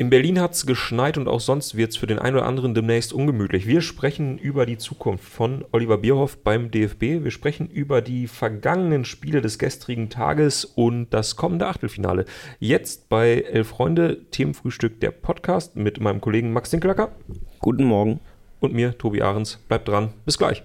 In 0.00 0.08
Berlin 0.08 0.40
hat 0.40 0.54
es 0.54 0.64
geschneit 0.64 1.18
und 1.18 1.28
auch 1.28 1.40
sonst 1.40 1.76
wird 1.76 1.90
es 1.90 1.98
für 1.98 2.06
den 2.06 2.18
einen 2.18 2.36
oder 2.36 2.46
anderen 2.46 2.72
demnächst 2.72 3.12
ungemütlich. 3.12 3.66
Wir 3.66 3.82
sprechen 3.82 4.38
über 4.38 4.64
die 4.64 4.78
Zukunft 4.78 5.28
von 5.28 5.62
Oliver 5.72 5.98
Bierhoff 5.98 6.38
beim 6.38 6.70
DFB. 6.70 7.22
Wir 7.22 7.30
sprechen 7.30 7.68
über 7.68 8.00
die 8.00 8.26
vergangenen 8.26 9.04
Spiele 9.04 9.42
des 9.42 9.58
gestrigen 9.58 10.08
Tages 10.08 10.64
und 10.64 11.10
das 11.10 11.36
kommende 11.36 11.66
Achtelfinale. 11.66 12.24
Jetzt 12.60 13.10
bei 13.10 13.42
Elf 13.42 13.68
Freunde, 13.68 14.24
Themenfrühstück, 14.30 15.00
der 15.00 15.10
Podcast 15.10 15.76
mit 15.76 16.00
meinem 16.00 16.22
Kollegen 16.22 16.54
Max 16.54 16.70
Dinkelacker. 16.70 17.12
Guten 17.58 17.84
Morgen. 17.84 18.20
Und 18.58 18.72
mir, 18.72 18.96
Tobi 18.96 19.20
Ahrens. 19.20 19.58
Bleibt 19.68 19.86
dran. 19.86 20.14
Bis 20.24 20.38
gleich. 20.38 20.62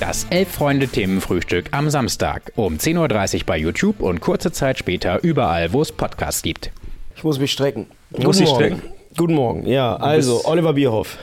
Das 0.00 0.26
Elf-Freunde-Themenfrühstück 0.30 1.66
am 1.70 1.88
Samstag 1.88 2.50
um 2.56 2.78
10.30 2.78 3.36
Uhr 3.36 3.46
bei 3.46 3.58
YouTube 3.58 4.00
und 4.00 4.20
kurze 4.20 4.50
Zeit 4.50 4.76
später 4.76 5.22
überall, 5.22 5.72
wo 5.72 5.82
es 5.82 5.92
Podcasts 5.92 6.42
gibt. 6.42 6.72
Ich 7.14 7.22
muss 7.22 7.38
mich 7.38 7.52
strecken. 7.52 7.86
Du 8.10 8.22
musst 8.22 8.40
dich 8.40 8.48
strecken. 8.48 8.82
Guten 9.16 9.34
Morgen. 9.34 9.66
Ja, 9.66 9.96
also 9.96 10.44
Oliver 10.44 10.72
Bierhoff. 10.72 11.18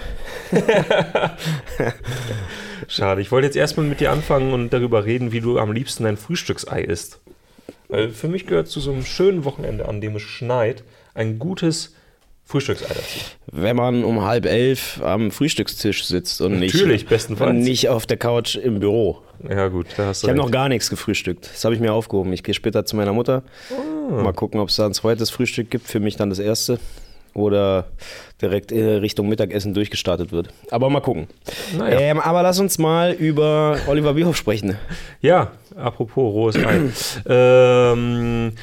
Schade. 2.87 3.21
Ich 3.21 3.31
wollte 3.31 3.47
jetzt 3.47 3.55
erstmal 3.55 3.85
mit 3.87 3.99
dir 3.99 4.11
anfangen 4.11 4.53
und 4.53 4.71
darüber 4.71 5.05
reden, 5.05 5.31
wie 5.31 5.39
du 5.39 5.57
am 5.57 5.71
liebsten 5.71 6.05
ein 6.05 6.17
Frühstücksei 6.17 6.81
isst. 6.81 7.19
Weil 7.87 8.09
für 8.09 8.27
mich 8.27 8.45
gehört 8.45 8.67
zu 8.67 8.79
so 8.79 8.91
einem 8.91 9.05
schönen 9.05 9.45
Wochenende, 9.45 9.87
an 9.87 10.01
dem 10.01 10.15
es 10.15 10.21
schneit, 10.21 10.83
ein 11.13 11.39
gutes 11.39 11.94
Frühstücksei 12.45 12.87
dazu. 12.87 13.19
Wenn 13.51 13.75
man 13.75 14.03
um 14.03 14.23
halb 14.23 14.45
elf 14.45 15.01
am 15.03 15.31
Frühstückstisch 15.31 16.05
sitzt 16.05 16.41
und 16.41 16.59
Natürlich, 16.59 16.87
nicht, 16.87 17.09
bestenfalls. 17.09 17.55
nicht 17.55 17.89
auf 17.89 18.05
der 18.05 18.17
Couch 18.17 18.55
im 18.55 18.79
Büro. 18.79 19.21
Ja, 19.49 19.67
gut, 19.67 19.87
da 19.97 20.07
hast 20.07 20.21
du 20.21 20.27
Ich 20.27 20.29
habe 20.29 20.37
noch 20.37 20.51
gar 20.51 20.69
nichts 20.69 20.89
gefrühstückt. 20.89 21.49
Das 21.51 21.65
habe 21.65 21.73
ich 21.73 21.81
mir 21.81 21.91
aufgehoben. 21.91 22.31
Ich 22.33 22.43
gehe 22.43 22.53
später 22.53 22.85
zu 22.85 22.95
meiner 22.95 23.13
Mutter. 23.13 23.43
Ah. 23.71 24.21
Mal 24.21 24.33
gucken, 24.33 24.59
ob 24.59 24.69
es 24.69 24.75
da 24.75 24.85
ein 24.85 24.93
zweites 24.93 25.31
Frühstück 25.31 25.71
gibt. 25.71 25.87
Für 25.87 25.99
mich 25.99 26.17
dann 26.17 26.29
das 26.29 26.39
erste. 26.39 26.79
Oder 27.33 27.87
direkt 28.41 28.71
äh, 28.71 28.95
Richtung 28.95 29.27
Mittagessen 29.27 29.73
durchgestartet 29.73 30.31
wird. 30.31 30.49
Aber 30.71 30.89
mal 30.89 31.01
gucken. 31.01 31.27
Naja. 31.77 31.99
Ähm, 31.99 32.19
aber 32.19 32.43
lass 32.43 32.59
uns 32.59 32.77
mal 32.77 33.11
über 33.11 33.77
Oliver 33.87 34.13
Bierhoff 34.13 34.37
sprechen. 34.37 34.77
Ja, 35.19 35.51
apropos 35.75 36.33
rohes 36.33 36.55
Ei. 36.55 36.79
ähm, 37.27 38.53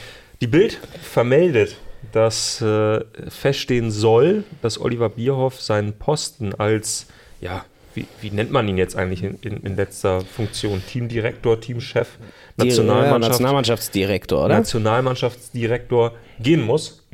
die 0.41 0.47
Bild 0.47 0.79
vermeldet, 1.03 1.77
dass 2.13 2.61
äh, 2.61 3.01
feststehen 3.29 3.91
soll, 3.91 4.45
dass 4.61 4.81
Oliver 4.81 5.09
Bierhoff 5.09 5.61
seinen 5.61 5.95
Posten 5.95 6.55
als, 6.55 7.07
ja, 7.41 7.65
wie, 7.95 8.07
wie 8.21 8.31
nennt 8.31 8.51
man 8.51 8.69
ihn 8.69 8.79
jetzt 8.79 8.97
eigentlich 8.97 9.23
in, 9.23 9.39
in, 9.43 9.59
in 9.59 9.77
letzter 9.77 10.23
Funktion? 10.23 10.83
Teamdirektor, 10.87 11.61
Teamchef, 11.61 12.09
Die- 12.57 12.63
ja, 12.63 12.65
Nationalmannschaft, 12.67 13.33
Nationalmannschaftsdirektor, 13.33 14.45
oder? 14.45 14.57
Nationalmannschaftsdirektor 14.57 16.13
gehen 16.41 16.63
muss. 16.63 17.07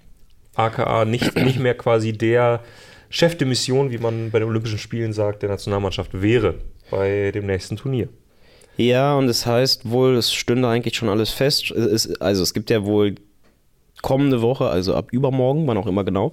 AKA 0.54 1.04
nicht, 1.04 1.36
nicht 1.36 1.58
mehr 1.60 1.74
quasi 1.76 2.12
der 2.12 2.60
Chef 3.10 3.36
de 3.36 3.46
Mission, 3.46 3.90
wie 3.90 3.98
man 3.98 4.30
bei 4.30 4.40
den 4.40 4.48
Olympischen 4.48 4.78
Spielen 4.78 5.12
sagt, 5.12 5.42
der 5.42 5.48
Nationalmannschaft 5.48 6.20
wäre 6.20 6.54
bei 6.90 7.30
dem 7.32 7.46
nächsten 7.46 7.76
Turnier. 7.76 8.08
Ja, 8.76 9.14
und 9.16 9.28
es 9.28 9.46
heißt 9.46 9.88
wohl, 9.90 10.16
es 10.16 10.32
stünde 10.32 10.68
eigentlich 10.68 10.96
schon 10.96 11.08
alles 11.08 11.30
fest. 11.30 11.70
Es 11.70 12.20
also 12.20 12.42
es 12.42 12.54
gibt 12.54 12.70
ja 12.70 12.84
wohl 12.84 13.14
kommende 14.02 14.42
Woche, 14.42 14.68
also 14.68 14.94
ab 14.94 15.08
übermorgen, 15.10 15.66
wann 15.66 15.76
auch 15.76 15.86
immer 15.86 16.04
genau, 16.04 16.32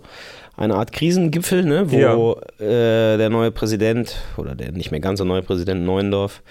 eine 0.57 0.75
Art 0.75 0.91
Krisengipfel, 0.91 1.63
ne, 1.65 1.91
wo 1.91 2.39
äh, 2.63 3.17
der 3.17 3.29
neue 3.29 3.51
Präsident 3.51 4.15
oder 4.37 4.55
der 4.55 4.71
nicht 4.71 4.91
mehr 4.91 4.99
ganz 4.99 5.19
so 5.19 5.25
neue 5.25 5.41
Präsident 5.41 5.83
Neuendorf 5.83 6.41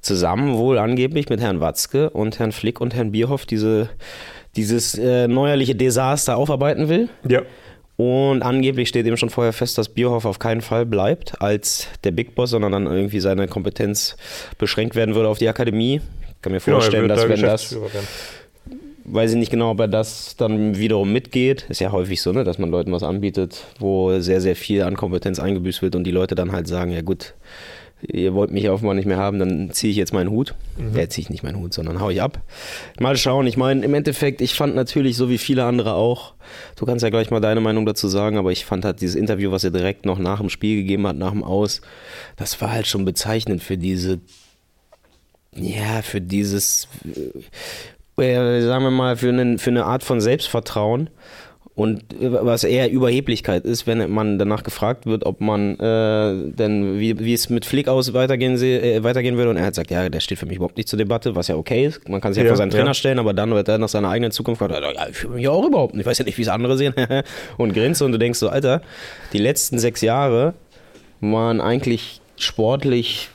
zusammen 0.00 0.56
wohl 0.58 0.78
angeblich 0.78 1.28
mit 1.28 1.40
Herrn 1.40 1.60
Watzke 1.60 2.10
und 2.10 2.38
Herrn 2.38 2.52
Flick 2.52 2.80
und 2.80 2.94
Herrn 2.94 3.12
Bierhoff 3.12 3.46
diese, 3.46 3.88
dieses 4.56 4.96
äh, 4.98 5.28
neuerliche 5.28 5.74
Desaster 5.74 6.36
aufarbeiten 6.36 6.88
will. 6.88 7.08
Ja. 7.28 7.42
Und 7.96 8.42
angeblich 8.42 8.88
steht 8.88 9.06
eben 9.06 9.16
schon 9.16 9.30
vorher 9.30 9.52
fest, 9.52 9.78
dass 9.78 9.88
Bierhoff 9.88 10.24
auf 10.24 10.40
keinen 10.40 10.62
Fall 10.62 10.84
bleibt 10.84 11.40
als 11.40 11.86
der 12.02 12.10
Big 12.10 12.34
Boss, 12.34 12.50
sondern 12.50 12.72
dann 12.72 12.86
irgendwie 12.86 13.20
seine 13.20 13.46
Kompetenz 13.46 14.16
beschränkt 14.58 14.96
werden 14.96 15.14
würde 15.14 15.28
auf 15.28 15.38
die 15.38 15.48
Akademie. 15.48 16.00
Ich 16.34 16.42
kann 16.42 16.52
mir 16.52 16.60
Genau, 16.60 16.78
vorstellen, 16.80 17.08
wird 17.08 17.12
dass 17.12 17.22
da 17.22 17.28
wenn 17.28 17.42
das. 17.42 17.76
Weiß 19.04 19.32
ich 19.32 19.36
nicht 19.36 19.50
genau, 19.50 19.70
ob 19.70 19.80
er 19.80 19.88
das 19.88 20.36
dann 20.36 20.78
wiederum 20.78 21.12
mitgeht. 21.12 21.66
Ist 21.68 21.80
ja 21.80 21.92
häufig 21.92 22.20
so, 22.22 22.32
ne, 22.32 22.44
dass 22.44 22.58
man 22.58 22.70
Leuten 22.70 22.92
was 22.92 23.02
anbietet, 23.02 23.64
wo 23.78 24.18
sehr, 24.20 24.40
sehr 24.40 24.56
viel 24.56 24.82
an 24.82 24.96
Kompetenz 24.96 25.38
eingebüßt 25.38 25.82
wird 25.82 25.96
und 25.96 26.04
die 26.04 26.10
Leute 26.10 26.34
dann 26.34 26.52
halt 26.52 26.66
sagen, 26.68 26.90
ja 26.90 27.02
gut, 27.02 27.34
ihr 28.02 28.34
wollt 28.34 28.50
mich 28.50 28.68
offenbar 28.68 28.94
nicht 28.94 29.06
mehr 29.06 29.16
haben, 29.16 29.38
dann 29.38 29.70
ziehe 29.72 29.90
ich 29.90 29.96
jetzt 29.96 30.12
meinen 30.12 30.30
Hut. 30.30 30.54
Mhm. 30.76 30.96
Ja, 30.96 31.08
ziehe 31.08 31.22
ich 31.22 31.30
nicht 31.30 31.42
meinen 31.42 31.58
Hut, 31.58 31.72
sondern 31.72 32.00
hau 32.00 32.10
ich 32.10 32.20
ab. 32.20 32.42
Mal 33.00 33.16
schauen. 33.16 33.46
Ich 33.46 33.56
meine, 33.56 33.84
im 33.84 33.94
Endeffekt, 33.94 34.40
ich 34.40 34.54
fand 34.54 34.74
natürlich, 34.74 35.16
so 35.16 35.28
wie 35.28 35.38
viele 35.38 35.64
andere 35.64 35.94
auch, 35.94 36.34
du 36.76 36.86
kannst 36.86 37.02
ja 37.02 37.10
gleich 37.10 37.30
mal 37.30 37.40
deine 37.40 37.60
Meinung 37.60 37.86
dazu 37.86 38.08
sagen, 38.08 38.36
aber 38.36 38.52
ich 38.52 38.64
fand 38.64 38.84
halt 38.84 39.00
dieses 39.00 39.16
Interview, 39.16 39.50
was 39.50 39.64
er 39.64 39.70
direkt 39.70 40.06
noch 40.06 40.18
nach 40.18 40.40
dem 40.40 40.50
Spiel 40.50 40.76
gegeben 40.76 41.06
hat, 41.06 41.16
nach 41.16 41.32
dem 41.32 41.44
Aus, 41.44 41.80
das 42.36 42.60
war 42.60 42.72
halt 42.72 42.86
schon 42.86 43.04
bezeichnend 43.04 43.62
für 43.62 43.78
diese, 43.78 44.20
ja, 45.54 46.02
für 46.02 46.20
dieses, 46.20 46.88
äh, 48.18 48.60
sagen 48.62 48.84
wir 48.84 48.90
mal, 48.90 49.16
für, 49.16 49.28
einen, 49.28 49.58
für 49.58 49.70
eine 49.70 49.84
Art 49.84 50.02
von 50.02 50.20
Selbstvertrauen. 50.20 51.10
Und 51.76 52.12
äh, 52.20 52.30
was 52.30 52.62
eher 52.62 52.88
Überheblichkeit 52.88 53.64
ist, 53.64 53.88
wenn 53.88 54.08
man 54.12 54.38
danach 54.38 54.62
gefragt 54.62 55.06
wird, 55.06 55.26
ob 55.26 55.40
man 55.40 55.78
äh, 55.80 56.52
denn, 56.52 57.00
wie, 57.00 57.18
wie 57.18 57.34
es 57.34 57.50
mit 57.50 57.64
Flick 57.64 57.88
aus 57.88 58.12
weitergehen, 58.14 58.56
äh, 58.62 59.02
weitergehen 59.02 59.36
würde. 59.36 59.50
Und 59.50 59.56
er 59.56 59.64
hat 59.64 59.72
gesagt, 59.72 59.90
ja, 59.90 60.08
der 60.08 60.20
steht 60.20 60.38
für 60.38 60.46
mich 60.46 60.56
überhaupt 60.56 60.76
nicht 60.76 60.88
zur 60.88 60.98
Debatte, 60.98 61.34
was 61.34 61.48
ja 61.48 61.56
okay 61.56 61.86
ist. 61.86 62.08
Man 62.08 62.20
kann 62.20 62.32
sich 62.32 62.42
ja, 62.42 62.46
Ja, 62.46 62.50
vor 62.52 62.58
seinen 62.58 62.70
Trainer 62.70 62.86
ja. 62.86 62.94
stellen, 62.94 63.18
aber 63.18 63.34
dann 63.34 63.50
wird 63.50 63.68
er 63.68 63.78
nach 63.78 63.88
seiner 63.88 64.08
eigenen 64.08 64.30
Zukunft 64.30 64.60
gefragt, 64.60 64.84
ja, 64.96 65.08
ich 65.08 65.16
fühle 65.16 65.34
mich 65.34 65.48
auch 65.48 65.66
überhaupt 65.66 65.94
nicht. 65.94 66.02
Ich 66.02 66.06
weiß 66.06 66.18
ja 66.18 66.24
nicht, 66.24 66.38
wie 66.38 66.42
es 66.42 66.48
andere 66.48 66.76
sehen. 66.76 66.94
und 67.56 67.72
grinst 67.74 68.02
und 68.02 68.12
du 68.12 68.18
denkst 68.18 68.38
so, 68.38 68.48
Alter, 68.48 68.80
die 69.32 69.38
letzten 69.38 69.80
sechs 69.80 70.00
Jahre 70.00 70.54
waren 71.20 71.60
eigentlich 71.60 72.20
sportlich 72.36 73.30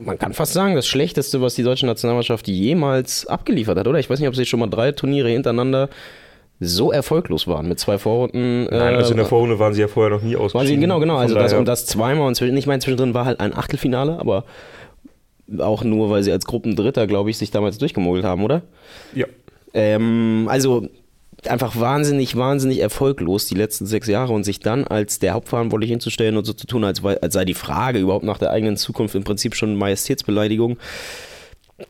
man 0.00 0.18
kann 0.18 0.32
fast 0.32 0.52
sagen, 0.52 0.74
das 0.74 0.86
Schlechteste, 0.86 1.40
was 1.40 1.54
die 1.54 1.62
deutsche 1.62 1.86
Nationalmannschaft 1.86 2.48
jemals 2.48 3.26
abgeliefert 3.26 3.78
hat, 3.78 3.86
oder? 3.86 3.98
Ich 3.98 4.08
weiß 4.08 4.18
nicht, 4.18 4.28
ob 4.28 4.34
sie 4.34 4.46
schon 4.46 4.60
mal 4.60 4.68
drei 4.68 4.92
Turniere 4.92 5.28
hintereinander 5.28 5.88
so 6.58 6.92
erfolglos 6.92 7.46
waren 7.46 7.68
mit 7.68 7.78
zwei 7.80 7.98
Vorrunden. 7.98 8.64
Nein, 8.64 8.94
also 8.94 9.12
in 9.12 9.16
der 9.16 9.26
Vorrunde 9.26 9.58
waren 9.58 9.72
sie 9.72 9.80
ja 9.80 9.88
vorher 9.88 10.10
noch 10.16 10.22
nie 10.22 10.36
waren 10.36 10.66
sie, 10.66 10.76
genau, 10.76 11.00
genau. 11.00 11.16
Also 11.16 11.34
das 11.34 11.54
und 11.54 11.66
das 11.66 11.86
zweimal 11.86 12.26
und 12.26 12.34
zwischen, 12.34 12.56
ich 12.56 12.66
meine, 12.66 12.80
zwischendrin 12.80 13.14
war 13.14 13.24
halt 13.24 13.40
ein 13.40 13.54
Achtelfinale, 13.54 14.18
aber 14.18 14.44
auch 15.58 15.84
nur, 15.84 16.10
weil 16.10 16.22
sie 16.22 16.32
als 16.32 16.44
Gruppendritter, 16.44 17.06
glaube 17.06 17.30
ich, 17.30 17.38
sich 17.38 17.50
damals 17.50 17.78
durchgemogelt 17.78 18.24
haben, 18.24 18.44
oder? 18.44 18.62
Ja. 19.14 19.26
Ähm, 19.72 20.46
also 20.50 20.88
einfach 21.48 21.78
wahnsinnig, 21.78 22.36
wahnsinnig 22.36 22.80
erfolglos 22.80 23.46
die 23.46 23.54
letzten 23.54 23.86
sechs 23.86 24.08
Jahre 24.08 24.32
und 24.32 24.44
sich 24.44 24.60
dann 24.60 24.84
als 24.86 25.18
der 25.18 25.34
Hauptverantwortliche 25.34 25.92
hinzustellen 25.92 26.36
und 26.36 26.44
so 26.44 26.52
zu 26.52 26.66
tun, 26.66 26.84
als, 26.84 27.04
als 27.04 27.34
sei 27.34 27.44
die 27.44 27.54
Frage 27.54 27.98
überhaupt 27.98 28.24
nach 28.24 28.38
der 28.38 28.50
eigenen 28.50 28.76
Zukunft 28.76 29.14
im 29.14 29.24
Prinzip 29.24 29.54
schon 29.54 29.76
Majestätsbeleidigung. 29.76 30.76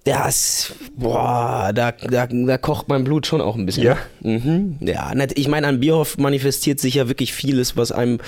Das, 0.05 0.73
boah, 0.97 1.73
da, 1.75 1.93
da, 1.93 2.27
da 2.27 2.59
kocht 2.59 2.89
mein 2.89 3.05
Blut 3.05 3.27
schon 3.27 3.41
auch 3.41 3.57
ein 3.57 3.67
bisschen. 3.67 3.85
Ja? 3.85 3.97
Mhm. 4.21 4.77
Ja, 4.81 5.13
ich 5.35 5.49
meine, 5.49 5.67
an 5.67 5.81
Bierhoff 5.81 6.17
manifestiert 6.19 6.79
sich 6.81 6.95
ja 6.95 7.09
wirklich 7.09 7.33
vieles, 7.33 7.77
was 7.77 7.93
einem 7.93 8.19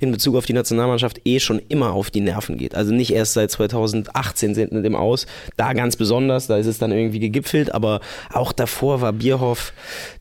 in 0.00 0.12
Bezug 0.12 0.36
auf 0.36 0.46
die 0.46 0.52
Nationalmannschaft 0.52 1.20
eh 1.24 1.40
schon 1.40 1.60
immer 1.68 1.92
auf 1.92 2.10
die 2.10 2.20
Nerven 2.20 2.58
geht. 2.58 2.74
Also 2.74 2.92
nicht 2.92 3.12
erst 3.12 3.34
seit 3.34 3.50
2018 3.50 4.54
sind 4.54 4.72
mit 4.72 4.84
dem 4.84 4.94
Aus, 4.94 5.26
da 5.56 5.72
ganz 5.72 5.96
besonders, 5.96 6.46
da 6.48 6.56
ist 6.56 6.66
es 6.66 6.78
dann 6.78 6.92
irgendwie 6.92 7.20
gegipfelt, 7.20 7.72
aber 7.74 8.00
auch 8.32 8.52
davor 8.52 9.00
war 9.00 9.12
Bierhoff, 9.12 9.72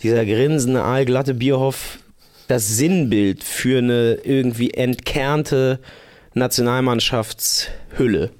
dieser 0.04 0.26
grinsende, 0.26 0.84
aalglatte 0.84 1.34
Bierhoff, 1.34 2.00
das 2.48 2.68
Sinnbild 2.78 3.44
für 3.44 3.78
eine 3.80 4.20
irgendwie 4.24 4.72
entkernte 4.72 5.80
Nationalmannschaftshülle 6.34 8.32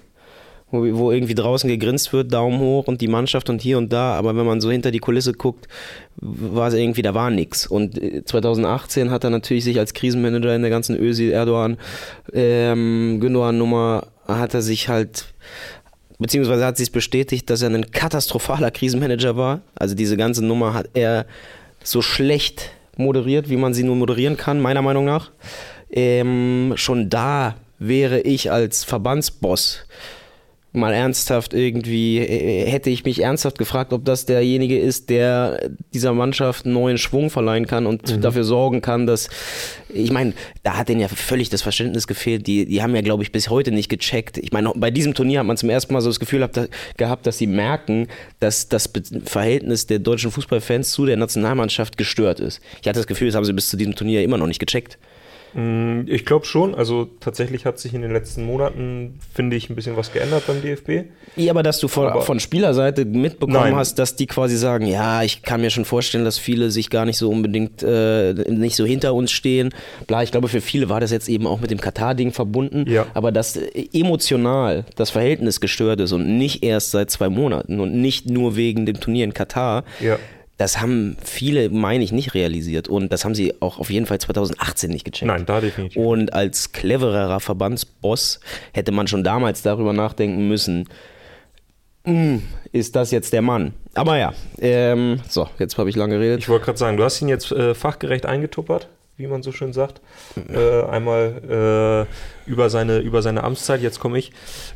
wo, 0.72 0.86
wo 0.98 1.12
irgendwie 1.12 1.36
draußen 1.36 1.70
gegrinst 1.70 2.14
wird, 2.14 2.34
Daumen 2.34 2.60
hoch 2.60 2.88
und 2.88 3.02
die 3.02 3.08
Mannschaft 3.08 3.50
und 3.50 3.62
hier 3.62 3.78
und 3.78 3.92
da, 3.92 4.14
aber 4.14 4.36
wenn 4.36 4.46
man 4.46 4.62
so 4.62 4.72
hinter 4.72 4.92
die 4.92 5.00
Kulisse 5.00 5.34
guckt, 5.34 5.68
war 6.16 6.68
es 6.68 6.74
irgendwie, 6.74 7.02
da 7.02 7.14
war 7.14 7.30
nix. 7.30 7.68
Und 7.68 8.02
äh, 8.02 8.24
2018 8.24 9.12
hat 9.12 9.24
er 9.24 9.30
natürlich 9.30 9.64
sich 9.64 9.80
als 9.80 9.94
Krisenmanager 9.94 10.56
in 10.56 10.62
der 10.62 10.72
ganzen 10.72 10.98
Ösi 10.98 11.30
Erdogan 11.30 11.78
ähm, 12.34 13.20
Gündogan 13.20 13.58
Nummer 13.58 14.08
hat 14.28 14.54
er 14.54 14.62
sich 14.62 14.88
halt 14.88 15.26
beziehungsweise 16.20 16.66
hat 16.66 16.78
sich 16.78 16.92
bestätigt, 16.92 17.50
dass 17.50 17.64
er 17.64 17.70
ein 17.72 17.90
katastrophaler 17.92 18.70
Krisenmanager 18.70 19.36
war. 19.36 19.62
Also 19.76 19.96
diese 19.96 20.18
ganze 20.18 20.46
Nummer 20.46 20.74
hat 20.74 20.90
er 20.94 21.26
so 21.84 22.02
schlecht 22.02 22.70
moderiert, 22.96 23.50
wie 23.50 23.58
man 23.58 23.74
sie 23.74 23.84
nur 23.84 23.96
moderieren 23.96 24.38
kann, 24.38 24.62
meiner 24.62 24.84
Meinung 24.84 25.06
nach. 25.06 25.32
Ähm, 25.90 26.74
schon 26.76 27.10
da 27.10 27.56
wäre 27.80 28.22
ich 28.22 28.52
als 28.52 28.84
Verbandsboss 28.84 29.86
mal 30.74 30.94
ernsthaft 30.94 31.54
irgendwie, 31.54 32.20
äh, 32.20 32.66
hätte 32.70 32.90
ich 32.90 33.04
mich 33.04 33.22
ernsthaft 33.22 33.58
gefragt, 33.58 33.92
ob 33.92 34.06
das 34.06 34.26
derjenige 34.26 34.80
ist, 34.80 35.10
der 35.10 35.70
dieser 35.94 36.14
Mannschaft 36.14 36.66
einen 36.66 36.74
neuen 36.74 36.98
Schwung 36.98 37.30
verleihen 37.30 37.68
kann 37.68 37.86
und 37.86 38.10
mhm. 38.10 38.22
dafür 38.22 38.44
sorgen 38.46 38.82
kann, 38.82 39.06
dass, 39.06 39.30
ich 39.94 40.12
meine, 40.12 40.34
da 40.64 40.78
hat 40.78 40.88
denen 40.88 41.02
ja 41.02 41.10
völlig 41.10 41.50
das 41.50 41.62
Verständnis 41.62 42.08
gefehlt. 42.08 42.48
Die, 42.48 42.66
die 42.66 42.82
haben 42.82 42.96
ja, 42.96 43.02
glaube 43.02 43.24
ich, 43.24 43.32
bis 43.32 43.50
heute 43.50 43.72
nicht 43.72 43.90
gecheckt. 43.90 44.38
Ich 44.38 44.54
meine, 44.54 44.72
bei 44.76 44.92
diesem 44.92 45.14
Turnier 45.14 45.40
hat 45.40 45.48
man 45.48 45.58
zum 45.58 45.70
ersten 45.70 45.94
Mal 45.94 46.02
so 46.02 46.10
das 46.10 46.20
Gefühl 46.20 46.48
gehabt, 46.98 47.28
dass 47.28 47.38
sie 47.38 47.48
merken, 47.48 48.08
dass 48.40 48.70
das 48.70 48.90
Verhältnis 49.26 49.88
der 49.88 50.00
deutschen 50.00 50.32
Fußballfans 50.32 50.92
zu 50.92 51.06
der 51.06 51.18
Nationalmannschaft 51.18 51.98
gestört 51.98 52.40
ist. 52.40 52.62
Ich 52.82 52.88
hatte 52.88 53.00
das 53.00 53.08
Gefühl, 53.08 53.28
das 53.28 53.36
haben 53.36 53.46
sie 53.46 53.54
bis 53.54 53.70
zu 53.70 53.78
diesem 53.78 53.96
Turnier 53.96 54.24
immer 54.24 54.38
noch 54.38 54.48
nicht 54.48 54.60
gecheckt. 54.60 54.98
Mm, 55.54 56.02
ich 56.08 56.26
glaube 56.26 56.46
schon. 56.46 56.76
Also 56.76 57.06
tatsächlich 57.20 57.66
hat 57.66 57.80
sich 57.80 57.94
in 57.94 58.02
den 58.02 58.12
letzten 58.12 58.46
Monaten, 58.46 59.20
finde 59.34 59.56
ich, 59.56 59.70
ein 59.70 59.76
bisschen 59.76 59.98
was 59.98 60.14
geändert 60.14 60.44
beim 60.48 60.62
DFB. 60.62 61.10
Ja, 61.36 61.52
aber 61.52 61.64
dass 61.64 61.80
du 61.80 61.88
von, 61.88 62.08
aber 62.08 62.22
von 62.22 62.40
Spielerseite 62.40 63.06
mitbekommen 63.06 63.56
nein. 63.56 63.76
hast, 63.76 63.96
dass 64.00 64.16
die 64.16 64.28
quasi 64.28 64.58
sagen, 64.58 64.86
ja, 64.86 65.24
ich 65.24 65.42
kann 65.42 65.62
mir 65.62 65.70
schon 65.70 65.86
vorstellen, 65.86 66.26
dass 66.26 66.38
viele 66.38 66.72
sich 66.72 66.90
gar 66.90 67.06
nicht 67.06 67.18
so 67.18 67.30
unbedingt 67.30 67.84
äh, 67.84 68.34
nicht 68.50 68.76
so 68.76 68.86
hinter 68.86 69.14
uns 69.14 69.32
stehen. 69.32 69.74
Bla, 70.08 70.24
ich 70.24 70.32
glaube, 70.32 70.48
für 70.48 70.62
viele 70.62 70.90
war 70.90 71.00
das 71.00 71.12
jetzt 71.12 71.30
eben 71.30 71.48
auch 71.48 71.60
mit 71.60 71.72
dem 71.72 71.82
Katar-Ding 71.82 72.32
verbunden. 72.32 72.90
Ja. 72.90 73.08
Aber 73.14 73.32
dass 73.32 73.58
äh, 73.58 73.88
emotional 73.94 74.86
das 74.96 75.10
Verhältnis 75.10 75.60
gestört 75.60 76.00
ist 76.00 76.12
und 76.12 76.38
nicht 76.38 76.64
erst 76.64 76.92
seit 76.92 77.12
zwei 77.12 77.30
Monaten 77.30 77.80
und 77.80 77.94
nicht 77.94 78.30
nur 78.30 78.56
wegen 78.56 78.86
dem 78.86 79.00
Turnier 79.00 79.26
in 79.26 79.34
Katar. 79.34 79.84
Ja 80.00 80.18
das 80.62 80.80
haben 80.80 81.18
viele, 81.24 81.72
meine 81.72 82.04
ich, 82.04 82.12
nicht 82.12 82.36
realisiert. 82.36 82.88
Und 82.88 83.12
das 83.12 83.26
haben 83.26 83.34
sie 83.34 83.60
auch 83.62 83.80
auf 83.80 83.90
jeden 83.90 84.06
Fall 84.06 84.20
2018 84.20 84.92
nicht 84.92 85.06
gecheckt. 85.06 85.26
Nein, 85.26 85.48
da 85.48 85.60
definitiv. 85.60 85.98
Und 85.98 86.34
als 86.34 86.72
clevererer 86.72 87.40
Verbandsboss 87.40 88.40
hätte 88.72 88.92
man 88.92 89.08
schon 89.08 89.24
damals 89.24 89.64
darüber 89.64 89.92
nachdenken 89.92 90.48
müssen, 90.48 90.88
hm, 92.04 92.44
ist 92.72 92.96
das 92.96 93.10
jetzt 93.10 93.34
der 93.34 93.42
Mann? 93.42 93.74
Aber 93.96 94.20
ja, 94.20 94.34
ähm, 94.60 95.20
so, 95.28 95.50
jetzt 95.58 95.80
habe 95.80 95.90
ich 95.90 95.96
lange 95.96 96.18
geredet. 96.18 96.42
Ich 96.42 96.50
wollte 96.50 96.66
gerade 96.66 96.78
sagen, 96.78 96.96
du 96.96 97.04
hast 97.04 97.20
ihn 97.24 97.28
jetzt 97.28 97.52
äh, 97.52 97.74
fachgerecht 97.74 98.28
eingetuppert, 98.28 98.88
wie 99.18 99.26
man 99.26 99.42
so 99.42 99.52
schön 99.52 99.74
sagt. 99.74 100.00
Äh, 100.48 100.84
einmal 100.84 102.08
äh, 102.46 102.50
über, 102.50 102.70
seine, 102.70 103.00
über 103.00 103.24
seine 103.24 103.44
Amtszeit, 103.44 103.82
jetzt 103.82 104.00
komme 104.00 104.20
ich. 104.20 104.32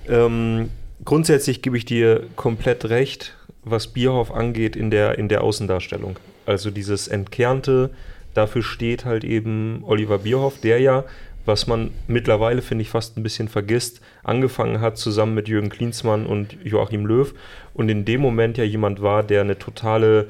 Ähm, 0.10 0.72
grundsätzlich 1.04 1.62
gebe 1.62 1.78
ich 1.78 1.86
dir 1.86 2.24
komplett 2.36 2.86
recht 2.86 3.36
was 3.66 3.88
Bierhoff 3.88 4.32
angeht 4.32 4.76
in 4.76 4.92
der, 4.92 5.18
in 5.18 5.28
der 5.28 5.44
Außendarstellung. 5.44 6.18
Also 6.46 6.72
dieses 6.72 7.08
Entkernte, 7.08 7.90
dafür 8.34 8.64
steht 8.64 9.04
halt 9.04 9.24
eben 9.24 9.84
Oliver 9.86 10.20
Bierhoff, 10.20 10.60
der 10.62 10.80
ja, 10.80 11.04
was 11.46 11.68
man 11.68 11.92
mittlerweile, 12.08 12.62
finde 12.62 12.84
ich, 12.84 12.90
fast 12.90 13.18
ein 13.18 13.24
bisschen 13.24 13.48
vergisst, 13.48 14.02
angefangen 14.24 14.82
hat 14.82 14.98
zusammen 14.98 15.36
mit 15.36 15.48
Jürgen 15.48 15.70
Klinsmann 15.70 16.26
und 16.26 16.58
Joachim 16.64 17.06
Löw 17.06 17.34
und 17.74 17.90
in 17.90 18.06
dem 18.06 18.22
Moment 18.22 18.58
ja 18.58 18.64
jemand 18.64 19.02
war, 19.02 19.24
der 19.24 19.42
eine 19.42 19.60
totale 19.60 20.28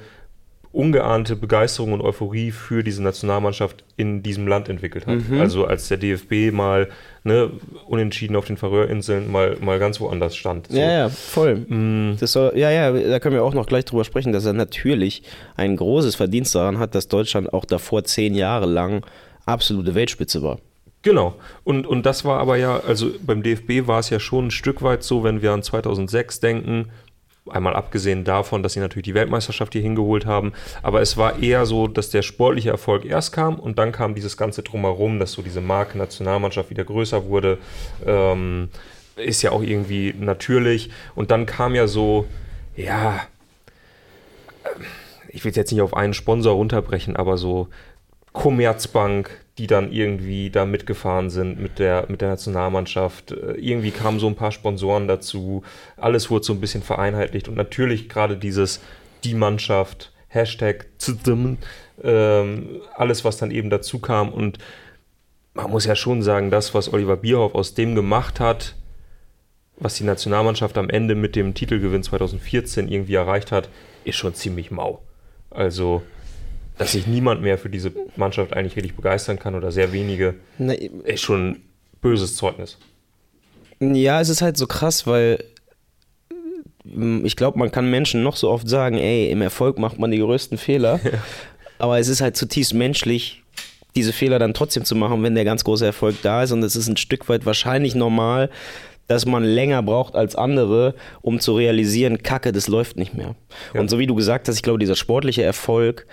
ungeahnte 0.75 1.37
Begeisterung 1.37 1.93
und 1.93 2.01
Euphorie 2.01 2.51
für 2.51 2.83
diese 2.83 3.01
Nationalmannschaft 3.01 3.83
in 3.95 4.23
diesem 4.23 4.45
Land 4.45 4.67
entwickelt 4.67 5.07
hat. 5.07 5.29
Mhm. 5.29 5.39
Also 5.39 5.65
als 5.65 5.87
der 5.87 5.97
DFB 5.97 6.51
mal 6.51 6.89
ne, 7.23 7.49
unentschieden 7.87 8.35
auf 8.35 8.45
den 8.45 8.57
Färöerinseln 8.57 9.31
mal, 9.31 9.55
mal 9.61 9.79
ganz 9.79 10.01
woanders 10.01 10.35
stand. 10.35 10.67
So. 10.67 10.77
Ja, 10.77 10.91
ja, 10.91 11.09
voll. 11.09 11.55
Mm. 11.55 12.17
Das 12.19 12.33
soll, 12.33 12.53
ja, 12.55 12.69
ja, 12.71 12.91
da 12.91 13.19
können 13.19 13.35
wir 13.35 13.43
auch 13.43 13.53
noch 13.53 13.67
gleich 13.67 13.85
drüber 13.85 14.03
sprechen, 14.03 14.33
dass 14.33 14.45
er 14.45 14.53
natürlich 14.53 15.23
ein 15.55 15.77
großes 15.77 16.15
Verdienst 16.15 16.53
daran 16.53 16.77
hat, 16.77 16.93
dass 16.93 17.07
Deutschland 17.07 17.53
auch 17.53 17.65
davor 17.65 18.03
zehn 18.03 18.35
Jahre 18.35 18.65
lang 18.65 19.05
absolute 19.45 19.95
Weltspitze 19.95 20.43
war. 20.43 20.59
Genau. 21.05 21.35
Und, 21.63 21.85
und 21.85 22.05
das 22.05 22.25
war 22.25 22.39
aber 22.39 22.57
ja, 22.57 22.79
also 22.79 23.11
beim 23.25 23.43
DFB 23.43 23.87
war 23.87 23.99
es 23.99 24.09
ja 24.09 24.19
schon 24.19 24.47
ein 24.47 24.51
Stück 24.51 24.81
weit 24.81 25.03
so, 25.03 25.23
wenn 25.23 25.41
wir 25.41 25.53
an 25.53 25.61
2006 25.63 26.39
denken, 26.39 26.89
Einmal 27.49 27.75
abgesehen 27.75 28.23
davon, 28.23 28.63
dass 28.63 28.73
sie 28.73 28.79
natürlich 28.79 29.05
die 29.05 29.13
Weltmeisterschaft 29.13 29.73
hier 29.73 29.81
hingeholt 29.81 30.25
haben. 30.25 30.53
Aber 30.81 31.01
es 31.01 31.15
war 31.15 31.39
eher 31.39 31.65
so, 31.65 31.87
dass 31.87 32.09
der 32.09 32.23
sportliche 32.23 32.71
Erfolg 32.71 33.05
erst 33.05 33.33
kam 33.33 33.59
und 33.59 33.77
dann 33.77 33.91
kam 33.91 34.15
dieses 34.15 34.35
Ganze 34.35 34.63
drumherum, 34.63 35.19
dass 35.19 35.33
so 35.33 35.41
diese 35.43 35.61
Marke 35.61 35.97
Nationalmannschaft 35.97 36.71
wieder 36.71 36.83
größer 36.83 37.25
wurde. 37.25 37.59
Ähm, 38.05 38.69
ist 39.15 39.41
ja 39.41 39.51
auch 39.51 39.61
irgendwie 39.61 40.13
natürlich. 40.17 40.89
Und 41.13 41.31
dann 41.31 41.45
kam 41.45 41.75
ja 41.75 41.87
so, 41.87 42.25
ja, 42.75 43.21
ich 45.29 45.43
will 45.45 45.51
jetzt 45.53 45.71
nicht 45.71 45.81
auf 45.81 45.95
einen 45.95 46.13
Sponsor 46.13 46.53
runterbrechen, 46.55 47.15
aber 47.15 47.37
so 47.37 47.67
Commerzbank, 48.35 49.31
die 49.57 49.65
dann 49.65 49.91
irgendwie 49.91 50.49
da 50.49 50.65
mitgefahren 50.65 51.29
sind 51.29 51.59
mit 51.59 51.79
der, 51.79 52.05
mit 52.09 52.21
der 52.21 52.29
Nationalmannschaft. 52.29 53.31
Äh, 53.31 53.53
irgendwie 53.53 53.91
kamen 53.91 54.19
so 54.19 54.27
ein 54.27 54.35
paar 54.35 54.51
Sponsoren 54.51 55.07
dazu. 55.07 55.63
Alles 55.97 56.29
wurde 56.29 56.45
so 56.45 56.53
ein 56.53 56.59
bisschen 56.59 56.83
vereinheitlicht. 56.83 57.47
Und 57.47 57.55
natürlich 57.55 58.09
gerade 58.09 58.37
dieses 58.37 58.81
die 59.23 59.33
Mannschaft, 59.33 60.11
Hashtag 60.27 60.85
ähm, 62.03 62.81
alles, 62.93 63.23
was 63.23 63.37
dann 63.37 63.51
eben 63.51 63.69
dazu 63.69 63.99
kam. 63.99 64.31
Und 64.31 64.59
man 65.53 65.71
muss 65.71 65.85
ja 65.85 65.95
schon 65.95 66.21
sagen, 66.21 66.51
das, 66.51 66.73
was 66.73 66.91
Oliver 66.91 67.15
Bierhoff 67.15 67.55
aus 67.55 67.73
dem 67.73 67.95
gemacht 67.95 68.41
hat, 68.41 68.75
was 69.77 69.95
die 69.95 70.03
Nationalmannschaft 70.03 70.77
am 70.77 70.89
Ende 70.89 71.15
mit 71.15 71.37
dem 71.37 71.53
Titelgewinn 71.53 72.03
2014 72.03 72.89
irgendwie 72.89 73.15
erreicht 73.15 73.53
hat, 73.53 73.69
ist 74.03 74.17
schon 74.17 74.33
ziemlich 74.33 74.71
mau. 74.71 75.01
Also 75.49 76.03
dass 76.77 76.91
sich 76.91 77.07
niemand 77.07 77.41
mehr 77.41 77.57
für 77.57 77.69
diese 77.69 77.91
Mannschaft 78.15 78.53
eigentlich 78.53 78.75
richtig 78.75 78.95
begeistern 78.95 79.39
kann 79.39 79.55
oder 79.55 79.71
sehr 79.71 79.93
wenige, 79.93 80.35
Na, 80.57 80.73
ist 80.73 81.21
schon 81.21 81.49
ein 81.49 81.61
böses 82.01 82.35
Zeugnis. 82.35 82.77
Ja, 83.79 84.21
es 84.21 84.29
ist 84.29 84.41
halt 84.41 84.57
so 84.57 84.67
krass, 84.67 85.07
weil 85.07 85.43
mm, 86.83 87.25
ich 87.25 87.35
glaube, 87.35 87.59
man 87.59 87.71
kann 87.71 87.89
Menschen 87.89 88.23
noch 88.23 88.35
so 88.35 88.49
oft 88.49 88.67
sagen, 88.67 88.97
ey, 88.97 89.29
im 89.31 89.41
Erfolg 89.41 89.79
macht 89.79 89.99
man 89.99 90.11
die 90.11 90.19
größten 90.19 90.57
Fehler. 90.57 90.99
Ja. 91.11 91.19
Aber 91.77 91.99
es 91.99 92.07
ist 92.07 92.21
halt 92.21 92.37
zutiefst 92.37 92.73
menschlich, 92.73 93.43
diese 93.95 94.13
Fehler 94.13 94.39
dann 94.39 94.53
trotzdem 94.53 94.85
zu 94.85 94.95
machen, 94.95 95.23
wenn 95.23 95.35
der 95.35 95.43
ganz 95.43 95.65
große 95.65 95.85
Erfolg 95.85 96.15
da 96.21 96.43
ist. 96.43 96.53
Und 96.53 96.63
es 96.63 96.77
ist 96.77 96.87
ein 96.87 96.95
Stück 96.95 97.27
weit 97.27 97.45
wahrscheinlich 97.45 97.95
normal, 97.95 98.49
dass 99.07 99.25
man 99.25 99.43
länger 99.43 99.83
braucht 99.83 100.15
als 100.15 100.35
andere, 100.35 100.95
um 101.21 101.39
zu 101.39 101.55
realisieren, 101.55 102.23
Kacke, 102.23 102.51
das 102.51 102.67
läuft 102.67 102.97
nicht 102.97 103.13
mehr. 103.13 103.35
Ja. 103.73 103.81
Und 103.81 103.89
so 103.89 103.99
wie 103.99 104.07
du 104.07 104.15
gesagt 104.15 104.47
hast, 104.47 104.55
ich 104.55 104.63
glaube, 104.63 104.79
dieser 104.79 104.95
sportliche 104.95 105.43
Erfolg, 105.43 106.07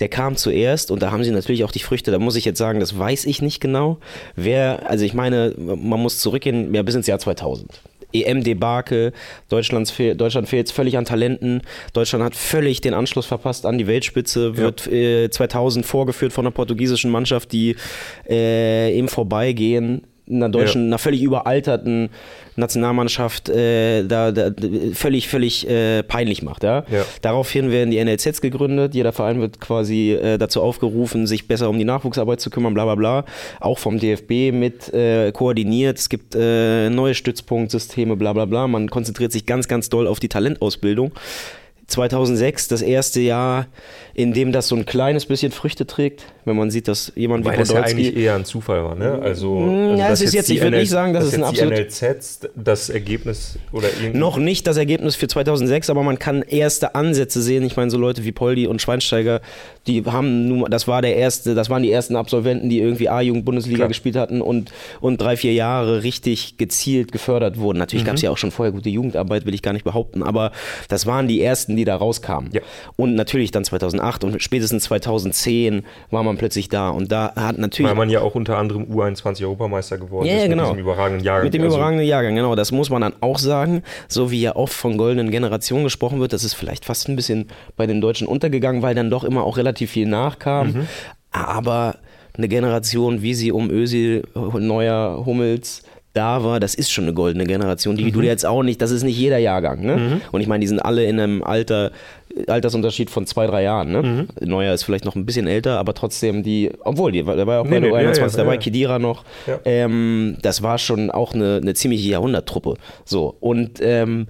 der 0.00 0.08
kam 0.08 0.36
zuerst 0.36 0.90
und 0.90 1.02
da 1.02 1.10
haben 1.10 1.24
sie 1.24 1.30
natürlich 1.30 1.64
auch 1.64 1.72
die 1.72 1.80
Früchte. 1.80 2.10
Da 2.10 2.18
muss 2.18 2.36
ich 2.36 2.44
jetzt 2.44 2.58
sagen, 2.58 2.80
das 2.80 2.98
weiß 2.98 3.24
ich 3.24 3.42
nicht 3.42 3.60
genau. 3.60 3.98
Wer, 4.34 4.88
also 4.88 5.04
ich 5.04 5.14
meine, 5.14 5.54
man 5.56 6.00
muss 6.00 6.18
zurückgehen, 6.18 6.74
ja, 6.74 6.82
bis 6.82 6.94
ins 6.94 7.06
Jahr 7.06 7.18
2000. 7.18 7.80
EM-Debakel, 8.12 9.12
Deutschland 9.48 9.88
fehlt 9.90 10.70
völlig 10.70 10.96
an 10.96 11.04
Talenten. 11.04 11.62
Deutschland 11.92 12.24
hat 12.24 12.34
völlig 12.34 12.80
den 12.80 12.94
Anschluss 12.94 13.26
verpasst 13.26 13.66
an 13.66 13.78
die 13.78 13.86
Weltspitze, 13.86 14.56
wird 14.56 14.86
ja. 14.86 14.92
äh, 15.24 15.30
2000 15.30 15.84
vorgeführt 15.84 16.32
von 16.32 16.46
einer 16.46 16.52
portugiesischen 16.52 17.10
Mannschaft, 17.10 17.52
die 17.52 17.76
äh, 18.28 18.96
im 18.96 19.08
Vorbeigehen 19.08 20.06
einer 20.28 20.48
deutschen, 20.48 20.82
ja. 20.82 20.86
einer 20.88 20.98
völlig 20.98 21.22
überalterten 21.22 22.10
Nationalmannschaft 22.56 23.48
äh, 23.48 24.04
da, 24.04 24.32
da, 24.32 24.50
völlig, 24.94 25.28
völlig 25.28 25.68
äh, 25.68 26.02
peinlich 26.02 26.42
macht. 26.42 26.64
Ja? 26.64 26.84
ja? 26.90 27.04
Daraufhin 27.22 27.70
werden 27.70 27.90
die 27.90 28.02
NLZs 28.02 28.40
gegründet, 28.40 28.94
jeder 28.94 29.12
Verein 29.12 29.40
wird 29.40 29.60
quasi 29.60 30.12
äh, 30.12 30.38
dazu 30.38 30.62
aufgerufen, 30.62 31.26
sich 31.26 31.46
besser 31.46 31.68
um 31.68 31.78
die 31.78 31.84
Nachwuchsarbeit 31.84 32.40
zu 32.40 32.50
kümmern, 32.50 32.74
bla 32.74 32.84
bla 32.84 32.94
bla. 32.94 33.24
Auch 33.60 33.78
vom 33.78 33.98
DFB 33.98 34.52
mit 34.52 34.92
äh, 34.92 35.32
koordiniert. 35.32 35.98
Es 35.98 36.08
gibt 36.08 36.34
äh, 36.34 36.90
neue 36.90 37.14
Stützpunktsysteme, 37.14 38.16
bla 38.16 38.32
bla 38.32 38.46
bla. 38.46 38.66
Man 38.66 38.90
konzentriert 38.90 39.32
sich 39.32 39.46
ganz, 39.46 39.68
ganz 39.68 39.88
doll 39.88 40.06
auf 40.06 40.18
die 40.18 40.28
Talentausbildung. 40.28 41.12
2006, 41.86 42.68
das 42.68 42.82
erste 42.82 43.20
Jahr, 43.20 43.66
in 44.14 44.32
dem 44.32 44.50
das 44.50 44.68
so 44.68 44.76
ein 44.76 44.86
kleines 44.86 45.26
bisschen 45.26 45.52
Früchte 45.52 45.86
trägt, 45.86 46.24
wenn 46.46 46.56
man 46.56 46.70
sieht, 46.70 46.86
dass 46.86 47.12
jemand 47.16 47.44
Weil 47.44 47.54
wie 47.54 47.56
Podolski... 47.56 47.74
das 47.74 47.90
ja 47.90 47.96
eigentlich 47.98 48.16
eher 48.16 48.34
ein 48.36 48.44
Zufall 48.44 48.84
war, 48.84 48.94
ne? 48.94 49.18
Also, 49.20 49.58
also 49.58 49.94
ja, 49.96 50.10
es 50.10 50.20
ist 50.20 50.32
jetzt, 50.32 50.48
ich 50.48 50.62
würde 50.62 50.78
nicht 50.78 50.90
sagen, 50.90 51.12
dass, 51.12 51.24
dass 51.24 51.32
es 51.32 51.38
ein 51.38 51.44
absolut... 51.44 51.74
NLZ 51.74 52.50
das 52.54 52.88
Ergebnis 52.88 53.58
oder 53.72 53.88
irgendwie... 54.00 54.16
Noch 54.16 54.38
nicht 54.38 54.66
das 54.68 54.76
Ergebnis 54.76 55.16
für 55.16 55.26
2006, 55.26 55.90
aber 55.90 56.04
man 56.04 56.20
kann 56.20 56.42
erste 56.42 56.94
Ansätze 56.94 57.42
sehen. 57.42 57.64
Ich 57.64 57.76
meine, 57.76 57.90
so 57.90 57.98
Leute 57.98 58.24
wie 58.24 58.30
Poldi 58.30 58.68
und 58.68 58.80
Schweinsteiger, 58.80 59.40
die 59.88 60.04
haben 60.04 60.46
nun, 60.46 60.70
das 60.70 60.86
war 60.86 61.02
der 61.02 61.16
erste, 61.16 61.56
das 61.56 61.68
waren 61.68 61.82
die 61.82 61.90
ersten 61.90 62.14
Absolventen, 62.14 62.68
die 62.68 62.78
irgendwie 62.78 63.08
A-Jugend-Bundesliga 63.08 63.88
gespielt 63.88 64.14
hatten 64.14 64.40
und, 64.40 64.72
und 65.00 65.20
drei, 65.20 65.36
vier 65.36 65.52
Jahre 65.52 66.04
richtig 66.04 66.58
gezielt 66.58 67.10
gefördert 67.10 67.58
wurden. 67.58 67.78
Natürlich 67.78 68.04
mhm. 68.04 68.06
gab 68.06 68.16
es 68.16 68.22
ja 68.22 68.30
auch 68.30 68.38
schon 68.38 68.52
vorher 68.52 68.70
gute 68.70 68.88
Jugendarbeit, 68.88 69.46
will 69.46 69.54
ich 69.54 69.62
gar 69.62 69.72
nicht 69.72 69.84
behaupten, 69.84 70.22
aber 70.22 70.52
das 70.88 71.06
waren 71.06 71.26
die 71.26 71.42
ersten, 71.42 71.76
die 71.76 71.84
da 71.84 71.96
rauskamen. 71.96 72.50
Ja. 72.52 72.60
Und 72.94 73.16
natürlich 73.16 73.50
dann 73.50 73.64
2008 73.64 74.22
und 74.22 74.40
spätestens 74.40 74.84
2010 74.84 75.82
war 76.10 76.22
man 76.22 76.35
plötzlich 76.36 76.68
da 76.68 76.90
und 76.90 77.12
da 77.12 77.32
hat 77.34 77.58
natürlich... 77.58 77.88
Weil 77.88 77.96
man 77.96 78.10
ja 78.10 78.20
auch 78.20 78.34
unter 78.34 78.58
anderem 78.58 78.84
U21 78.84 79.42
Europameister 79.42 79.98
geworden 79.98 80.26
ja, 80.26 80.36
ist 80.36 80.42
ja, 80.42 80.48
genau. 80.48 80.62
mit 80.64 80.72
diesem 80.72 80.84
überragenden 80.84 81.24
Jahrgang. 81.24 81.44
Mit 81.44 81.54
dem 81.54 81.62
also 81.62 81.76
überragenden 81.76 82.06
Jahrgang, 82.06 82.34
genau. 82.36 82.54
Das 82.54 82.72
muss 82.72 82.90
man 82.90 83.02
dann 83.02 83.14
auch 83.20 83.38
sagen, 83.38 83.82
so 84.08 84.30
wie 84.30 84.40
ja 84.40 84.56
oft 84.56 84.72
von 84.72 84.96
goldenen 84.96 85.30
Generationen 85.30 85.84
gesprochen 85.84 86.20
wird, 86.20 86.32
das 86.32 86.44
ist 86.44 86.54
vielleicht 86.54 86.84
fast 86.84 87.08
ein 87.08 87.16
bisschen 87.16 87.48
bei 87.76 87.86
den 87.86 88.00
Deutschen 88.00 88.26
untergegangen, 88.26 88.82
weil 88.82 88.94
dann 88.94 89.10
doch 89.10 89.24
immer 89.24 89.44
auch 89.44 89.56
relativ 89.56 89.90
viel 89.90 90.06
nachkam. 90.06 90.68
Mhm. 90.68 90.88
Aber 91.32 91.96
eine 92.36 92.48
Generation, 92.48 93.22
wie 93.22 93.34
sie 93.34 93.52
um 93.52 93.70
Ösil, 93.70 94.24
Neuer, 94.34 95.22
Hummels, 95.24 95.82
da 96.16 96.42
war, 96.42 96.60
das 96.60 96.74
ist 96.74 96.90
schon 96.90 97.04
eine 97.04 97.14
goldene 97.14 97.44
Generation, 97.44 97.96
die 97.96 98.04
mhm. 98.04 98.12
du 98.12 98.22
jetzt 98.22 98.46
auch 98.46 98.62
nicht, 98.62 98.80
das 98.80 98.90
ist 98.90 99.02
nicht 99.02 99.18
jeder 99.18 99.38
Jahrgang. 99.38 99.84
Ne? 99.84 99.96
Mhm. 99.96 100.20
Und 100.32 100.40
ich 100.40 100.46
meine, 100.46 100.60
die 100.60 100.66
sind 100.66 100.80
alle 100.80 101.04
in 101.04 101.20
einem 101.20 101.42
Alter, 101.42 101.92
Altersunterschied 102.46 103.10
von 103.10 103.26
zwei, 103.26 103.46
drei 103.46 103.62
Jahren. 103.62 103.92
Ne? 103.92 104.02
Mhm. 104.02 104.48
Neuer 104.48 104.72
ist 104.72 104.84
vielleicht 104.84 105.04
noch 105.04 105.14
ein 105.14 105.26
bisschen 105.26 105.46
älter, 105.46 105.78
aber 105.78 105.94
trotzdem 105.94 106.42
die, 106.42 106.70
obwohl, 106.80 107.12
die, 107.12 107.22
da 107.22 107.46
war 107.46 107.60
auch 107.60 107.64
nee, 107.64 107.80
bei 107.80 107.88
nee, 107.88 107.94
21, 107.94 108.18
ja, 108.18 108.26
ja, 108.26 108.44
da 108.44 108.50
war 108.50 108.56
Kedira 108.58 108.98
noch. 108.98 109.24
Ja. 109.46 109.60
Ähm, 109.64 110.38
das 110.42 110.62
war 110.62 110.78
schon 110.78 111.10
auch 111.10 111.34
eine, 111.34 111.60
eine 111.62 111.74
ziemliche 111.74 112.08
Jahrhunderttruppe. 112.08 112.74
So, 113.04 113.36
und 113.40 113.78
ähm, 113.82 114.28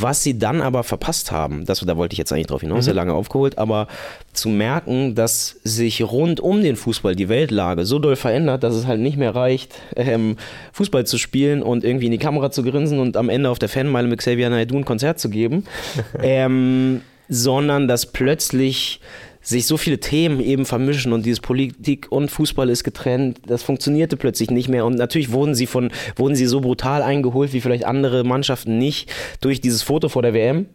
was 0.00 0.22
sie 0.22 0.38
dann 0.38 0.60
aber 0.62 0.82
verpasst 0.84 1.30
haben, 1.32 1.64
das, 1.64 1.80
da 1.80 1.96
wollte 1.96 2.14
ich 2.14 2.18
jetzt 2.18 2.32
eigentlich 2.32 2.46
drauf 2.46 2.62
hinaus, 2.62 2.78
mhm. 2.78 2.82
sehr 2.82 2.94
lange 2.94 3.12
aufgeholt, 3.12 3.58
aber 3.58 3.88
zu 4.32 4.48
merken, 4.48 5.14
dass 5.14 5.60
sich 5.64 6.02
rund 6.02 6.40
um 6.40 6.62
den 6.62 6.76
Fußball 6.76 7.14
die 7.14 7.28
Weltlage 7.28 7.84
so 7.84 7.98
doll 7.98 8.16
verändert, 8.16 8.62
dass 8.62 8.74
es 8.74 8.86
halt 8.86 9.00
nicht 9.00 9.16
mehr 9.16 9.34
reicht, 9.34 9.74
ähm, 9.96 10.36
Fußball 10.72 11.04
zu 11.06 11.18
spielen 11.18 11.62
und 11.62 11.84
irgendwie 11.84 12.06
in 12.06 12.12
die 12.12 12.18
Kamera 12.18 12.50
zu 12.50 12.62
grinsen 12.62 12.98
und 12.98 13.16
am 13.16 13.28
Ende 13.28 13.50
auf 13.50 13.58
der 13.58 13.68
Fanmeile 13.68 14.08
mit 14.08 14.20
Xavier 14.20 14.50
Naidoo 14.50 14.78
ein 14.78 14.84
Konzert 14.84 15.18
zu 15.18 15.28
geben, 15.28 15.64
ähm, 16.22 17.02
sondern 17.28 17.88
dass 17.88 18.06
plötzlich 18.06 19.00
sich 19.42 19.66
so 19.66 19.76
viele 19.76 19.98
Themen 19.98 20.40
eben 20.40 20.64
vermischen 20.64 21.12
und 21.12 21.26
dieses 21.26 21.40
Politik 21.40 22.06
und 22.10 22.30
Fußball 22.30 22.70
ist 22.70 22.84
getrennt, 22.84 23.40
das 23.46 23.62
funktionierte 23.62 24.16
plötzlich 24.16 24.50
nicht 24.50 24.68
mehr 24.68 24.86
und 24.86 24.94
natürlich 24.96 25.32
wurden 25.32 25.54
sie 25.54 25.66
von 25.66 25.90
wurden 26.16 26.36
sie 26.36 26.46
so 26.46 26.60
brutal 26.60 27.02
eingeholt 27.02 27.52
wie 27.52 27.60
vielleicht 27.60 27.84
andere 27.84 28.24
Mannschaften 28.24 28.78
nicht 28.78 29.12
durch 29.40 29.60
dieses 29.60 29.82
Foto 29.82 30.08
vor 30.08 30.22
der 30.22 30.32
WM. 30.32 30.66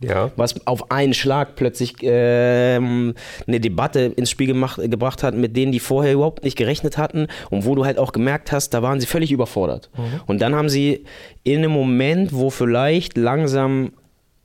Ja. 0.00 0.30
Was 0.36 0.66
auf 0.66 0.90
einen 0.90 1.14
Schlag 1.14 1.56
plötzlich 1.56 1.94
ähm, 2.02 3.14
eine 3.46 3.60
Debatte 3.60 4.00
ins 4.00 4.30
Spiel 4.30 4.46
gemacht, 4.46 4.78
gebracht 4.82 5.22
hat, 5.22 5.34
mit 5.34 5.56
denen 5.56 5.72
die 5.72 5.80
vorher 5.80 6.12
überhaupt 6.12 6.44
nicht 6.44 6.56
gerechnet 6.56 6.98
hatten 6.98 7.28
und 7.48 7.64
wo 7.64 7.74
du 7.74 7.86
halt 7.86 7.98
auch 7.98 8.12
gemerkt 8.12 8.52
hast, 8.52 8.74
da 8.74 8.82
waren 8.82 9.00
sie 9.00 9.06
völlig 9.06 9.32
überfordert. 9.32 9.88
Mhm. 9.96 10.20
Und 10.26 10.42
dann 10.42 10.54
haben 10.54 10.68
sie 10.68 11.04
in 11.44 11.58
einem 11.58 11.72
Moment, 11.72 12.34
wo 12.34 12.50
vielleicht 12.50 13.16
langsam 13.16 13.92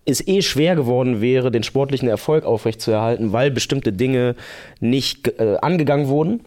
es 0.05 0.25
eh 0.27 0.41
schwer 0.41 0.75
geworden 0.75 1.21
wäre, 1.21 1.51
den 1.51 1.63
sportlichen 1.63 2.09
Erfolg 2.09 2.45
aufrechtzuerhalten, 2.45 3.33
weil 3.33 3.51
bestimmte 3.51 3.93
Dinge 3.93 4.35
nicht 4.79 5.27
äh, 5.39 5.57
angegangen 5.61 6.07
wurden, 6.07 6.41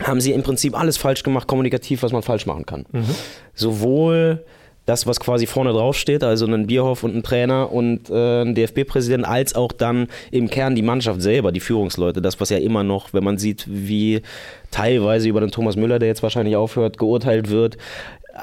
haben 0.00 0.20
sie 0.20 0.32
im 0.32 0.42
Prinzip 0.42 0.78
alles 0.78 0.96
falsch 0.96 1.22
gemacht, 1.22 1.48
kommunikativ, 1.48 2.02
was 2.02 2.12
man 2.12 2.22
falsch 2.22 2.46
machen 2.46 2.66
kann. 2.66 2.86
Mhm. 2.92 3.14
Sowohl 3.54 4.44
das, 4.88 5.06
was 5.06 5.20
quasi 5.20 5.46
vorne 5.46 5.72
drauf 5.72 5.98
steht, 5.98 6.24
also 6.24 6.46
ein 6.46 6.66
Bierhoff 6.66 7.04
und 7.04 7.14
ein 7.14 7.22
Trainer 7.22 7.70
und 7.70 8.08
äh, 8.08 8.42
ein 8.42 8.54
DFB-Präsident, 8.54 9.26
als 9.26 9.54
auch 9.54 9.72
dann 9.72 10.08
im 10.30 10.48
Kern 10.48 10.74
die 10.74 10.82
Mannschaft 10.82 11.20
selber, 11.20 11.52
die 11.52 11.60
Führungsleute, 11.60 12.22
das, 12.22 12.40
was 12.40 12.48
ja 12.48 12.56
immer 12.56 12.84
noch, 12.84 13.12
wenn 13.12 13.22
man 13.22 13.36
sieht, 13.36 13.66
wie 13.68 14.22
teilweise 14.70 15.28
über 15.28 15.40
den 15.40 15.50
Thomas 15.50 15.76
Müller, 15.76 15.98
der 15.98 16.08
jetzt 16.08 16.22
wahrscheinlich 16.22 16.56
aufhört, 16.56 16.96
geurteilt 16.96 17.50
wird, 17.50 17.76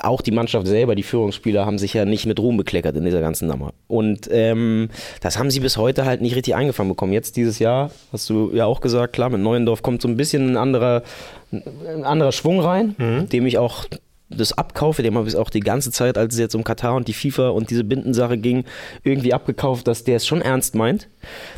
auch 0.03 0.21
die 0.21 0.31
Mannschaft 0.31 0.67
selber, 0.67 0.95
die 0.95 1.03
Führungsspieler, 1.03 1.65
haben 1.65 1.77
sich 1.77 1.93
ja 1.93 2.05
nicht 2.05 2.25
mit 2.25 2.39
Ruhm 2.39 2.57
bekleckert 2.57 2.95
in 2.95 3.05
dieser 3.05 3.21
ganzen 3.21 3.47
Nummer. 3.47 3.73
Und 3.87 4.29
ähm, 4.31 4.89
das 5.21 5.37
haben 5.37 5.51
sie 5.51 5.59
bis 5.59 5.77
heute 5.77 6.05
halt 6.05 6.21
nicht 6.21 6.35
richtig 6.35 6.55
eingefangen 6.55 6.89
bekommen. 6.89 7.13
Jetzt 7.13 7.37
dieses 7.37 7.59
Jahr, 7.59 7.91
hast 8.11 8.29
du 8.29 8.51
ja 8.53 8.65
auch 8.65 8.81
gesagt, 8.81 9.13
klar, 9.13 9.29
mit 9.29 9.41
Neuendorf 9.41 9.81
kommt 9.81 10.01
so 10.01 10.07
ein 10.07 10.17
bisschen 10.17 10.51
ein 10.51 10.57
anderer, 10.57 11.03
ein 11.51 12.03
anderer 12.03 12.31
Schwung 12.31 12.59
rein, 12.59 12.95
mhm. 12.97 13.29
dem 13.29 13.45
ich 13.45 13.57
auch 13.57 13.85
das 14.29 14.53
abkaufe, 14.53 15.03
dem 15.03 15.17
habe 15.17 15.27
ich 15.27 15.35
auch 15.35 15.49
die 15.49 15.59
ganze 15.59 15.91
Zeit, 15.91 16.17
als 16.17 16.33
es 16.33 16.39
jetzt 16.39 16.55
um 16.55 16.63
Katar 16.63 16.95
und 16.95 17.07
die 17.07 17.13
FIFA 17.13 17.49
und 17.49 17.69
diese 17.69 17.83
Bindensache 17.83 18.37
ging, 18.37 18.65
irgendwie 19.03 19.33
abgekauft, 19.33 19.87
dass 19.87 20.03
der 20.03 20.17
es 20.17 20.25
schon 20.25 20.41
ernst 20.41 20.75
meint, 20.75 21.07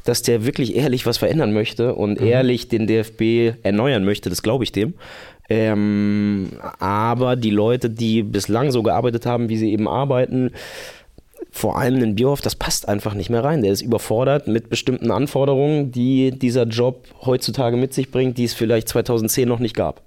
dass 0.03 0.21
der 0.21 0.45
wirklich 0.45 0.75
ehrlich 0.75 1.05
was 1.05 1.17
verändern 1.17 1.53
möchte 1.53 1.95
und 1.95 2.19
mhm. 2.19 2.27
ehrlich 2.27 2.67
den 2.67 2.85
DFB 2.87 3.63
erneuern 3.63 4.03
möchte, 4.03 4.29
das 4.29 4.43
glaube 4.43 4.63
ich 4.63 4.71
dem. 4.71 4.95
Ähm, 5.49 6.51
aber 6.79 7.35
die 7.35 7.51
Leute, 7.51 7.89
die 7.89 8.23
bislang 8.23 8.71
so 8.71 8.83
gearbeitet 8.83 9.25
haben, 9.25 9.49
wie 9.49 9.57
sie 9.57 9.71
eben 9.71 9.87
arbeiten, 9.87 10.51
vor 11.51 11.77
allem 11.77 12.03
in 12.03 12.15
Bierhoff, 12.15 12.41
das 12.41 12.55
passt 12.55 12.87
einfach 12.87 13.13
nicht 13.13 13.29
mehr 13.29 13.43
rein. 13.43 13.61
Der 13.63 13.71
ist 13.71 13.81
überfordert 13.81 14.47
mit 14.47 14.69
bestimmten 14.69 15.09
Anforderungen, 15.09 15.91
die 15.91 16.31
dieser 16.31 16.63
Job 16.63 17.07
heutzutage 17.25 17.77
mit 17.77 17.93
sich 17.93 18.11
bringt, 18.11 18.37
die 18.37 18.43
es 18.43 18.53
vielleicht 18.53 18.89
2010 18.89 19.47
noch 19.47 19.59
nicht 19.59 19.75
gab. 19.75 20.01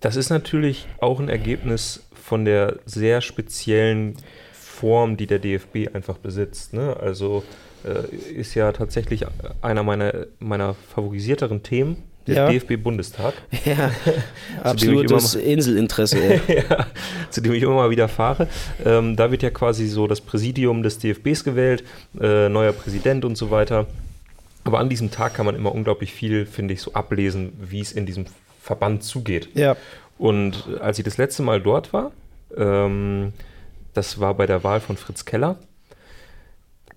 Das 0.00 0.16
ist 0.16 0.30
natürlich 0.30 0.86
auch 1.00 1.20
ein 1.20 1.28
Ergebnis 1.28 2.06
von 2.14 2.44
der 2.44 2.76
sehr 2.86 3.20
speziellen 3.20 4.16
Form, 4.52 5.16
die 5.16 5.26
der 5.26 5.40
DFB 5.40 5.94
einfach 5.94 6.18
besitzt. 6.18 6.74
Ne? 6.74 6.96
Also 6.98 7.42
äh, 7.84 8.14
ist 8.14 8.54
ja 8.54 8.72
tatsächlich 8.72 9.26
einer 9.62 9.82
meiner, 9.82 10.26
meiner 10.38 10.74
favorisierteren 10.74 11.62
Themen 11.62 11.96
der 12.26 12.34
ja. 12.34 12.48
DFB-Bundestag. 12.50 13.34
Ja, 13.64 13.90
absolutes 14.62 15.34
mal, 15.34 15.40
Inselinteresse. 15.44 16.40
ja, 16.46 16.86
zu 17.30 17.40
dem 17.40 17.52
ich 17.52 17.62
immer 17.62 17.74
mal 17.74 17.90
wieder 17.90 18.08
fahre. 18.08 18.48
Ähm, 18.84 19.16
da 19.16 19.30
wird 19.30 19.42
ja 19.42 19.50
quasi 19.50 19.86
so 19.86 20.06
das 20.06 20.20
Präsidium 20.20 20.82
des 20.82 20.98
DFBs 20.98 21.44
gewählt, 21.44 21.84
äh, 22.20 22.48
neuer 22.48 22.72
Präsident 22.72 23.24
und 23.24 23.36
so 23.36 23.50
weiter. 23.50 23.86
Aber 24.64 24.78
an 24.78 24.88
diesem 24.88 25.10
Tag 25.10 25.34
kann 25.34 25.46
man 25.46 25.54
immer 25.54 25.74
unglaublich 25.74 26.12
viel, 26.12 26.46
finde 26.46 26.74
ich, 26.74 26.82
so 26.82 26.92
ablesen, 26.92 27.52
wie 27.60 27.80
es 27.80 27.92
in 27.92 28.06
diesem 28.06 28.26
Verband 28.60 29.02
zugeht. 29.02 29.48
Ja. 29.54 29.76
Und 30.18 30.64
als 30.80 30.98
ich 30.98 31.04
das 31.04 31.16
letzte 31.16 31.42
Mal 31.42 31.60
dort 31.60 31.92
war, 31.92 32.12
ähm, 32.56 33.32
das 33.94 34.20
war 34.20 34.34
bei 34.34 34.46
der 34.46 34.62
Wahl 34.62 34.80
von 34.80 34.96
Fritz 34.96 35.24
Keller, 35.24 35.56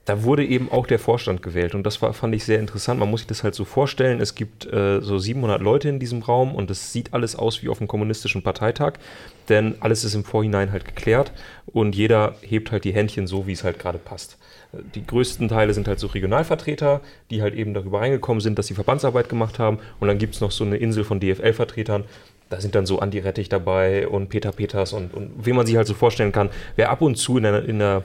da 0.06 0.24
wurde 0.24 0.46
eben 0.46 0.70
auch 0.70 0.86
der 0.86 1.00
Vorstand 1.00 1.42
gewählt 1.42 1.76
und 1.76 1.84
das 1.84 2.02
war, 2.02 2.14
fand 2.14 2.36
ich 2.36 2.44
sehr 2.44 2.60
interessant. 2.60 3.00
Man 3.00 3.10
muss 3.10 3.22
sich 3.22 3.28
das 3.28 3.44
halt 3.44 3.56
so 3.56 3.64
vorstellen, 3.64 4.20
es 4.20 4.36
gibt 4.36 4.66
äh, 4.66 5.00
so 5.00 5.18
700 5.18 5.62
Leute 5.62 5.88
in 5.88 6.00
diesem 6.00 6.22
Raum 6.22 6.56
und 6.56 6.70
es 6.70 6.92
sieht 6.92 7.14
alles 7.14 7.38
aus 7.38 7.64
wie 7.64 7.70
auf 7.70 7.80
einem 7.80 7.88
kommunistischen 7.88 8.44
Parteitag, 8.44 8.96
denn 9.48 9.76
alles 9.80 10.04
ist 10.04 10.14
im 10.14 10.26
Vorhinein 10.26 10.74
halt 10.74 10.84
geklärt 10.84 11.32
und 11.68 11.96
jeder 11.96 12.36
hebt 12.42 12.72
halt 12.72 12.84
die 12.84 12.94
Händchen 12.94 13.28
so, 13.28 13.48
wie 13.48 13.54
es 13.54 13.64
halt 13.64 13.80
gerade 13.80 13.98
passt. 13.98 14.38
Die 14.94 15.06
größten 15.06 15.48
Teile 15.48 15.74
sind 15.74 15.88
halt 15.88 16.00
so 16.00 16.08
Regionalvertreter, 16.08 17.02
die 17.30 17.42
halt 17.42 17.54
eben 17.54 17.74
darüber 17.74 18.02
reingekommen 18.02 18.42
sind, 18.42 18.60
dass 18.60 18.68
sie 18.68 18.74
Verbandsarbeit 18.74 19.30
gemacht 19.30 19.58
haben 19.58 19.80
und 20.02 20.10
dann 20.10 20.18
gibt 20.18 20.36
es 20.36 20.42
noch 20.42 20.52
so 20.52 20.66
eine 20.66 20.78
Insel 20.78 21.06
von 21.06 21.22
DFL-Vertretern, 21.22 22.04
da 22.50 22.60
sind 22.60 22.76
dann 22.76 22.86
so 22.86 23.00
Andi 23.00 23.20
Rettich 23.20 23.50
dabei 23.50 24.08
und 24.08 24.30
Peter 24.30 24.52
Peters 24.52 24.92
und, 24.92 25.14
und 25.14 25.32
wie 25.46 25.54
man 25.54 25.66
sich 25.66 25.78
halt 25.78 25.88
so 25.88 25.94
vorstellen 25.94 26.34
kann, 26.34 26.50
wer 26.76 26.90
ab 26.90 27.02
und 27.02 27.16
zu 27.16 27.38
in 27.38 27.46
einer, 27.46 27.64
in 27.64 27.82
einer 27.82 28.04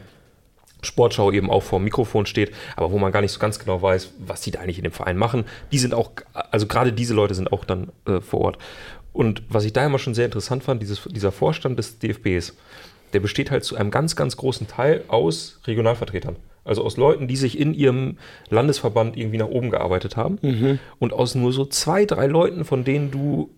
Sportschau 0.83 1.33
eben 1.33 1.51
auch 1.51 1.63
vor 1.63 1.81
dem 1.81 1.85
Mikrofon 1.85 2.27
steht, 2.27 2.53
aber 2.77 2.93
wo 2.93 2.99
man 2.99 3.13
gar 3.13 3.21
nicht 3.21 3.33
so 3.33 3.41
ganz 3.41 3.59
genau 3.59 3.83
weiß, 3.83 4.13
was 4.19 4.41
die 4.43 4.51
da 4.51 4.61
eigentlich 4.61 4.79
in 4.79 4.85
dem 4.85 4.93
Verein 4.93 5.17
machen. 5.17 5.45
Die 5.73 5.79
sind 5.79 5.95
auch, 5.95 6.13
also 6.33 6.67
gerade 6.67 6.93
diese 6.93 7.15
Leute 7.15 7.35
sind 7.35 7.53
auch 7.53 7.65
dann 7.65 7.89
äh, 8.07 8.21
vor 8.21 8.41
Ort. 8.41 8.59
Und 9.13 9.43
was 9.49 9.65
ich 9.65 9.73
da 9.73 9.85
immer 9.85 9.99
schon 9.99 10.15
sehr 10.15 10.27
interessant 10.27 10.63
fand, 10.63 10.81
dieses, 10.81 11.03
dieser 11.11 11.33
Vorstand 11.33 11.79
des 11.79 11.99
DFBs, 11.99 12.57
der 13.13 13.21
besteht 13.21 13.51
halt 13.51 13.65
zu 13.65 13.77
einem 13.77 13.91
ganz, 13.91 14.17
ganz 14.17 14.37
großen 14.37 14.69
Teil 14.69 15.05
aus 15.09 15.61
Regionalvertretern. 15.67 16.37
Also 16.65 16.85
aus 16.85 16.99
Leuten, 16.99 17.27
die 17.29 17.37
sich 17.37 17.59
in 17.59 17.73
ihrem 17.73 18.19
Landesverband 18.51 19.17
irgendwie 19.17 19.39
nach 19.39 19.49
oben 19.49 19.71
gearbeitet 19.71 20.17
haben. 20.17 20.39
Mhm. 20.43 20.79
Und 20.99 21.15
aus 21.15 21.35
nur 21.35 21.53
so 21.53 21.65
zwei, 21.65 22.05
drei 22.05 22.27
Leuten, 22.27 22.65
von 22.65 22.85
denen 22.85 23.11
du 23.11 23.51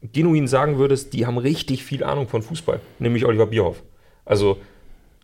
genuin 0.00 0.48
sagen 0.48 0.78
würdest, 0.78 1.12
die 1.12 1.26
haben 1.26 1.38
richtig 1.38 1.84
viel 1.84 2.02
Ahnung 2.02 2.26
von 2.26 2.42
Fußball. 2.42 2.80
Nämlich 2.98 3.26
Oliver 3.26 3.46
Bierhoff. 3.46 3.82
Also 4.24 4.58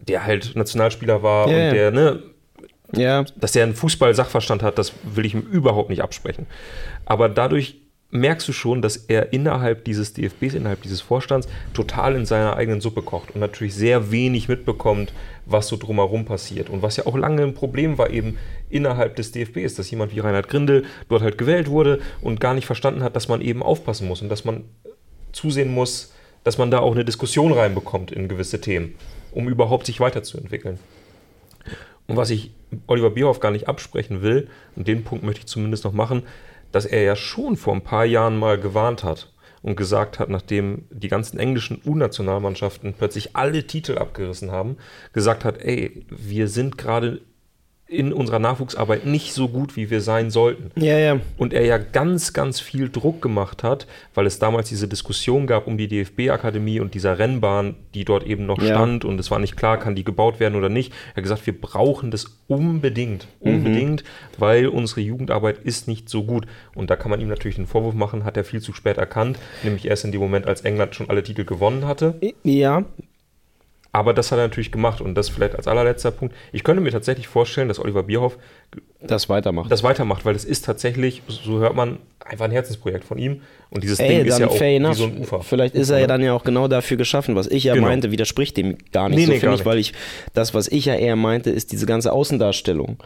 der 0.08 0.25
halt 0.25 0.54
Nationalspieler 0.54 1.23
war 1.23 1.49
yeah. 1.49 1.68
und 1.68 1.75
der, 1.75 1.90
ne, 1.90 2.23
ja. 2.92 3.25
dass 3.37 3.52
der 3.52 3.64
einen 3.64 3.75
Fußball-Sachverstand 3.75 4.62
hat, 4.62 4.78
das 4.78 4.92
will 5.02 5.25
ich 5.26 5.34
ihm 5.34 5.40
überhaupt 5.40 5.90
nicht 5.90 6.02
absprechen. 6.02 6.46
Aber 7.04 7.28
dadurch 7.28 7.80
merkst 8.11 8.46
du 8.46 8.52
schon, 8.52 8.80
dass 8.80 8.96
er 8.96 9.32
innerhalb 9.32 9.84
dieses 9.84 10.12
DFBs, 10.12 10.54
innerhalb 10.54 10.82
dieses 10.82 11.00
Vorstands 11.00 11.49
total 11.73 12.14
in 12.14 12.26
seiner 12.26 12.56
eigenen 12.56 12.80
Suppe 12.80 13.02
kocht 13.02 13.34
und 13.34 13.40
natürlich 13.40 13.75
sehr 13.75 14.12
wenig 14.12 14.49
mitbekommt, 14.49 15.12
was 15.46 15.66
so 15.66 15.76
drumherum 15.76 16.25
passiert. 16.25 16.70
Und 16.70 16.80
was 16.80 16.96
ja 16.96 17.06
auch 17.06 17.16
lange 17.16 17.42
ein 17.42 17.54
Problem 17.54 17.99
war 17.99 18.11
eben 18.11 18.38
innerhalb 18.70 19.16
des 19.16 19.32
DFBs, 19.32 19.75
dass 19.75 19.90
jemand 19.90 20.14
wie 20.14 20.20
Reinhard 20.20 20.49
Grindel 20.49 20.84
dort 21.08 21.23
halt 21.23 21.38
gewählt 21.38 21.68
wurde 21.68 22.00
und 22.20 22.40
gar 22.40 22.54
nicht 22.54 22.66
verstanden 22.66 23.02
hat, 23.02 23.16
dass 23.16 23.26
man 23.26 23.40
eben 23.40 23.64
aufpassen 23.64 24.06
muss 24.06 24.23
und 24.23 24.28
dass 24.28 24.44
man 24.44 24.62
zusehen 25.32 25.75
muss, 25.75 26.12
dass 26.44 26.56
man 26.56 26.70
da 26.70 26.78
auch 26.78 26.92
eine 26.92 27.04
Diskussion 27.04 27.52
reinbekommt 27.52 28.12
in 28.12 28.28
gewisse 28.28 28.61
Themen 28.61 28.94
um 29.34 29.48
überhaupt 29.48 29.86
sich 29.86 30.00
weiterzuentwickeln. 30.00 30.78
Und 32.06 32.16
was 32.16 32.30
ich 32.30 32.52
Oliver 32.86 33.10
Bierhoff 33.10 33.40
gar 33.40 33.50
nicht 33.50 33.68
absprechen 33.68 34.22
will, 34.22 34.48
und 34.76 34.88
den 34.88 35.04
Punkt 35.04 35.24
möchte 35.24 35.40
ich 35.40 35.46
zumindest 35.46 35.84
noch 35.84 35.92
machen, 35.92 36.24
dass 36.72 36.86
er 36.86 37.02
ja 37.02 37.16
schon 37.16 37.56
vor 37.56 37.74
ein 37.74 37.82
paar 37.82 38.04
Jahren 38.04 38.36
mal 38.36 38.58
gewarnt 38.58 39.04
hat 39.04 39.32
und 39.62 39.76
gesagt 39.76 40.18
hat, 40.18 40.28
nachdem 40.28 40.84
die 40.90 41.08
ganzen 41.08 41.38
englischen 41.38 41.80
U-Nationalmannschaften 41.86 42.94
plötzlich 42.94 43.34
alle 43.36 43.66
Titel 43.66 43.96
abgerissen 43.96 44.50
haben, 44.50 44.76
gesagt 45.12 45.44
hat, 45.44 45.62
ey, 45.62 46.04
wir 46.10 46.48
sind 46.48 46.76
gerade 46.76 47.22
in 47.94 48.12
unserer 48.12 48.38
Nachwuchsarbeit 48.38 49.06
nicht 49.06 49.32
so 49.32 49.48
gut, 49.48 49.76
wie 49.76 49.90
wir 49.90 50.00
sein 50.00 50.30
sollten. 50.30 50.70
Ja, 50.80 50.98
ja. 50.98 51.20
Und 51.36 51.52
er 51.52 51.64
ja 51.64 51.78
ganz, 51.78 52.32
ganz 52.32 52.60
viel 52.60 52.88
Druck 52.88 53.22
gemacht 53.22 53.62
hat, 53.62 53.86
weil 54.14 54.26
es 54.26 54.38
damals 54.38 54.68
diese 54.68 54.88
Diskussion 54.88 55.46
gab 55.46 55.66
um 55.66 55.78
die 55.78 55.88
DFB-Akademie 55.88 56.80
und 56.80 56.94
dieser 56.94 57.18
Rennbahn, 57.18 57.76
die 57.94 58.04
dort 58.04 58.26
eben 58.26 58.46
noch 58.46 58.60
Ja. 58.60 58.74
stand 58.74 59.04
und 59.04 59.18
es 59.20 59.30
war 59.30 59.38
nicht 59.38 59.56
klar, 59.56 59.78
kann 59.78 59.94
die 59.94 60.04
gebaut 60.04 60.40
werden 60.40 60.56
oder 60.56 60.68
nicht. 60.68 60.92
Er 61.12 61.16
hat 61.16 61.22
gesagt, 61.24 61.46
wir 61.46 61.58
brauchen 61.58 62.10
das 62.10 62.26
unbedingt, 62.48 63.26
unbedingt, 63.40 64.04
weil 64.38 64.66
unsere 64.68 65.00
Jugendarbeit 65.00 65.58
ist 65.64 65.88
nicht 65.88 66.08
so 66.08 66.24
gut. 66.24 66.46
Und 66.74 66.90
da 66.90 66.96
kann 66.96 67.10
man 67.10 67.20
ihm 67.20 67.28
natürlich 67.28 67.56
den 67.56 67.66
Vorwurf 67.66 67.94
machen, 67.94 68.24
hat 68.24 68.36
er 68.36 68.44
viel 68.44 68.60
zu 68.60 68.72
spät 68.72 68.98
erkannt, 68.98 69.38
nämlich 69.62 69.86
erst 69.86 70.04
in 70.04 70.12
dem 70.12 70.20
Moment, 70.20 70.46
als 70.46 70.62
England 70.62 70.94
schon 70.94 71.08
alle 71.10 71.22
Titel 71.22 71.44
gewonnen 71.44 71.86
hatte. 71.86 72.14
Ja, 72.42 72.84
Aber 73.94 74.12
das 74.12 74.32
hat 74.32 74.40
er 74.40 74.42
natürlich 74.48 74.72
gemacht 74.72 75.00
und 75.00 75.14
das 75.14 75.28
vielleicht 75.28 75.54
als 75.54 75.68
allerletzter 75.68 76.10
Punkt. 76.10 76.34
Ich 76.50 76.64
könnte 76.64 76.82
mir 76.82 76.90
tatsächlich 76.90 77.28
vorstellen, 77.28 77.68
dass 77.68 77.78
Oliver 77.78 78.02
Bierhoff 78.02 78.36
das 79.00 79.28
weitermacht. 79.28 79.70
das 79.70 79.84
weitermacht, 79.84 80.24
weil 80.24 80.34
es 80.34 80.44
ist 80.44 80.64
tatsächlich, 80.64 81.22
so 81.28 81.60
hört 81.60 81.76
man, 81.76 82.00
einfach 82.18 82.46
ein 82.46 82.50
Herzensprojekt 82.50 83.04
von 83.04 83.18
ihm. 83.18 83.42
Und 83.70 83.84
dieses 83.84 84.00
Ey, 84.00 84.08
Ding 84.08 84.24
ist 84.26 84.38
ja 84.40 84.48
auch 84.48 84.60
wie 84.60 84.94
so 84.94 85.04
ein 85.04 85.18
Ufer. 85.18 85.42
Vielleicht 85.42 85.76
ist 85.76 85.90
er 85.90 86.00
ja 86.00 86.06
dann 86.08 86.22
ja 86.24 86.32
auch 86.32 86.42
genau 86.42 86.66
dafür 86.66 86.96
geschaffen. 86.96 87.36
Was 87.36 87.46
ich 87.46 87.62
ja 87.64 87.74
Genau. 87.74 87.86
meinte, 87.86 88.10
widerspricht 88.10 88.56
dem 88.56 88.78
gar 88.90 89.08
nicht 89.08 89.18
Nee, 89.18 89.26
so, 89.26 89.32
nee, 89.32 89.38
finde 89.38 89.54
ich, 89.54 89.60
nicht. 89.60 89.66
weil 89.66 89.78
ich, 89.78 89.92
das, 90.32 90.54
was 90.54 90.66
ich 90.66 90.86
ja 90.86 90.96
eher 90.96 91.14
meinte, 91.14 91.50
ist 91.50 91.70
diese 91.70 91.86
ganze 91.86 92.12
Außendarstellung, 92.12 92.96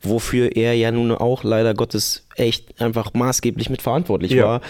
wofür 0.00 0.54
er 0.54 0.74
ja 0.74 0.92
nun 0.92 1.10
auch 1.10 1.42
leider 1.42 1.74
Gottes 1.74 2.25
echt 2.38 2.80
einfach 2.80 3.14
maßgeblich 3.14 3.70
mitverantwortlich 3.70 4.32
Ja. 4.32 4.44
war, 4.44 4.60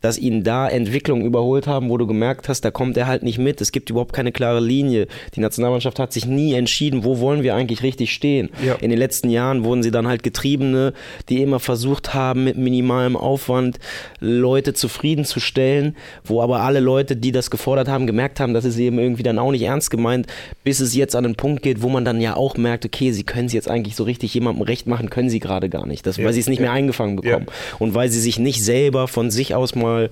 dass 0.00 0.18
ihn 0.18 0.44
da 0.44 0.68
Entwicklungen 0.68 1.24
überholt 1.26 1.66
haben, 1.66 1.88
wo 1.90 1.96
du 1.98 2.06
gemerkt 2.06 2.48
hast, 2.48 2.60
da 2.64 2.70
kommt 2.70 2.96
er 2.96 3.06
halt 3.06 3.22
nicht 3.22 3.38
mit. 3.38 3.60
Es 3.60 3.72
gibt 3.72 3.90
überhaupt 3.90 4.12
keine 4.12 4.32
klare 4.32 4.60
Linie. 4.60 5.08
Die 5.34 5.40
Nationalmannschaft 5.40 5.98
hat 5.98 6.12
sich 6.12 6.26
nie 6.26 6.54
entschieden, 6.54 7.04
wo 7.04 7.18
wollen 7.20 7.42
wir 7.42 7.54
eigentlich 7.54 7.82
richtig 7.82 8.12
stehen. 8.12 8.50
Ja. 8.64 8.74
In 8.74 8.90
den 8.90 8.98
letzten 8.98 9.30
Jahren 9.30 9.64
wurden 9.64 9.82
sie 9.82 9.90
dann 9.90 10.06
halt 10.06 10.22
Getriebene, 10.22 10.92
die 11.28 11.42
immer 11.42 11.58
versucht 11.60 12.14
haben, 12.14 12.44
mit 12.44 12.56
minimalem 12.56 13.16
Aufwand 13.16 13.78
Leute 14.20 14.74
zufriedenzustellen, 15.16 15.96
wo 16.24 16.42
aber 16.42 16.60
alle 16.60 16.80
Leute, 16.80 17.16
die 17.16 17.32
das 17.32 17.50
gefordert 17.50 17.88
haben, 17.88 18.06
gemerkt 18.06 18.40
haben, 18.40 18.54
das 18.54 18.64
ist 18.64 18.78
eben 18.78 18.98
irgendwie 18.98 19.22
dann 19.22 19.38
auch 19.38 19.50
nicht 19.50 19.62
ernst 19.62 19.90
gemeint, 19.90 20.26
bis 20.64 20.80
es 20.80 20.94
jetzt 20.94 21.16
an 21.16 21.24
den 21.24 21.34
Punkt 21.36 21.62
geht, 21.62 21.82
wo 21.82 21.88
man 21.88 22.04
dann 22.04 22.20
ja 22.20 22.36
auch 22.36 22.56
merkt, 22.56 22.84
okay, 22.84 23.12
sie 23.12 23.24
können 23.24 23.46
es 23.46 23.52
jetzt 23.52 23.68
eigentlich 23.68 23.96
so 23.96 24.04
richtig 24.04 24.34
jemandem 24.34 24.62
recht 24.62 24.86
machen, 24.86 25.10
können 25.10 25.30
sie 25.30 25.40
gerade 25.40 25.68
gar 25.68 25.86
nicht, 25.86 26.06
das, 26.06 26.16
Ja. 26.16 26.24
weil 26.24 26.32
sie 26.32 26.40
es 26.40 26.48
nicht 26.48 26.60
mehr 26.60 26.72
eingefangen 26.72 27.15
bekommen 27.16 27.46
und 27.78 27.94
weil 27.94 28.08
sie 28.08 28.20
sich 28.20 28.38
nicht 28.38 28.62
selber 28.64 29.08
von 29.08 29.30
sich 29.30 29.54
aus 29.54 29.74
mal 29.74 30.10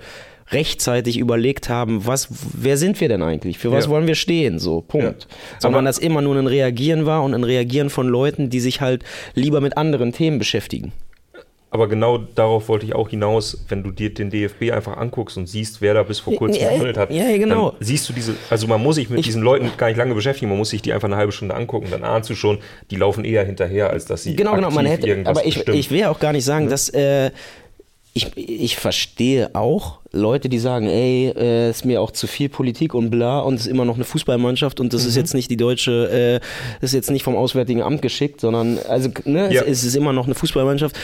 rechtzeitig 0.51 1.19
überlegt 1.19 1.69
haben, 1.71 2.07
was, 2.07 2.29
wer 2.53 2.77
sind 2.77 3.01
wir 3.01 3.09
denn 3.09 3.23
eigentlich? 3.23 3.59
Für 3.59 3.73
was 3.73 3.85
Ja. 3.87 3.91
wollen 3.91 4.07
wir 4.07 4.15
stehen? 4.15 4.59
So, 4.59 4.83
Punkt. 4.83 5.27
Ja. 5.31 5.37
Sondern 5.59 5.87
das 5.87 5.99
immer 5.99 6.21
nur 6.21 6.37
ein 6.37 6.47
Reagieren 6.47 7.07
war 7.07 7.23
und 7.25 7.33
ein 7.35 7.45
Reagieren 7.45 7.89
von 7.89 8.09
Leuten, 8.09 8.51
die 8.51 8.61
sich 8.61 8.81
halt 8.83 9.05
lieber 9.35 9.61
mit 9.63 9.77
anderen 9.79 10.13
Themen 10.13 10.39
beschäftigen. 10.39 10.93
Aber 11.75 11.88
genau 11.88 12.19
darauf 12.19 12.69
wollte 12.69 12.87
ich 12.87 12.95
auch 12.95 13.09
hinaus, 13.09 13.64
wenn 13.69 13.83
du 13.83 13.90
dir 13.90 14.14
den 14.14 14.31
DFB 14.31 14.71
einfach 14.71 14.97
anguckst 14.97 15.37
und 15.37 15.49
siehst, 15.49 15.81
wer 15.81 15.93
da 15.93 16.04
bis 16.04 16.21
vor 16.21 16.37
kurzem 16.37 16.62
Ja, 16.62 16.69
gehandelt 16.69 16.97
hat. 16.97 17.11
ja, 17.11 17.37
genau. 17.37 17.75
Siehst 17.81 18.09
du 18.09 18.12
diese, 18.12 18.37
also 18.49 18.69
man 18.69 18.81
muss 18.81 18.95
sich 18.95 19.11
mit 19.11 19.19
Ich- 19.19 19.26
diesen 19.26 19.43
Leuten 19.43 19.73
gar 19.76 19.88
nicht 19.88 19.97
lange 19.97 20.14
beschäftigen, 20.14 20.50
man 20.50 20.59
muss 20.59 20.71
sich 20.71 20.83
die 20.83 20.93
einfach 20.93 21.09
eine 21.09 21.16
halbe 21.16 21.33
Stunde 21.33 21.52
angucken, 21.57 21.88
dann 21.90 22.04
ahnst 22.04 22.31
du 22.31 22.37
schon, 22.37 22.59
die 22.93 22.97
laufen 22.97 23.25
eher 23.25 23.45
hinterher, 23.45 23.90
als 23.90 24.04
dass 24.04 24.23
sie 24.23 24.37
Genau, 24.37 24.54
genau. 24.54 24.71
Man 24.71 24.87
hätte, 24.87 25.09
irgendwas 25.09 25.37
aber 25.37 25.47
ich, 25.49 25.57
bestimmen. 25.57 25.76
ich 25.78 25.90
will 25.90 26.04
auch 26.04 26.21
gar 26.21 26.33
nicht 26.33 26.45
sagen, 26.45 26.69
dass 26.69 26.90
äh, 26.90 27.33
ich, 28.12 28.37
ich 28.37 28.76
verstehe 28.76 29.52
auch 29.57 29.99
Leute, 30.14 30.49
die 30.49 30.59
sagen, 30.59 30.87
ey, 30.87 31.33
äh, 31.37 31.71
ist 31.71 31.85
mir 31.85 32.00
auch 32.00 32.11
zu 32.11 32.26
viel 32.26 32.49
Politik 32.49 32.94
und 32.94 33.11
bla 33.11 33.40
und 33.40 33.54
es 33.54 33.62
ist 33.62 33.66
immer 33.66 33.85
noch 33.85 33.97
eine 33.97 34.04
Fußballmannschaft 34.04 34.80
und 34.80 34.92
das 34.94 35.02
Mhm. 35.02 35.09
ist 35.09 35.16
jetzt 35.16 35.35
nicht 35.35 35.50
die 35.50 35.56
deutsche, 35.56 36.40
äh, 36.40 36.85
ist 36.85 36.94
jetzt 36.94 37.11
nicht 37.11 37.23
vom 37.25 37.37
Auswärtigen 37.37 37.83
Amt 37.83 38.00
geschickt, 38.02 38.40
sondern 38.40 38.78
also 38.88 39.11
ne, 39.25 39.52
Ja. 39.52 39.62
es, 39.62 39.78
es 39.78 39.85
ist 39.85 39.97
immer 39.97 40.12
noch 40.12 40.26
eine 40.26 40.35
Fußballmannschaft. 40.35 40.97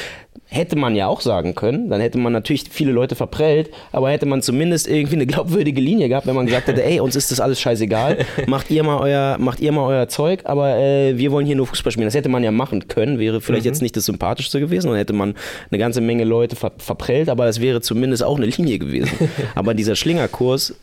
Hätte 0.46 0.74
man 0.76 0.96
ja 0.96 1.06
auch 1.06 1.20
sagen 1.20 1.54
können, 1.54 1.90
dann 1.90 2.00
hätte 2.00 2.18
man 2.18 2.32
natürlich 2.32 2.64
viele 2.70 2.90
Leute 2.92 3.14
verprellt, 3.14 3.70
aber 3.92 4.10
hätte 4.10 4.26
man 4.26 4.42
zumindest 4.42 4.88
irgendwie 4.88 5.14
eine 5.14 5.26
glaubwürdige 5.26 5.80
Linie 5.80 6.08
gehabt, 6.08 6.26
wenn 6.26 6.34
man 6.34 6.46
gesagt 6.46 6.66
hätte, 6.66 6.84
ey, 6.84 6.98
uns 7.00 7.14
ist 7.14 7.30
das 7.30 7.38
alles 7.40 7.60
scheißegal, 7.60 8.18
macht 8.46 8.70
ihr 8.70 8.82
mal 8.82 8.98
euer, 8.98 9.36
macht 9.38 9.60
ihr 9.60 9.70
mal 9.72 9.86
euer 9.86 10.08
Zeug, 10.08 10.40
aber 10.44 10.76
äh, 10.76 11.16
wir 11.16 11.30
wollen 11.30 11.46
hier 11.46 11.54
nur 11.56 11.66
Fußball 11.66 11.92
spielen. 11.92 12.06
Das 12.06 12.14
hätte 12.14 12.28
man 12.28 12.42
ja 12.42 12.50
machen 12.50 12.88
können, 12.88 13.18
wäre 13.20 13.40
vielleicht 13.40 13.64
jetzt 13.64 13.80
nicht 13.82 13.96
das 13.96 14.06
Sympathischste 14.06 14.58
gewesen, 14.60 14.88
dann 14.88 14.96
hätte 14.96 15.12
man 15.12 15.34
eine 15.70 15.78
ganze 15.78 16.00
Menge 16.00 16.24
Leute 16.24 16.56
ver 16.56 16.72
verprellt, 16.78 17.28
aber 17.28 17.46
es 17.46 17.60
wäre 17.60 17.80
zumindest 17.80 18.24
auch 18.24 18.36
eine 18.36 18.46
Linie 18.46 18.78
gewesen. 18.78 18.99
Aber 19.54 19.74
dieser 19.74 19.96
Schlingerkurs, 19.96 20.74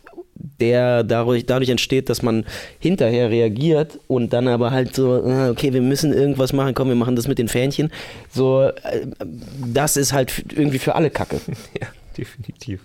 der 0.60 1.04
dadurch, 1.04 1.46
dadurch 1.46 1.70
entsteht, 1.70 2.10
dass 2.10 2.22
man 2.22 2.46
hinterher 2.80 3.30
reagiert 3.30 4.00
und 4.08 4.34
dann 4.34 4.48
aber 4.48 4.72
halt 4.72 4.96
so, 4.96 5.18
äh, 5.26 5.50
okay, 5.50 5.74
wir 5.74 5.82
müssen 5.82 6.14
irgendwas 6.14 6.54
machen, 6.54 6.74
komm, 6.74 6.90
wir 6.90 6.96
machen 6.96 7.16
das 7.16 7.28
mit 7.28 7.38
den 7.40 7.48
Fähnchen. 7.48 7.92
So, 8.32 8.64
äh, 8.64 9.08
das 9.66 9.98
ist 9.98 10.14
halt 10.14 10.46
irgendwie 10.56 10.80
für 10.80 10.96
alle 10.96 11.10
Kacke. 11.10 11.40
Ja, 11.80 11.88
definitiv. 12.18 12.82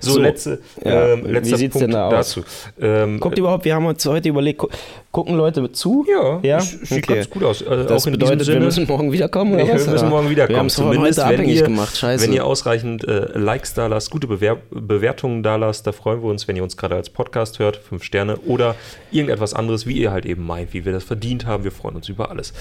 So, 0.00 0.12
So, 0.12 0.20
letzte, 0.20 0.60
ja, 0.84 1.12
ähm, 1.12 1.24
wie 1.26 1.30
letzter 1.32 1.56
sieht's 1.58 1.72
Punkt 1.74 1.82
denn 1.86 1.90
da 1.92 2.06
aus? 2.08 2.12
dazu. 2.34 2.42
Ähm, 2.80 3.20
Guckt 3.20 3.38
überhaupt, 3.38 3.64
wir 3.64 3.74
haben 3.74 3.86
uns 3.86 4.04
heute 4.06 4.28
überlegt, 4.28 4.58
gu 4.58 4.68
gucken 5.12 5.36
Leute 5.36 5.70
zu? 5.72 6.06
ja, 6.08 6.40
ja? 6.42 6.60
sieht 6.60 7.06
ganz 7.06 7.28
gut 7.28 7.44
aus. 7.44 7.60
Äh, 7.62 7.84
Das 7.84 8.02
auch 8.02 8.06
in 8.06 8.12
bedeutet, 8.12 8.46
wir 8.48 8.60
müssen 8.60 8.86
morgen 8.86 9.12
wiederkommen, 9.12 9.54
oder 9.54 9.64
Nee, 9.64 9.72
was? 9.74 9.84
wir 9.86 9.92
müssen 9.92 10.08
morgen 10.08 10.24
Wir 10.26 10.30
wiederkommen. 10.30 10.58
haben 10.58 10.66
es 10.66 10.74
von 10.76 10.84
Zumindest, 10.92 11.18
heute 11.20 11.28
wenn 11.28 11.34
abhängig 11.40 11.56
ihr, 11.58 11.62
gemacht, 11.64 11.96
scheiße. 11.96 12.24
Wenn 12.24 12.32
ihr 12.32 12.46
ausreichend 12.46 13.04
äh, 13.06 13.38
Likes 13.38 13.74
da 13.74 13.86
lasst, 13.88 14.10
gute 14.10 14.26
Bewer 14.26 14.56
Bewertungen 14.70 15.42
da 15.42 15.56
lasst, 15.56 15.86
da 15.86 15.92
freuen 15.92 16.22
wir 16.22 16.30
uns, 16.30 16.48
wenn 16.48 16.56
ihr 16.56 16.62
uns 16.62 16.76
gerade 16.76 16.94
als 16.94 17.10
Podcast 17.10 17.58
hört, 17.58 17.76
fünf 17.76 18.02
Sterne 18.04 18.36
oder 18.38 18.74
irgendetwas 19.10 19.52
anderes, 19.54 19.86
wie 19.86 19.92
ihr 19.98 20.10
halt 20.12 20.24
eben 20.26 20.46
meint, 20.46 20.72
wie 20.72 20.84
wir 20.84 20.92
das 20.92 21.04
verdient 21.04 21.46
haben. 21.46 21.64
Wir 21.64 21.72
freuen 21.72 21.96
uns 21.96 22.08
über 22.08 22.30
alles. 22.30 22.52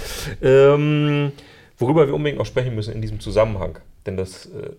Ähm, 0.41 1.31
worüber 1.77 2.07
wir 2.07 2.13
unbedingt 2.13 2.37
noch 2.39 2.45
sprechen 2.45 2.75
müssen 2.75 2.93
in 2.93 3.01
diesem 3.01 3.19
Zusammenhang, 3.19 3.79
denn 4.05 4.17
das 4.17 4.47
äh, 4.47 4.71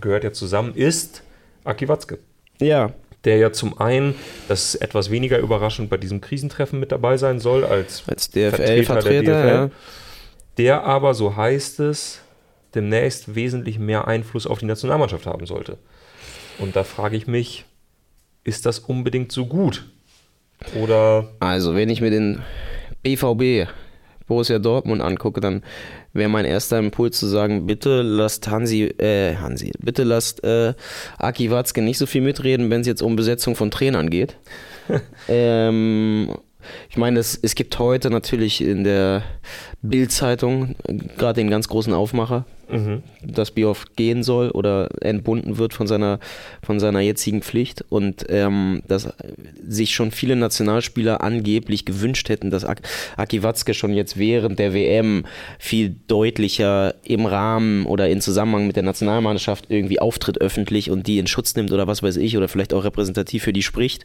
gehört 0.00 0.24
ja 0.24 0.32
zusammen, 0.32 0.74
ist 0.74 1.22
Aki 1.64 1.88
Watzke 1.88 2.18
ja, 2.60 2.92
der 3.24 3.38
ja 3.38 3.52
zum 3.52 3.78
einen, 3.80 4.14
das 4.48 4.74
ist 4.74 4.82
etwas 4.82 5.10
weniger 5.10 5.38
überraschend, 5.38 5.90
bei 5.90 5.96
diesem 5.96 6.20
Krisentreffen 6.20 6.78
mit 6.78 6.92
dabei 6.92 7.16
sein 7.16 7.40
soll, 7.40 7.64
als 7.64 8.04
als 8.08 8.26
Vertreter 8.26 8.56
DFL-Vertreter, 8.56 9.22
der 9.22 9.42
DFL. 9.42 9.48
ja. 9.48 9.70
der 10.58 10.84
aber, 10.84 11.14
so 11.14 11.36
heißt 11.36 11.80
es, 11.80 12.20
demnächst 12.74 13.34
wesentlich 13.34 13.78
mehr 13.78 14.06
Einfluss 14.06 14.46
auf 14.46 14.58
die 14.58 14.66
Nationalmannschaft 14.66 15.26
haben 15.26 15.46
sollte. 15.46 15.78
Und 16.58 16.76
da 16.76 16.84
frage 16.84 17.16
ich 17.16 17.26
mich, 17.26 17.64
ist 18.44 18.64
das 18.64 18.78
unbedingt 18.78 19.32
so 19.32 19.46
gut? 19.46 19.86
Oder 20.80 21.30
Also, 21.40 21.74
wenn 21.74 21.90
ich 21.90 22.00
mir 22.00 22.10
den 22.10 22.42
BVB 23.02 23.68
Borussia 24.26 24.58
Dortmund 24.58 25.02
angucke, 25.02 25.40
dann 25.40 25.62
wäre 26.16 26.28
mein 26.28 26.44
erster 26.44 26.78
Impuls 26.78 27.18
zu 27.18 27.26
sagen, 27.26 27.66
bitte 27.66 28.02
lasst 28.02 28.48
Hansi, 28.48 28.84
äh, 28.84 29.36
Hansi, 29.36 29.72
bitte 29.78 30.04
lasst 30.04 30.42
äh, 30.44 30.74
Aki 31.18 31.50
Watzke 31.50 31.82
nicht 31.82 31.98
so 31.98 32.06
viel 32.06 32.22
mitreden, 32.22 32.70
wenn 32.70 32.80
es 32.80 32.86
jetzt 32.86 33.02
um 33.02 33.16
Besetzung 33.16 33.56
von 33.56 33.70
Trainern 33.70 34.10
geht. 34.10 34.36
ähm, 35.28 36.34
ich 36.90 36.96
meine, 36.96 37.20
es, 37.20 37.38
es 37.40 37.54
gibt 37.54 37.78
heute 37.78 38.10
natürlich 38.10 38.60
in 38.60 38.84
der 38.84 39.22
Bild-Zeitung 39.88 40.74
gerade 41.16 41.40
den 41.40 41.50
ganz 41.50 41.68
großen 41.68 41.92
Aufmacher, 41.92 42.44
dass 43.22 43.52
Bioff 43.52 43.84
gehen 43.94 44.22
soll 44.22 44.50
oder 44.50 44.88
entbunden 45.00 45.58
wird 45.58 45.72
von 45.72 45.86
seiner, 45.86 46.18
von 46.62 46.80
seiner 46.80 47.00
jetzigen 47.00 47.42
Pflicht 47.42 47.84
und 47.90 48.26
ähm, 48.28 48.82
dass 48.88 49.12
sich 49.64 49.94
schon 49.94 50.10
viele 50.10 50.34
Nationalspieler 50.34 51.22
angeblich 51.22 51.84
gewünscht 51.84 52.28
hätten, 52.28 52.50
dass 52.50 52.64
Ak 52.64 52.82
Aki 53.16 53.42
Watzke 53.42 53.72
schon 53.72 53.92
jetzt 53.92 54.18
während 54.18 54.58
der 54.58 54.74
WM 54.74 55.26
viel 55.58 55.94
deutlicher 56.08 56.94
im 57.04 57.26
Rahmen 57.26 57.86
oder 57.86 58.08
in 58.08 58.20
Zusammenhang 58.20 58.66
mit 58.66 58.76
der 58.76 58.82
Nationalmannschaft 58.82 59.66
irgendwie 59.68 60.00
auftritt 60.00 60.40
öffentlich 60.40 60.90
und 60.90 61.06
die 61.06 61.18
in 61.18 61.28
Schutz 61.28 61.54
nimmt 61.54 61.72
oder 61.72 61.86
was 61.86 62.02
weiß 62.02 62.16
ich 62.16 62.36
oder 62.36 62.48
vielleicht 62.48 62.74
auch 62.74 62.84
repräsentativ 62.84 63.44
für 63.44 63.52
die 63.52 63.62
spricht, 63.62 64.04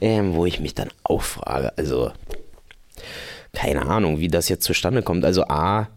ähm, 0.00 0.34
wo 0.34 0.46
ich 0.46 0.60
mich 0.60 0.74
dann 0.74 0.88
auch 1.02 1.22
frage, 1.22 1.76
also 1.76 2.12
keine 3.52 3.86
Ahnung, 3.86 4.18
wie 4.18 4.28
das 4.28 4.48
jetzt 4.48 4.64
zustande 4.64 5.02
kommt. 5.02 5.24
Also 5.24 5.44
A, 5.44 5.88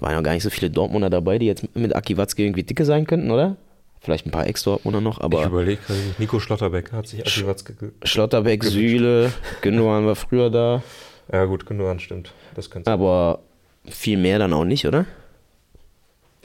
waren 0.00 0.12
ja 0.12 0.20
gar 0.20 0.32
nicht 0.32 0.42
so 0.42 0.50
viele 0.50 0.70
Dortmunder 0.70 1.10
dabei, 1.10 1.38
die 1.38 1.46
jetzt 1.46 1.74
mit 1.76 1.94
Aki 1.94 2.16
Watzke 2.16 2.42
irgendwie 2.42 2.62
dicke 2.62 2.84
sein 2.84 3.06
könnten, 3.06 3.30
oder? 3.30 3.56
Vielleicht 4.00 4.26
ein 4.26 4.30
paar 4.30 4.46
Ex-Dortmunder 4.46 5.00
noch, 5.00 5.18
ich 5.18 5.24
aber 5.24 5.44
überlege, 5.44 5.80
Nico 6.18 6.38
Schlotterbeck 6.38 6.92
hat 6.92 7.08
sich 7.08 7.20
Aki 7.20 7.46
Watzke 7.46 7.74
ge 7.74 7.90
Schlotterbeck, 8.04 8.62
Süle, 8.62 9.32
Gündogan 9.60 10.06
war 10.06 10.14
früher 10.14 10.50
da, 10.50 10.82
Ja 11.32 11.44
gut, 11.44 11.66
Gündogan 11.66 12.00
stimmt. 12.00 12.32
Das 12.54 12.70
könnte 12.70 12.90
aber 12.90 13.40
viel 13.86 14.18
mehr 14.18 14.38
dann 14.38 14.52
auch 14.52 14.64
nicht, 14.64 14.86
oder? 14.86 15.04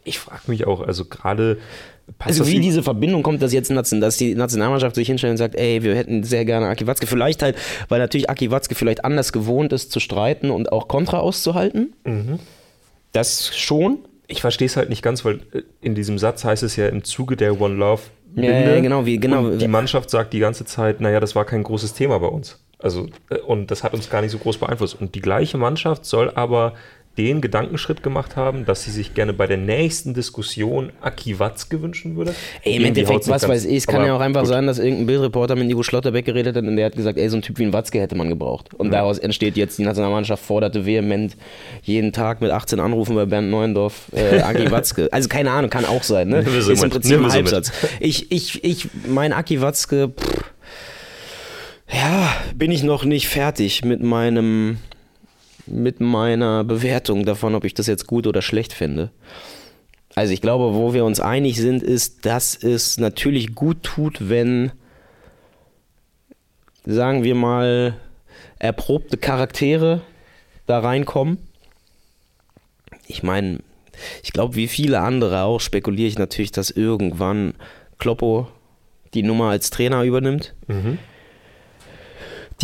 Ich 0.03 0.19
frage 0.19 0.41
mich 0.47 0.67
auch, 0.67 0.81
also 0.81 1.05
gerade 1.05 1.59
passt 2.17 2.39
Also 2.39 2.51
wie 2.51 2.59
diese 2.59 2.83
Verbindung 2.83 3.23
kommt, 3.23 3.41
dass 3.41 3.53
jetzt 3.53 3.69
dass 3.71 4.17
die 4.17 4.35
Nationalmannschaft 4.35 4.95
sich 4.95 5.07
hinstellt 5.07 5.31
und 5.31 5.37
sagt, 5.37 5.55
ey, 5.55 5.83
wir 5.83 5.95
hätten 5.95 6.23
sehr 6.23 6.45
gerne 6.45 6.67
Aki 6.67 6.87
Watzke. 6.87 7.07
Vielleicht 7.07 7.41
halt, 7.43 7.55
weil 7.89 7.99
natürlich 7.99 8.29
Aki 8.29 8.51
Watzke 8.51 8.75
vielleicht 8.75 9.05
anders 9.05 9.31
gewohnt 9.33 9.73
ist 9.73 9.91
zu 9.91 9.99
streiten 9.99 10.49
und 10.51 10.71
auch 10.71 10.87
Kontra 10.87 11.19
auszuhalten. 11.19 11.93
Mhm. 12.05 12.39
Das 13.11 13.55
schon. 13.55 13.99
ich 14.27 14.41
verstehe 14.41 14.65
es 14.65 14.75
halt 14.77 14.89
nicht 14.89 15.01
ganz, 15.03 15.23
weil 15.25 15.35
äh, 15.53 15.61
in 15.81 15.95
diesem 15.95 16.17
Satz 16.17 16.43
heißt 16.43 16.63
es 16.63 16.75
ja 16.75 16.87
im 16.87 17.03
Zuge 17.03 17.35
der 17.35 17.59
One 17.61 17.75
Love 17.75 18.01
Ja, 18.35 18.43
ja, 18.51 18.79
genau, 18.79 19.05
wie- 19.05 19.17
genau. 19.19 19.51
Die 19.51 19.67
Mannschaft 19.67 20.09
sagt 20.09 20.33
die 20.33 20.39
ganze 20.39 20.65
Zeit, 20.65 21.01
naja, 21.01 21.19
das 21.19 21.35
war 21.35 21.45
kein 21.45 21.61
großes 21.63 21.93
Thema 21.93 22.17
bei 22.19 22.27
uns. 22.27 22.59
Also, 22.79 23.07
äh, 23.29 23.37
und 23.37 23.69
das 23.71 23.83
hat 23.83 23.93
uns 23.93 24.09
gar 24.09 24.21
nicht 24.21 24.31
so 24.31 24.39
groß 24.39 24.57
beeinflusst. 24.57 24.99
Und 24.99 25.13
die 25.15 25.21
gleiche 25.21 25.57
Mannschaft 25.57 26.05
soll 26.05 26.31
aber 26.35 26.73
den 27.17 27.41
Gedankenschritt 27.41 28.01
gemacht 28.01 28.35
haben, 28.35 28.65
dass 28.65 28.83
sie 28.83 28.91
sich 28.91 29.13
gerne 29.13 29.33
bei 29.33 29.45
der 29.45 29.57
nächsten 29.57 30.15
Diskussion 30.15 30.91
Aki 31.01 31.37
Watzke 31.37 31.81
wünschen 31.81 32.15
würde. 32.15 32.33
Ey, 32.63 32.77
im 32.77 32.85
Endeffekt, 32.85 33.27
was 33.27 33.47
weiß 33.47 33.65
ich, 33.65 33.77
es 33.77 33.87
kann 33.87 34.03
ja 34.03 34.15
auch 34.15 34.19
einfach 34.19 34.41
gut. 34.41 34.49
sein, 34.49 34.65
dass 34.65 34.79
irgendein 34.79 35.05
Bildreporter 35.05 35.55
mit 35.55 35.67
Nico 35.67 35.83
Schlotterbeck 35.83 36.25
geredet 36.25 36.55
hat 36.55 36.63
und 36.63 36.75
der 36.75 36.87
hat 36.87 36.95
gesagt, 36.95 37.19
ey, 37.19 37.29
so 37.29 37.37
ein 37.37 37.43
Typ 37.43 37.59
wie 37.59 37.63
ein 37.63 37.73
Watzke 37.73 37.99
hätte 37.99 38.15
man 38.15 38.29
gebraucht. 38.29 38.73
Und 38.73 38.87
mhm. 38.87 38.91
daraus 38.91 39.19
entsteht 39.19 39.57
jetzt, 39.57 39.77
die 39.77 39.83
Nationalmannschaft 39.83 40.43
forderte 40.43 40.87
vehement 40.87 41.37
jeden 41.83 42.13
Tag 42.13 42.41
mit 42.41 42.49
18 42.49 42.79
Anrufen 42.79 43.15
bei 43.15 43.25
Bernd 43.25 43.51
Neuendorf 43.51 44.11
äh, 44.13 44.39
Aki 44.39 44.71
Watzke. 44.71 45.09
Also 45.11 45.29
keine 45.29 45.51
Ahnung, 45.51 45.69
kann 45.69 45.85
auch 45.85 46.03
sein, 46.03 46.29
ne? 46.29 46.39
Ist 46.57 46.83
im 46.83 46.89
Prinzip 46.89 47.19
ein 47.19 47.31
Halbsatz. 47.31 47.71
Ich, 47.99 48.31
ich, 48.31 48.63
ich, 48.63 48.87
mein 49.07 49.33
Aki 49.33 49.61
Watzke, 49.61 50.09
pff, 50.09 50.51
ja, 51.91 52.33
bin 52.55 52.71
ich 52.71 52.81
noch 52.81 53.05
nicht 53.05 53.27
fertig 53.27 53.85
mit 53.85 54.01
meinem 54.01 54.77
mit 55.65 55.99
meiner 55.99 56.63
Bewertung 56.63 57.25
davon, 57.25 57.55
ob 57.55 57.63
ich 57.65 57.73
das 57.73 57.87
jetzt 57.87 58.07
gut 58.07 58.27
oder 58.27 58.41
schlecht 58.41 58.73
finde. 58.73 59.11
Also 60.15 60.33
ich 60.33 60.41
glaube, 60.41 60.75
wo 60.75 60.93
wir 60.93 61.05
uns 61.05 61.19
einig 61.19 61.57
sind, 61.57 61.81
ist, 61.81 62.25
dass 62.25 62.55
es 62.55 62.99
natürlich 62.99 63.55
gut 63.55 63.81
tut, 63.83 64.29
wenn, 64.29 64.71
sagen 66.85 67.23
wir 67.23 67.35
mal, 67.35 67.97
erprobte 68.59 69.17
Charaktere 69.17 70.01
da 70.67 70.79
reinkommen. 70.79 71.39
Ich 73.07 73.23
meine, 73.23 73.59
ich 74.23 74.33
glaube, 74.33 74.55
wie 74.55 74.67
viele 74.67 74.99
andere 75.01 75.43
auch, 75.43 75.59
spekuliere 75.59 76.07
ich 76.07 76.19
natürlich, 76.19 76.51
dass 76.51 76.69
irgendwann 76.69 77.55
Kloppo 77.97 78.47
die 79.13 79.23
Nummer 79.23 79.49
als 79.49 79.69
Trainer 79.69 80.03
übernimmt. 80.03 80.53
Mhm 80.67 80.99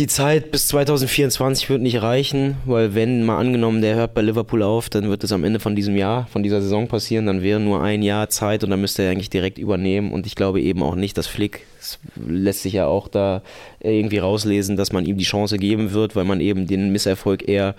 die 0.00 0.06
Zeit 0.06 0.50
bis 0.50 0.66
2024 0.68 1.68
wird 1.68 1.82
nicht 1.82 2.00
reichen, 2.00 2.56
weil 2.64 2.94
wenn 2.94 3.22
mal 3.22 3.38
angenommen, 3.38 3.82
der 3.82 3.96
hört 3.96 4.14
bei 4.14 4.22
Liverpool 4.22 4.62
auf, 4.62 4.88
dann 4.88 5.10
wird 5.10 5.22
es 5.24 5.30
am 5.30 5.44
Ende 5.44 5.60
von 5.60 5.76
diesem 5.76 5.94
Jahr, 5.94 6.26
von 6.28 6.42
dieser 6.42 6.62
Saison 6.62 6.88
passieren, 6.88 7.26
dann 7.26 7.42
wäre 7.42 7.60
nur 7.60 7.82
ein 7.82 8.00
Jahr 8.00 8.30
Zeit 8.30 8.64
und 8.64 8.70
dann 8.70 8.80
müsste 8.80 9.02
er 9.02 9.10
eigentlich 9.10 9.28
direkt 9.28 9.58
übernehmen. 9.58 10.10
Und 10.10 10.26
ich 10.26 10.36
glaube 10.36 10.62
eben 10.62 10.82
auch 10.82 10.94
nicht, 10.94 11.18
dass 11.18 11.26
Flick, 11.26 11.66
es 11.78 11.98
lässt 12.16 12.62
sich 12.62 12.72
ja 12.72 12.86
auch 12.86 13.08
da 13.08 13.42
irgendwie 13.80 14.16
rauslesen, 14.16 14.78
dass 14.78 14.90
man 14.90 15.04
ihm 15.04 15.18
die 15.18 15.24
Chance 15.24 15.58
geben 15.58 15.92
wird, 15.92 16.16
weil 16.16 16.24
man 16.24 16.40
eben 16.40 16.66
den 16.66 16.92
Misserfolg 16.92 17.46
eher 17.46 17.74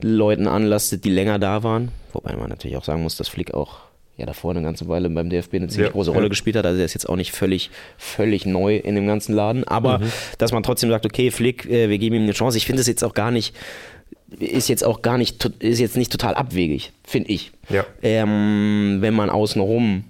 Leuten 0.00 0.46
anlastet, 0.46 1.04
die 1.04 1.10
länger 1.10 1.40
da 1.40 1.64
waren, 1.64 1.90
wobei 2.12 2.36
man 2.36 2.50
natürlich 2.50 2.76
auch 2.76 2.84
sagen 2.84 3.02
muss, 3.02 3.16
dass 3.16 3.26
Flick 3.26 3.52
auch 3.52 3.78
ja 4.16 4.26
davor 4.26 4.52
eine 4.52 4.62
ganze 4.62 4.86
Weile 4.88 5.10
beim 5.10 5.28
DFB 5.28 5.54
eine 5.54 5.68
ziemlich 5.68 5.88
ja, 5.88 5.92
große 5.92 6.10
Rolle 6.10 6.24
ja. 6.24 6.28
gespielt 6.28 6.56
hat. 6.56 6.66
Also 6.66 6.78
er 6.78 6.84
ist 6.84 6.94
jetzt 6.94 7.08
auch 7.08 7.16
nicht 7.16 7.32
völlig, 7.32 7.70
völlig 7.98 8.46
neu 8.46 8.76
in 8.76 8.94
dem 8.94 9.06
ganzen 9.06 9.34
Laden. 9.34 9.64
Aber 9.64 9.98
mhm. 9.98 10.12
dass 10.38 10.52
man 10.52 10.62
trotzdem 10.62 10.90
sagt, 10.90 11.04
okay, 11.04 11.30
Flick, 11.30 11.66
äh, 11.66 11.88
wir 11.88 11.98
geben 11.98 12.16
ihm 12.16 12.22
eine 12.22 12.32
Chance. 12.32 12.56
Ich 12.56 12.66
finde 12.66 12.80
es 12.80 12.86
jetzt 12.86 13.02
auch 13.02 13.14
gar 13.14 13.30
nicht, 13.30 13.54
ist 14.38 14.68
jetzt 14.68 14.84
auch 14.84 15.02
gar 15.02 15.18
nicht, 15.18 15.44
ist 15.60 15.80
jetzt 15.80 15.96
nicht 15.96 16.12
total 16.12 16.34
abwegig, 16.34 16.92
finde 17.04 17.30
ich. 17.30 17.50
Ja. 17.68 17.84
Ähm, 18.02 18.98
wenn 19.00 19.14
man 19.14 19.30
außenrum 19.30 20.04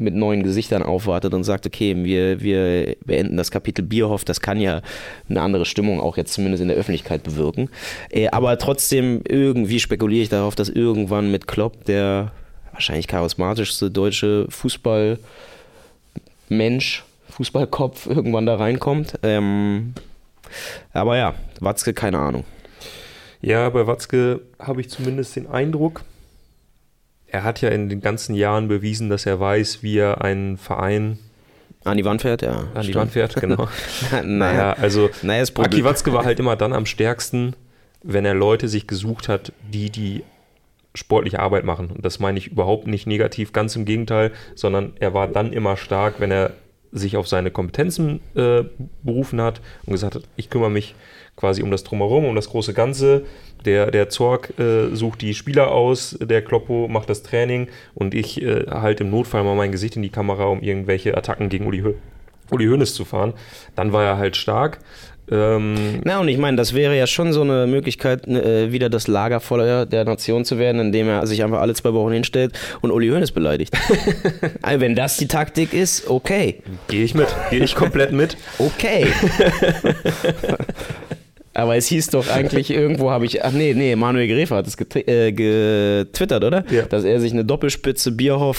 mit 0.00 0.14
neuen 0.14 0.42
Gesichtern 0.42 0.82
aufwartet 0.82 1.34
und 1.34 1.44
sagt, 1.44 1.66
okay, 1.66 1.94
wir, 2.04 2.40
wir 2.40 2.96
beenden 3.04 3.36
das 3.36 3.50
Kapitel 3.50 3.82
Bierhoff, 3.82 4.24
das 4.24 4.40
kann 4.40 4.58
ja 4.58 4.80
eine 5.28 5.42
andere 5.42 5.66
Stimmung 5.66 6.00
auch 6.00 6.16
jetzt 6.16 6.32
zumindest 6.32 6.62
in 6.62 6.68
der 6.68 6.76
Öffentlichkeit 6.76 7.22
bewirken. 7.22 7.68
Äh, 8.10 8.28
aber 8.28 8.56
trotzdem 8.58 9.20
irgendwie 9.28 9.78
spekuliere 9.78 10.22
ich 10.22 10.28
darauf, 10.30 10.54
dass 10.54 10.68
irgendwann 10.68 11.30
mit 11.30 11.46
Klopp 11.46 11.84
der 11.84 12.32
wahrscheinlich 12.80 13.08
charismatischste 13.08 13.90
deutsche 13.90 14.46
Fußballmensch, 14.48 15.20
Fußballkopf 17.28 18.06
irgendwann 18.06 18.46
da 18.46 18.56
reinkommt. 18.56 19.18
Ähm, 19.22 19.92
aber 20.94 21.18
ja, 21.18 21.34
Watzke, 21.60 21.92
keine 21.92 22.18
Ahnung. 22.18 22.44
Ja, 23.42 23.68
bei 23.68 23.86
Watzke 23.86 24.40
habe 24.58 24.80
ich 24.80 24.88
zumindest 24.88 25.36
den 25.36 25.46
Eindruck, 25.46 26.04
er 27.26 27.44
hat 27.44 27.60
ja 27.60 27.68
in 27.68 27.90
den 27.90 28.00
ganzen 28.00 28.34
Jahren 28.34 28.66
bewiesen, 28.68 29.10
dass 29.10 29.26
er 29.26 29.38
weiß, 29.38 29.82
wie 29.82 29.98
er 29.98 30.22
einen 30.22 30.56
Verein 30.56 31.18
an 31.84 31.98
die 31.98 32.04
Wand 32.04 32.22
fährt, 32.22 32.42
ja. 32.42 32.52
An 32.52 32.68
stimmt. 32.70 32.88
die 32.88 32.94
Wand 32.94 33.12
fährt, 33.12 33.34
genau. 33.36 33.68
naja, 34.24 34.72
also 34.72 35.10
naja, 35.22 35.44
Aki 35.54 35.84
Watzke 35.84 36.12
war 36.14 36.24
halt 36.24 36.40
immer 36.40 36.56
dann 36.56 36.72
am 36.72 36.86
stärksten, 36.86 37.54
wenn 38.02 38.24
er 38.24 38.34
Leute 38.34 38.68
sich 38.68 38.86
gesucht 38.86 39.28
hat, 39.28 39.52
die 39.70 39.90
die 39.90 40.24
sportliche 40.94 41.40
Arbeit 41.40 41.64
machen. 41.64 41.90
Und 41.90 42.04
das 42.04 42.18
meine 42.18 42.38
ich 42.38 42.48
überhaupt 42.48 42.86
nicht 42.86 43.06
negativ, 43.06 43.52
ganz 43.52 43.76
im 43.76 43.84
Gegenteil, 43.84 44.32
sondern 44.54 44.92
er 44.98 45.14
war 45.14 45.28
dann 45.28 45.52
immer 45.52 45.76
stark, 45.76 46.14
wenn 46.18 46.30
er 46.30 46.52
sich 46.92 47.16
auf 47.16 47.28
seine 47.28 47.50
Kompetenzen 47.50 48.20
äh, 48.34 48.64
berufen 49.02 49.40
hat 49.40 49.60
und 49.86 49.92
gesagt 49.92 50.16
hat, 50.16 50.24
ich 50.36 50.50
kümmere 50.50 50.70
mich 50.70 50.94
quasi 51.36 51.62
um 51.62 51.70
das 51.70 51.84
Drumherum, 51.84 52.24
um 52.24 52.34
das 52.34 52.50
große 52.50 52.74
Ganze. 52.74 53.24
Der, 53.64 53.90
der 53.90 54.08
Zorg 54.08 54.58
äh, 54.58 54.94
sucht 54.94 55.20
die 55.20 55.34
Spieler 55.34 55.70
aus, 55.70 56.18
der 56.20 56.42
Kloppo 56.42 56.88
macht 56.88 57.08
das 57.08 57.22
Training 57.22 57.68
und 57.94 58.14
ich 58.14 58.42
äh, 58.42 58.66
halte 58.68 59.04
im 59.04 59.10
Notfall 59.10 59.44
mal 59.44 59.54
mein 59.54 59.72
Gesicht 59.72 59.96
in 59.96 60.02
die 60.02 60.10
Kamera, 60.10 60.46
um 60.46 60.62
irgendwelche 60.62 61.16
Attacken 61.16 61.48
gegen 61.48 61.66
Uli, 61.66 61.80
Hö 61.80 61.94
Uli 62.50 62.66
Hoeneß 62.66 62.94
zu 62.94 63.04
fahren. 63.04 63.34
Dann 63.76 63.92
war 63.92 64.04
er 64.04 64.18
halt 64.18 64.36
stark. 64.36 64.80
Ähm, 65.30 66.00
Na, 66.04 66.20
und 66.20 66.28
ich 66.28 66.38
meine, 66.38 66.56
das 66.56 66.74
wäre 66.74 66.96
ja 66.96 67.06
schon 67.06 67.32
so 67.32 67.42
eine 67.42 67.66
Möglichkeit, 67.66 68.26
äh, 68.26 68.72
wieder 68.72 68.88
das 68.90 69.06
Lagerfeuer 69.06 69.86
der 69.86 70.04
Nation 70.04 70.44
zu 70.44 70.58
werden, 70.58 70.80
indem 70.80 71.08
er 71.08 71.26
sich 71.26 71.42
einfach 71.44 71.60
alle 71.60 71.74
zwei 71.74 71.92
Wochen 71.94 72.12
hinstellt 72.12 72.58
und 72.80 72.90
Uli 72.90 73.08
Hoeneß 73.08 73.32
beleidigt. 73.32 73.72
also, 74.62 74.80
wenn 74.80 74.94
das 74.94 75.16
die 75.16 75.28
Taktik 75.28 75.72
ist, 75.72 76.08
okay. 76.08 76.62
Gehe 76.88 77.04
ich 77.04 77.14
mit. 77.14 77.28
Gehe 77.50 77.62
ich 77.62 77.74
komplett 77.74 78.12
mit. 78.12 78.36
Okay. 78.58 79.06
Aber 81.52 81.76
es 81.76 81.88
hieß 81.88 82.08
doch 82.08 82.28
eigentlich, 82.28 82.70
irgendwo 82.70 83.10
habe 83.10 83.26
ich, 83.26 83.44
ach 83.44 83.50
nee, 83.52 83.74
nee, 83.74 83.96
Manuel 83.96 84.28
Gräfer 84.28 84.56
hat 84.56 84.66
es 84.68 84.76
äh, 84.94 85.32
getwittert, 85.32 86.44
oder? 86.44 86.64
Ja. 86.70 86.82
Dass 86.82 87.02
er 87.04 87.20
sich 87.20 87.32
eine 87.32 87.44
Doppelspitze 87.44 88.12
Bierhoff 88.12 88.56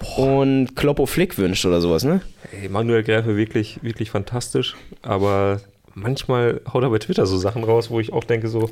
Hoeneß 0.00 0.34
und 0.44 0.76
Kloppo 0.76 1.06
Flick 1.06 1.38
wünscht 1.38 1.64
oder 1.66 1.80
sowas, 1.80 2.04
ne? 2.04 2.20
Ey, 2.52 2.68
Manuel 2.68 3.02
Gräfe 3.02 3.36
wirklich, 3.36 3.82
wirklich 3.82 4.10
fantastisch, 4.10 4.76
aber 5.02 5.60
manchmal 5.94 6.60
haut 6.72 6.82
er 6.82 6.90
bei 6.90 6.98
Twitter 6.98 7.26
so 7.26 7.36
Sachen 7.36 7.64
raus, 7.64 7.90
wo 7.90 8.00
ich 8.00 8.12
auch 8.12 8.24
denke, 8.24 8.48
so, 8.48 8.68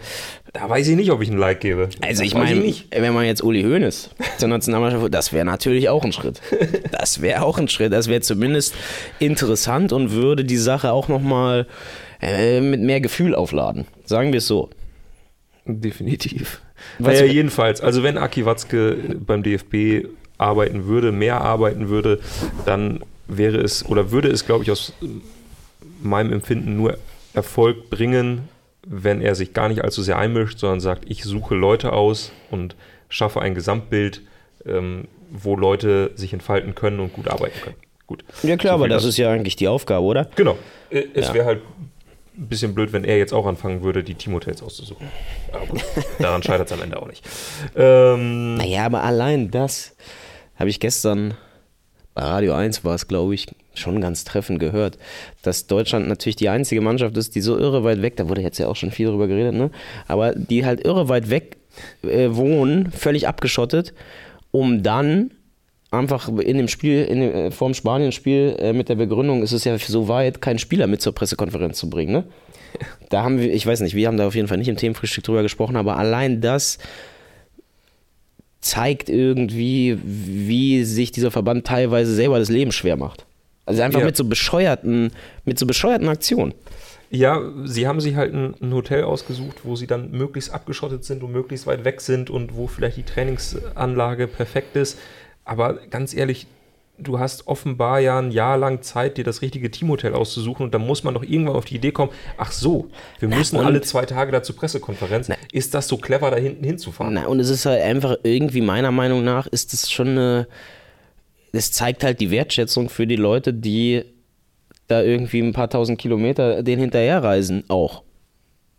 da 0.53 0.69
weiß 0.69 0.89
ich 0.89 0.97
nicht, 0.97 1.11
ob 1.11 1.23
ich 1.23 1.31
ein 1.31 1.39
Like 1.39 1.61
gebe. 1.61 1.89
Also 2.01 2.23
ich 2.23 2.35
meine, 2.35 2.63
wenn 2.91 3.15
man 3.15 3.25
jetzt 3.25 3.43
Uli 3.43 3.63
Hoeneß 3.63 4.11
zur 4.39 4.49
Nationalmannschaft, 4.49 5.13
das 5.15 5.33
wäre 5.33 5.45
natürlich 5.45 5.89
auch 5.89 6.05
ein 6.05 6.13
Schritt. 6.13 6.41
Das 6.91 7.21
wäre 7.21 7.43
auch 7.43 7.59
ein 7.59 7.69
Schritt. 7.69 7.93
Das 7.93 8.09
wäre 8.09 8.21
zumindest 8.21 8.75
interessant 9.19 9.93
und 9.93 10.13
würde 10.13 10.45
die 10.45 10.57
Sache 10.57 10.93
auch 10.93 11.09
nochmal 11.09 11.67
äh, 12.21 12.61
mit 12.61 12.81
mehr 12.81 13.01
Gefühl 13.01 13.35
aufladen. 13.35 13.87
Sagen 14.05 14.33
wir 14.33 14.39
es 14.39 14.47
so. 14.47 14.71
Definitiv. 15.65 16.61
Naja, 16.99 17.25
jedenfalls, 17.25 17.81
also 17.81 18.03
wenn 18.03 18.19
Aki 18.19 18.45
Watzke 18.45 18.97
beim 19.27 19.43
DFB 19.43 20.07
arbeiten 20.43 20.87
würde, 20.87 21.13
mehr 21.13 21.41
arbeiten 21.41 21.89
würde, 21.89 22.21
dann 22.67 23.01
wäre 23.29 23.59
es 23.59 23.87
oder 23.87 24.11
würde 24.11 24.29
es, 24.29 24.45
glaube 24.45 24.65
ich, 24.65 24.71
aus 24.71 24.93
meinem 26.03 26.33
Empfinden 26.33 26.77
nur 26.77 26.99
Erfolg 27.35 27.89
bringen, 27.91 28.49
wenn 28.87 29.21
er 29.21 29.35
sich 29.35 29.55
gar 29.55 29.69
nicht 29.69 29.83
allzu 29.83 30.03
sehr 30.03 30.19
einmischt, 30.19 30.59
sondern 30.59 30.81
sagt, 30.81 31.05
ich 31.09 31.25
suche 31.25 31.55
Leute 31.55 31.93
aus 31.93 32.33
und 32.51 32.77
schaffe 33.09 33.41
ein 33.41 33.55
Gesamtbild, 33.55 34.23
ähm, 34.67 35.09
wo 35.31 35.57
Leute 35.57 36.11
sich 36.15 36.33
entfalten 36.33 36.75
können 36.75 37.01
und 37.01 37.13
gut 37.13 37.29
arbeiten 37.29 37.59
können. 37.63 37.77
Gut. 38.07 38.25
Ja 38.43 38.57
klar, 38.57 38.73
so 38.73 38.81
aber 38.81 38.89
das, 38.89 39.03
das 39.03 39.11
ist 39.11 39.17
ja 39.19 39.31
eigentlich 39.31 39.57
die 39.57 39.69
Aufgabe, 39.69 40.05
oder? 40.05 40.29
Genau. 40.35 40.59
Äh, 40.91 41.05
es 41.15 41.29
ja. 41.29 41.35
wäre 41.35 41.47
halt 41.47 41.63
ein 42.37 42.49
bisschen 42.49 42.75
blöd, 42.75 42.93
wenn 42.93 43.05
er 43.05 43.19
jetzt 43.19 43.33
auch 43.33 43.47
anfangen 43.47 43.83
würde, 43.83 44.03
die 44.03 44.15
Teamhotels 44.15 44.63
auszusuchen. 44.63 45.07
Aber 45.53 45.79
daran 46.19 46.43
scheitert 46.43 46.71
es 46.71 46.73
am 46.73 46.83
Ende 46.83 47.01
auch 47.01 47.07
nicht. 47.07 47.25
Ähm, 47.77 48.57
naja, 48.57 48.87
aber 48.87 49.03
allein 49.03 49.51
das 49.51 49.95
habe 50.63 50.71
ich 50.71 50.79
gestern 50.79 51.35
bei 52.15 52.23
Radio 52.23 52.55
1 52.55 52.85
war 52.85 52.95
es, 52.95 53.09
glaube 53.09 53.35
ich, 53.35 53.49
schon 53.75 54.01
ganz 54.01 54.23
treffend 54.23 54.61
gehört, 54.61 54.97
dass 55.43 55.67
Deutschland 55.67 56.07
natürlich 56.07 56.37
die 56.37 56.51
einzige 56.51 56.81
Mannschaft 56.81 57.17
ist, 57.17 57.35
die 57.35 57.41
so 57.41 57.59
irre 57.59 57.83
weit 57.83 58.01
weg, 58.01 58.15
da 58.15 58.29
wurde 58.29 58.43
jetzt 58.43 58.59
ja 58.59 58.69
auch 58.69 58.77
schon 58.77 58.93
viel 58.93 59.09
drüber 59.09 59.27
geredet, 59.27 59.55
ne? 59.55 59.73
aber 60.07 60.37
die 60.37 60.65
halt 60.65 60.85
irre 60.85 61.09
weit 61.09 61.31
weg 61.31 61.57
äh, 62.05 62.29
wohnen, 62.31 62.93
völlig 62.93 63.27
abgeschottet, 63.27 63.93
um 64.53 64.85
dann 64.85 65.33
einfach 65.91 66.29
in 66.29 66.59
dem 66.59 66.69
Spiel, 66.69 67.07
in 67.07 67.21
dem, 67.23 67.35
äh, 67.35 67.51
vorm 67.51 67.75
Spanien-Spiel 67.75 68.55
äh, 68.61 68.73
mit 68.73 68.89
der 68.89 68.95
Begründung, 68.95 69.43
ist 69.43 69.51
es 69.51 69.65
ja 69.65 69.77
so 69.77 70.07
weit, 70.07 70.41
keinen 70.41 70.61
Spieler 70.61 70.87
mit 70.87 71.03
zur 71.03 71.13
Pressekonferenz 71.13 71.77
zu 71.77 71.91
bringen. 71.91 72.13
Ne? 72.13 72.25
Da 73.09 73.25
haben 73.25 73.41
wir, 73.41 73.53
ich 73.53 73.67
weiß 73.67 73.81
nicht, 73.81 73.97
wir 73.97 74.07
haben 74.07 74.17
da 74.17 74.29
auf 74.29 74.37
jeden 74.37 74.47
Fall 74.47 74.59
nicht 74.59 74.69
im 74.69 74.77
Themenfrühstück 74.77 75.25
drüber 75.25 75.43
gesprochen, 75.43 75.75
aber 75.75 75.99
allein 75.99 76.41
das 76.41 76.79
zeigt 78.63 79.11
irgendwie, 79.11 79.99
wie 80.03 80.85
sich 80.85 81.13
dieser 81.13 81.31
Verband 81.31 81.67
teilweise 81.67 82.15
selber 82.15 82.39
das 82.39 82.49
Leben 82.49 82.73
schwer 82.73 82.97
macht. 82.97 83.27
Also 83.67 83.83
einfach 83.83 84.01
ja. 84.01 84.07
mit 84.07 84.17
so 84.17 84.25
bescheuerten, 84.25 85.11
mit 85.45 85.59
so 85.59 85.67
bescheuerten 85.67 86.09
Aktionen. 86.09 86.55
Ja, 87.11 87.43
sie 87.65 87.87
haben 87.87 88.01
sich 88.01 88.17
halt 88.17 88.33
ein, 88.33 88.55
ein, 88.63 88.73
Hotel 88.73 89.05
ausgesucht, 89.05 89.59
wo 89.65 89.77
sie 89.77 89.87
dann 89.87 90.13
möglichst 90.13 90.55
abgeschottet 90.55 91.05
sind 91.05 91.23
und 91.23 91.31
möglichst 91.31 91.67
weit 91.67 91.85
weg 91.85 92.01
sind 92.01 92.31
und 92.31 92.57
wo 92.57 92.67
vielleicht 92.67 92.97
die 92.97 93.03
Trainingsanlage 93.03 94.27
perfekt 94.29 94.77
ist. 94.77 94.99
Aber 95.45 95.75
ganz 95.91 96.15
ehrlich, 96.15 96.47
du 97.03 97.19
hast 97.19 97.47
offenbar 97.47 98.01
ja 98.01 98.19
ein 98.19 98.31
Jahr 98.31 98.57
lang 98.57 98.83
Zeit, 98.83 99.17
dir 99.19 99.25
das 99.25 99.43
richtige 99.43 99.71
Teamhotel 99.71 100.15
auszusuchen 100.15 100.65
und 100.65 100.75
dann 100.75 100.87
muss 100.87 101.05
man 101.05 101.15
doch 101.15 101.23
irgendwann 101.23 101.57
auf 101.57 101.65
die 101.65 101.77
Idee 101.77 101.93
kommen, 101.93 102.13
ach 102.37 102.53
so, 102.53 102.89
wir 103.19 103.29
müssen 103.29 103.57
und- 103.59 103.67
alle 103.67 103.81
zwei 103.81 104.05
Tage 104.07 104.33
da 104.33 104.43
zur 104.43 104.57
Pressekonferenz. 104.57 105.29
Ist 105.53 105.75
das 105.75 105.89
so 105.89 105.97
clever, 105.97 106.31
da 106.31 106.37
hinten 106.37 106.65
hinzufahren? 106.65 107.15
Na, 107.15 107.27
und 107.27 107.41
es 107.41 107.51
ist 107.51 107.67
halt 107.67 107.83
einfach 107.83 108.17
irgendwie, 108.23 108.61
meiner 108.61 108.91
Meinung 108.91 109.25
nach, 109.25 109.47
ist 109.47 109.73
es 109.75 109.91
schon 109.91 110.09
eine. 110.09 110.47
Es 111.53 111.71
zeigt 111.73 112.03
halt 112.05 112.21
die 112.21 112.31
Wertschätzung 112.31 112.89
für 112.89 113.07
die 113.07 113.17
Leute, 113.17 113.53
die 113.53 114.05
da 114.89 115.03
irgendwie 115.03 115.41
ein 115.41 115.53
paar 115.53 115.69
tausend 115.69 115.99
Kilometer 115.99 116.63
den 116.63 116.79
hinterherreisen, 116.79 117.65
auch. 117.69 118.03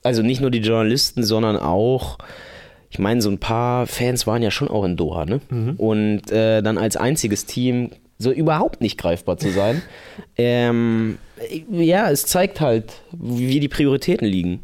Also 0.04 0.22
nicht 0.22 0.42
nur 0.42 0.52
die 0.52 0.60
Journalisten, 0.60 1.24
sondern 1.24 1.56
auch, 1.56 2.18
ich 2.90 3.00
meine, 3.00 3.22
so 3.22 3.30
ein 3.30 3.38
paar 3.40 3.88
Fans 3.88 4.28
waren 4.28 4.42
ja 4.44 4.52
schon 4.52 4.68
auch 4.68 4.84
in 4.84 4.98
Doha, 4.98 5.26
ne? 5.26 5.40
Und 5.78 6.32
äh, 6.32 6.62
dann 6.62 6.78
als 6.78 6.98
einziges 6.98 7.46
Team 7.46 7.92
so 8.18 8.32
überhaupt 8.32 8.82
nicht 8.82 8.98
greifbar 8.98 9.38
zu 9.38 9.50
sein. 9.52 9.82
ähm, 10.38 11.18
ja, 11.72 12.10
es 12.10 12.26
zeigt 12.26 12.62
halt, 12.62 12.94
wie 13.12 13.60
die 13.60 13.68
Prioritäten 13.70 14.28
liegen. 14.28 14.62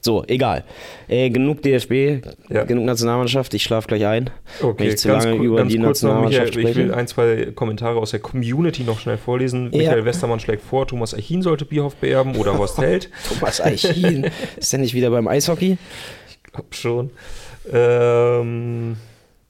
So, 0.00 0.22
egal. 0.26 0.64
Äh, 1.08 1.30
genug 1.30 1.62
DFB, 1.62 2.22
Ja. 2.50 2.64
genug 2.64 2.84
Nationalmannschaft. 2.84 3.54
Ich 3.54 3.62
schlafe 3.62 3.88
gleich 3.88 4.04
ein. 4.04 4.28
wenn 4.60 4.68
Okay, 4.68 4.88
ich 4.90 4.98
zu 4.98 5.08
ganz, 5.08 5.24
lange 5.24 5.38
ku- 5.38 5.44
über 5.44 5.64
die 5.64 5.78
kurz 5.78 6.02
noch, 6.02 6.20
Michael, 6.20 6.40
Nationalmannschaft 6.44 6.56
ich 6.56 6.76
will 6.76 6.92
ein, 6.94 7.06
zwei 7.08 7.46
Kommentare 7.54 7.98
aus 7.98 8.10
der 8.10 8.20
Community 8.20 8.82
noch 8.84 9.00
schnell 9.00 9.16
vorlesen. 9.16 9.70
Ja. 9.72 9.78
Michael 9.78 10.04
Westermann 10.04 10.40
schlägt 10.40 10.62
vor, 10.62 10.86
Thomas 10.86 11.14
Eichin 11.14 11.40
sollte 11.40 11.64
Bierhoff 11.64 11.96
beerben 11.96 12.36
oder 12.36 12.52
Horst 12.58 12.76
Held. 12.78 13.08
Thomas 13.26 13.62
Eichin. 13.62 14.26
Ist 14.58 14.74
der 14.74 14.80
nicht 14.80 14.92
wieder 14.92 15.08
beim 15.08 15.26
Eishockey? 15.26 15.78
Glaub 16.52 16.74
schon. 16.74 17.10
Ähm, 17.72 18.96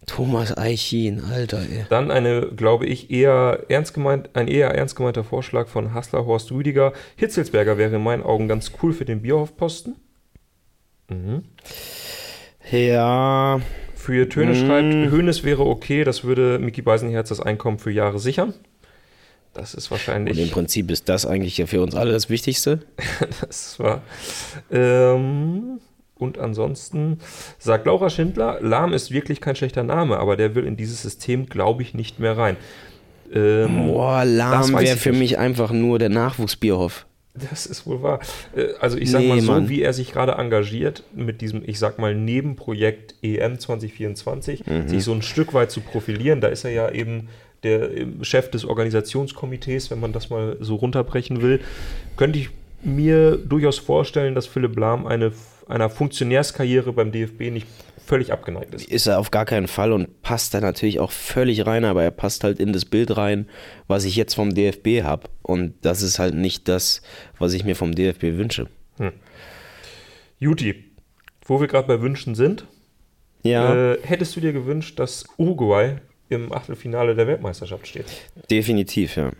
Thomas 0.06 0.56
Eichin, 0.56 1.22
Alter, 1.24 1.58
ey. 1.60 1.86
dann 1.88 2.10
eine, 2.10 2.48
glaube 2.54 2.86
ich, 2.86 3.10
eher 3.10 3.64
ernst 3.68 3.94
gemeint, 3.94 4.30
ein 4.34 4.48
eher 4.48 4.70
ernst 4.74 4.96
gemeinter 4.96 5.24
Vorschlag 5.24 5.66
von 5.68 5.94
Hassler 5.94 6.26
Horst 6.26 6.52
Rüdiger. 6.52 6.92
Hitzelsberger 7.16 7.78
wäre 7.78 7.96
in 7.96 8.02
meinen 8.02 8.22
Augen 8.22 8.46
ganz 8.48 8.72
cool 8.82 8.92
für 8.92 9.04
den 9.06 9.22
Bierhoff-Posten. 9.22 9.96
Ja, 12.70 13.60
Für 13.94 14.28
Töne 14.28 14.52
Mhm. 14.52 14.66
schreibt, 14.66 14.92
Hönes 15.12 15.44
wäre 15.44 15.64
okay, 15.66 16.04
das 16.04 16.24
würde 16.24 16.58
Mickey 16.58 16.82
Beisenherz 16.82 17.30
das 17.30 17.40
Einkommen 17.40 17.78
für 17.78 17.90
Jahre 17.90 18.18
sichern. 18.18 18.52
Das 19.54 19.72
ist 19.72 19.86
und 19.86 19.86
im 19.86 19.90
wahrscheinlich. 19.92 20.52
Prinzip 20.52 20.90
ist 20.90 21.08
das 21.08 21.24
eigentlich 21.24 21.56
ja 21.56 21.66
für 21.66 21.80
uns 21.80 21.94
alle 21.94 22.12
das 22.12 22.28
Wichtigste. 22.28 22.80
Das 23.40 23.78
war. 23.78 24.02
Ähm, 24.70 25.78
und 26.16 26.38
ansonsten 26.38 27.18
sagt 27.58 27.86
Laura 27.86 28.08
Schindler, 28.10 28.58
Lahm 28.60 28.92
ist 28.92 29.10
wirklich 29.10 29.40
kein 29.40 29.56
schlechter 29.56 29.82
Name, 29.82 30.18
aber 30.18 30.36
der 30.36 30.54
will 30.54 30.64
in 30.66 30.76
dieses 30.76 31.02
System, 31.02 31.46
glaube 31.46 31.82
ich, 31.82 31.94
nicht 31.94 32.20
mehr 32.20 32.36
rein. 32.36 32.56
Ähm, 33.32 33.88
Boah, 33.88 34.24
Lahm 34.24 34.72
wäre 34.78 34.96
für 34.96 35.10
nicht. 35.10 35.18
mich 35.18 35.38
einfach 35.38 35.72
nur 35.72 35.98
der 35.98 36.08
Nachwuchsbierhoff. 36.10 37.06
Das 37.50 37.66
ist 37.66 37.84
wohl 37.84 38.00
wahr. 38.02 38.20
Äh, 38.54 38.74
Also 38.80 38.96
ich 38.96 39.10
sag 39.10 39.20
Nee, 39.22 39.28
mal 39.28 39.40
so, 39.40 39.50
Mann. 39.52 39.68
wie 39.68 39.82
er 39.82 39.92
sich 39.92 40.12
gerade 40.12 40.32
engagiert 40.32 41.02
mit 41.14 41.40
diesem, 41.40 41.62
ich 41.66 41.80
sag 41.80 41.98
mal, 41.98 42.14
Nebenprojekt 42.14 43.16
EM 43.22 43.58
2024, 43.58 44.64
Mhm. 44.66 44.88
sich 44.88 45.02
so 45.02 45.12
ein 45.12 45.22
Stück 45.22 45.52
weit 45.52 45.72
zu 45.72 45.80
profilieren. 45.80 46.40
Da 46.40 46.46
ist 46.48 46.64
er 46.64 46.70
ja 46.70 46.90
eben 46.90 47.28
der 47.64 47.88
Chef 48.22 48.50
des 48.50 48.64
Organisationskomitees, 48.64 49.90
wenn 49.90 49.98
man 49.98 50.12
das 50.12 50.30
mal 50.30 50.56
so 50.60 50.76
runterbrechen 50.76 51.42
will. 51.42 51.60
Könnte 52.16 52.38
ich 52.38 52.50
mir 52.82 53.36
durchaus 53.36 53.78
vorstellen, 53.78 54.34
dass 54.34 54.46
Philipp 54.46 54.78
Lahm 54.78 55.06
eine, 55.06 55.32
einer 55.68 55.90
Funktionärskarriere 55.90 56.92
beim 56.92 57.12
DFB 57.12 57.50
nicht 57.50 57.66
völlig 58.04 58.32
abgeneigt 58.32 58.74
ist. 58.74 58.86
Ist 58.88 59.06
er 59.06 59.18
auf 59.18 59.30
gar 59.30 59.46
keinen 59.46 59.66
Fall 59.66 59.92
und 59.92 60.20
passt 60.22 60.52
da 60.52 60.60
natürlich 60.60 61.00
auch 61.00 61.10
völlig 61.10 61.66
rein, 61.66 61.84
aber 61.84 62.02
er 62.02 62.10
passt 62.10 62.44
halt 62.44 62.60
in 62.60 62.72
das 62.72 62.84
Bild 62.84 63.16
rein, 63.16 63.48
was 63.86 64.04
ich 64.04 64.14
jetzt 64.16 64.34
vom 64.34 64.54
DFB 64.54 65.02
habe. 65.02 65.28
Und 65.42 65.74
das 65.82 66.02
ist 66.02 66.18
halt 66.18 66.34
nicht 66.34 66.68
das, 66.68 67.00
was 67.38 67.54
ich 67.54 67.64
mir 67.64 67.76
vom 67.76 67.94
DFB 67.94 68.22
wünsche. 68.36 68.68
Juti, 70.38 70.84
wo 71.46 71.60
wir 71.60 71.66
gerade 71.66 71.88
bei 71.88 72.00
Wünschen 72.00 72.34
sind, 72.34 72.66
Ja, 73.42 73.92
äh, 73.92 73.98
hättest 74.02 74.36
du 74.36 74.40
dir 74.40 74.52
gewünscht, 74.52 74.98
dass 74.98 75.24
Uruguay 75.38 75.96
im 76.28 76.52
Achtelfinale 76.52 77.14
der 77.14 77.26
Weltmeisterschaft 77.26 77.86
steht? 77.86 78.06
definitiv, 78.50 79.16
ja. 79.16 79.30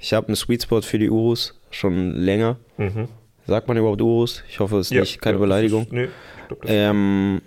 Ich 0.00 0.12
habe 0.12 0.26
einen 0.28 0.36
Sweet 0.36 0.64
Spot 0.64 0.82
für 0.82 0.98
die 0.98 1.10
Urus 1.10 1.60
schon 1.70 2.12
länger. 2.16 2.58
Mhm. 2.76 3.08
Sagt 3.46 3.68
man 3.68 3.76
überhaupt 3.76 4.00
Urus? 4.00 4.44
Ich 4.48 4.60
hoffe, 4.60 4.78
es 4.78 4.90
ist 4.90 4.98
nicht 4.98 5.20
keine 5.20 5.36
ja, 5.36 5.40
Beleidigung. 5.40 5.84
Ist, 5.84 5.92
nee, 5.92 6.04
ich 6.04 6.56
Ähm, 6.66 7.42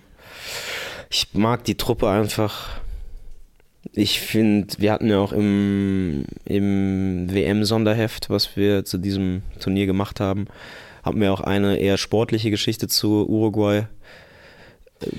ich 1.10 1.28
mag 1.34 1.64
die 1.64 1.76
Truppe 1.76 2.10
einfach. 2.10 2.80
Ich 3.94 4.20
finde, 4.20 4.76
wir 4.80 4.92
hatten 4.92 5.10
ja 5.10 5.20
auch 5.20 5.32
im, 5.32 6.26
im 6.44 7.28
WM-Sonderheft, 7.32 8.30
was 8.30 8.58
wir 8.58 8.84
zu 8.84 8.98
diesem 8.98 9.44
Turnier 9.60 9.86
gemacht 9.86 10.20
haben, 10.20 10.48
hatten 11.04 11.22
wir 11.22 11.32
auch 11.32 11.42
eine 11.42 11.78
eher 11.78 11.98
sportliche 11.98 12.50
Geschichte 12.50 12.88
zu 12.88 13.28
Uruguay. 13.30 13.88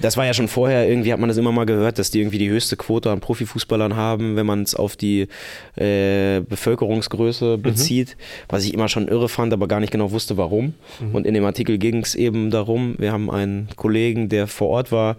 Das 0.01 0.17
war 0.17 0.25
ja 0.25 0.33
schon 0.33 0.49
vorher, 0.49 0.89
irgendwie 0.89 1.12
hat 1.12 1.21
man 1.21 1.29
das 1.29 1.37
immer 1.37 1.53
mal 1.53 1.67
gehört, 1.67 1.99
dass 1.99 2.11
die 2.11 2.21
irgendwie 2.21 2.39
die 2.39 2.49
höchste 2.49 2.77
Quote 2.77 3.11
an 3.11 3.21
Profifußballern 3.21 3.95
haben, 3.95 4.35
wenn 4.35 4.47
man 4.47 4.62
es 4.62 4.75
auf 4.75 4.97
die 4.97 5.29
äh, 5.77 6.41
Bevölkerungsgröße 6.41 7.59
bezieht, 7.59 8.17
was 8.49 8.65
ich 8.65 8.73
immer 8.73 8.89
schon 8.89 9.07
irre 9.07 9.29
fand, 9.29 9.53
aber 9.53 9.69
gar 9.69 9.81
nicht 9.81 9.93
genau 9.93 10.12
wusste, 10.12 10.39
warum. 10.39 10.73
Und 11.12 11.27
in 11.27 11.35
dem 11.35 11.45
Artikel 11.45 11.77
ging 11.77 11.99
es 11.99 12.15
eben 12.15 12.51
darum, 12.51 12.95
wir 12.99 13.12
haben 13.12 13.31
einen 13.31 13.69
Kollegen, 13.77 14.31
der 14.31 14.47
vor 14.47 14.69
Ort 14.69 14.93
war, 14.93 15.17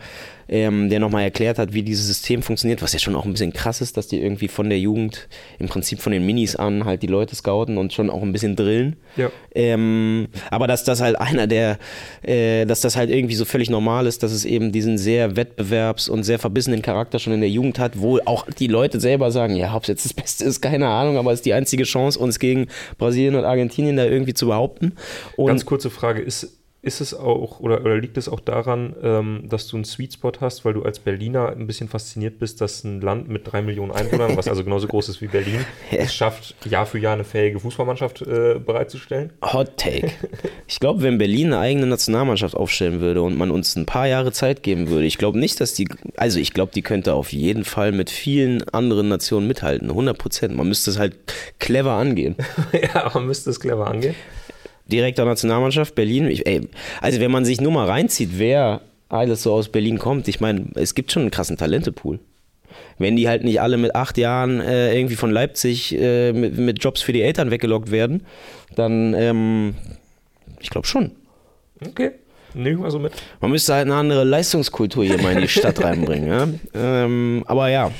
ähm, 0.49 0.89
der 0.89 0.99
nochmal 0.99 1.23
erklärt 1.23 1.59
hat, 1.59 1.73
wie 1.73 1.83
dieses 1.83 2.07
System 2.07 2.41
funktioniert, 2.41 2.81
was 2.81 2.93
ja 2.93 2.99
schon 2.99 3.15
auch 3.15 3.25
ein 3.25 3.31
bisschen 3.31 3.53
krass 3.53 3.81
ist, 3.81 3.97
dass 3.97 4.07
die 4.07 4.21
irgendwie 4.21 4.47
von 4.47 4.69
der 4.69 4.79
Jugend, 4.79 5.27
im 5.59 5.67
Prinzip 5.67 5.99
von 5.99 6.11
den 6.11 6.25
Minis 6.25 6.55
an, 6.55 6.85
halt 6.85 7.01
die 7.03 7.07
Leute 7.07 7.35
scouten 7.35 7.77
und 7.77 7.93
schon 7.93 8.09
auch 8.09 8.21
ein 8.21 8.31
bisschen 8.31 8.55
drillen. 8.55 8.95
Ja. 9.15 9.31
Ähm, 9.53 10.27
aber 10.51 10.67
dass 10.67 10.83
das 10.83 11.01
halt 11.01 11.15
einer 11.19 11.47
der, 11.47 11.77
äh, 12.21 12.65
dass 12.65 12.81
das 12.81 12.95
halt 12.95 13.09
irgendwie 13.09 13.35
so 13.35 13.45
völlig 13.45 13.69
normal 13.69 14.07
ist, 14.07 14.23
dass 14.23 14.31
es 14.31 14.45
eben 14.45 14.71
diesen 14.71 14.97
sehr 14.97 15.35
wettbewerbs- 15.35 16.09
und 16.09 16.23
sehr 16.23 16.39
verbissenen 16.39 16.81
Charakter 16.81 17.19
schon 17.19 17.33
in 17.33 17.41
der 17.41 17.49
Jugend 17.49 17.79
hat, 17.79 17.99
wo 17.99 18.19
auch 18.25 18.47
die 18.49 18.67
Leute 18.67 18.99
selber 18.99 19.31
sagen, 19.31 19.55
ja, 19.55 19.75
ob 19.75 19.83
es 19.83 19.87
jetzt 19.87 20.05
das 20.05 20.13
Beste 20.13 20.45
ist, 20.45 20.61
keine 20.61 20.87
Ahnung, 20.87 21.17
aber 21.17 21.31
es 21.31 21.39
ist 21.39 21.45
die 21.45 21.53
einzige 21.53 21.83
Chance, 21.83 22.19
uns 22.19 22.39
gegen 22.39 22.67
Brasilien 22.97 23.35
und 23.35 23.45
Argentinien 23.45 23.97
da 23.97 24.05
irgendwie 24.05 24.33
zu 24.33 24.47
behaupten. 24.47 24.93
Und 25.35 25.47
Ganz 25.47 25.65
kurze 25.65 25.89
Frage, 25.89 26.21
ist, 26.21 26.56
ist 26.81 27.01
es 27.01 27.13
auch 27.13 27.59
oder, 27.59 27.81
oder 27.81 27.97
liegt 27.97 28.17
es 28.17 28.29
auch 28.29 28.39
daran, 28.39 28.95
ähm, 29.01 29.43
dass 29.49 29.67
du 29.67 29.77
einen 29.77 29.85
Sweet 29.85 30.13
Spot 30.13 30.31
hast, 30.39 30.63
weil 30.63 30.73
du 30.73 30.83
als 30.83 30.99
Berliner 30.99 31.49
ein 31.49 31.65
bisschen 31.65 31.89
fasziniert 31.89 32.37
bist, 32.39 32.61
dass 32.61 32.83
ein 32.83 33.01
Land 33.01 33.27
mit 33.27 33.51
drei 33.51 33.61
Millionen 33.61 33.91
Einwohnern, 33.91 34.37
was 34.37 34.47
also 34.47 34.63
genauso 34.63 34.87
groß 34.87 35.09
ist 35.09 35.21
wie 35.21 35.27
Berlin, 35.27 35.65
es 35.91 36.13
schafft, 36.13 36.55
Jahr 36.65 36.85
für 36.85 36.99
Jahr 36.99 37.13
eine 37.13 37.23
fähige 37.23 37.59
Fußballmannschaft 37.59 38.21
äh, 38.21 38.59
bereitzustellen? 38.63 39.33
Hot 39.41 39.77
Take. 39.77 40.11
Ich 40.69 40.81
glaube, 40.81 41.01
wenn 41.01 41.17
Berlin 41.17 41.47
eine 41.47 41.59
eigene 41.59 41.87
Nationalmannschaft 41.87 42.53
aufstellen 42.53 42.99
würde 42.99 43.21
und 43.21 43.37
man 43.37 43.51
uns 43.51 43.77
ein 43.77 43.85
paar 43.85 44.05
Jahre 44.05 44.33
Zeit 44.33 44.63
geben 44.63 44.89
würde, 44.89 45.05
ich 45.05 45.17
glaube 45.17 45.39
nicht, 45.39 45.61
dass 45.61 45.73
die, 45.73 45.87
also 46.17 46.39
ich 46.39 46.53
glaube, 46.53 46.73
die 46.75 46.81
könnte 46.81 47.13
auf 47.13 47.31
jeden 47.31 47.63
Fall 47.63 47.93
mit 47.93 48.09
vielen 48.09 48.67
anderen 48.69 49.07
Nationen 49.07 49.47
mithalten, 49.47 49.89
100 49.89 50.17
Prozent. 50.17 50.55
Man 50.57 50.67
müsste 50.67 50.91
es 50.91 50.99
halt 50.99 51.15
clever 51.59 51.93
angehen. 51.93 52.35
ja, 52.73 53.05
aber 53.05 53.21
müsste 53.21 53.49
es 53.49 53.61
clever 53.61 53.87
angehen. 53.87 54.13
Direktor 54.87 55.25
Nationalmannschaft 55.25 55.95
Berlin, 55.95 56.27
ich, 56.27 56.45
ey, 56.45 56.61
also 57.01 57.19
wenn 57.19 57.31
man 57.31 57.45
sich 57.45 57.61
nur 57.61 57.71
mal 57.71 57.87
reinzieht, 57.87 58.31
wer 58.33 58.81
alles 59.09 59.43
so 59.43 59.53
aus 59.53 59.69
Berlin 59.69 59.99
kommt, 59.99 60.27
ich 60.27 60.39
meine, 60.39 60.67
es 60.75 60.95
gibt 60.95 61.11
schon 61.11 61.23
einen 61.23 61.31
krassen 61.31 61.57
Talentepool. 61.57 62.19
Wenn 62.99 63.15
die 63.15 63.27
halt 63.27 63.43
nicht 63.43 63.61
alle 63.61 63.77
mit 63.77 63.95
acht 63.95 64.17
Jahren 64.17 64.59
äh, 64.59 64.95
irgendwie 64.95 65.15
von 65.15 65.31
Leipzig 65.31 65.97
äh, 65.97 66.33
mit, 66.33 66.57
mit 66.57 66.83
Jobs 66.83 67.01
für 67.01 67.13
die 67.13 67.21
Eltern 67.21 67.51
weggelockt 67.51 67.91
werden, 67.91 68.25
dann, 68.75 69.13
ähm, 69.13 69.75
ich 70.59 70.69
glaube 70.69 70.87
schon. 70.87 71.11
Okay, 71.85 72.11
nehme 72.53 72.81
mal 72.81 72.91
so 72.91 72.99
mit. 72.99 73.13
Man 73.39 73.51
müsste 73.51 73.73
halt 73.73 73.85
eine 73.85 73.95
andere 73.95 74.23
Leistungskultur 74.23 75.05
hier 75.05 75.21
mal 75.21 75.33
in 75.33 75.41
die 75.41 75.47
Stadt 75.47 75.83
reinbringen. 75.83 76.27
Ja? 76.27 76.47
Ähm, 76.73 77.43
aber 77.47 77.69
ja, 77.69 77.91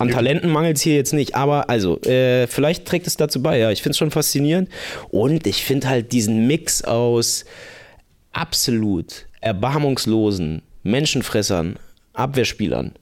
an 0.00 0.08
Talenten 0.08 0.50
mangelt 0.50 0.78
es 0.78 0.82
hier 0.82 0.94
jetzt 0.94 1.12
nicht. 1.12 1.34
Aber 1.34 1.68
also, 1.68 2.00
äh, 2.02 2.46
vielleicht 2.46 2.86
trägt 2.86 3.06
es 3.06 3.18
dazu 3.18 3.42
bei. 3.42 3.58
Ja, 3.58 3.70
ich 3.70 3.82
finde 3.82 3.90
es 3.92 3.98
schon 3.98 4.10
faszinierend. 4.10 4.70
Und 5.10 5.46
ich 5.46 5.62
finde 5.62 5.88
halt 5.90 6.12
diesen 6.12 6.46
Mix 6.46 6.82
aus 6.82 7.44
absolut 8.32 9.26
erbarmungslosen 9.42 10.62
Menschenfressern, 10.82 11.78
Abwehrspielern 12.14 12.92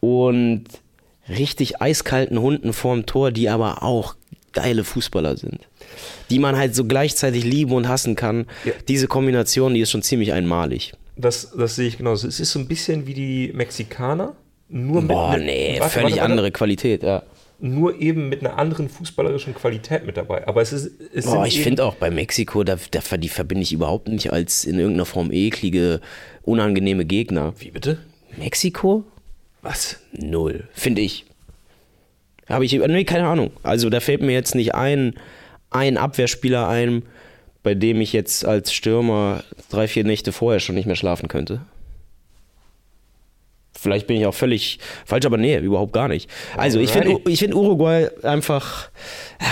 und 0.00 0.64
richtig 1.28 1.80
eiskalten 1.80 2.38
Hunden 2.38 2.74
vorm 2.74 3.06
Tor, 3.06 3.30
die 3.30 3.48
aber 3.48 3.82
auch 3.82 4.14
geile 4.52 4.84
Fußballer 4.84 5.38
sind. 5.38 5.60
Die 6.28 6.38
man 6.38 6.58
halt 6.58 6.74
so 6.74 6.84
gleichzeitig 6.84 7.44
lieben 7.44 7.72
und 7.72 7.88
hassen 7.88 8.14
kann. 8.14 8.46
Ja. 8.66 8.72
Diese 8.88 9.08
Kombination, 9.08 9.72
die 9.72 9.80
ist 9.80 9.90
schon 9.90 10.02
ziemlich 10.02 10.34
einmalig. 10.34 10.92
Das, 11.16 11.52
das 11.56 11.76
sehe 11.76 11.88
ich 11.88 11.96
genauso. 11.96 12.28
Es 12.28 12.40
ist 12.40 12.52
so 12.52 12.58
ein 12.58 12.68
bisschen 12.68 13.06
wie 13.06 13.14
die 13.14 13.52
Mexikaner, 13.54 14.36
nur 14.72 15.02
mit 15.02 15.10
Boah, 15.10 15.36
ne- 15.36 15.44
nee, 15.44 15.76
warte, 15.78 15.92
völlig 15.92 16.04
warte, 16.04 16.16
warte. 16.16 16.30
andere 16.30 16.50
Qualität, 16.50 17.02
ja. 17.02 17.22
Nur 17.60 18.00
eben 18.00 18.28
mit 18.28 18.40
einer 18.40 18.58
anderen 18.58 18.88
fußballerischen 18.88 19.54
Qualität 19.54 20.04
mit 20.04 20.16
dabei. 20.16 20.48
Aber 20.48 20.62
es 20.62 20.72
ist. 20.72 20.90
Es 21.14 21.26
Boah, 21.26 21.46
ich 21.46 21.60
finde 21.60 21.84
auch 21.84 21.94
bei 21.94 22.10
Mexiko, 22.10 22.64
da, 22.64 22.76
da, 22.90 23.16
die 23.16 23.28
verbinde 23.28 23.62
ich 23.62 23.72
überhaupt 23.72 24.08
nicht 24.08 24.32
als 24.32 24.64
in 24.64 24.78
irgendeiner 24.78 25.04
Form 25.04 25.30
eklige, 25.30 26.00
unangenehme 26.42 27.04
Gegner. 27.04 27.54
Wie 27.60 27.70
bitte? 27.70 27.98
Mexiko? 28.36 29.04
Was? 29.60 30.00
Null, 30.12 30.64
finde 30.72 31.02
ich. 31.02 31.24
Habe 32.48 32.64
ich, 32.64 32.72
nee, 32.72 33.04
keine 33.04 33.28
Ahnung. 33.28 33.52
Also 33.62 33.90
da 33.90 34.00
fällt 34.00 34.22
mir 34.22 34.32
jetzt 34.32 34.54
nicht 34.56 34.74
ein, 34.74 35.14
ein 35.70 35.96
Abwehrspieler 35.96 36.68
ein, 36.68 37.02
bei 37.62 37.74
dem 37.74 38.00
ich 38.00 38.12
jetzt 38.12 38.44
als 38.44 38.72
Stürmer 38.72 39.44
drei, 39.70 39.86
vier 39.86 40.02
Nächte 40.02 40.32
vorher 40.32 40.58
schon 40.58 40.74
nicht 40.74 40.86
mehr 40.86 40.96
schlafen 40.96 41.28
könnte. 41.28 41.60
Vielleicht 43.82 44.06
bin 44.06 44.16
ich 44.16 44.26
auch 44.26 44.34
völlig 44.34 44.78
falsch, 45.04 45.26
aber 45.26 45.38
nee, 45.38 45.58
überhaupt 45.58 45.92
gar 45.92 46.06
nicht. 46.06 46.30
Also 46.56 46.78
ich 46.78 46.92
finde 46.92 47.18
ich 47.28 47.40
find 47.40 47.52
Uruguay 47.52 48.08
einfach, 48.22 48.90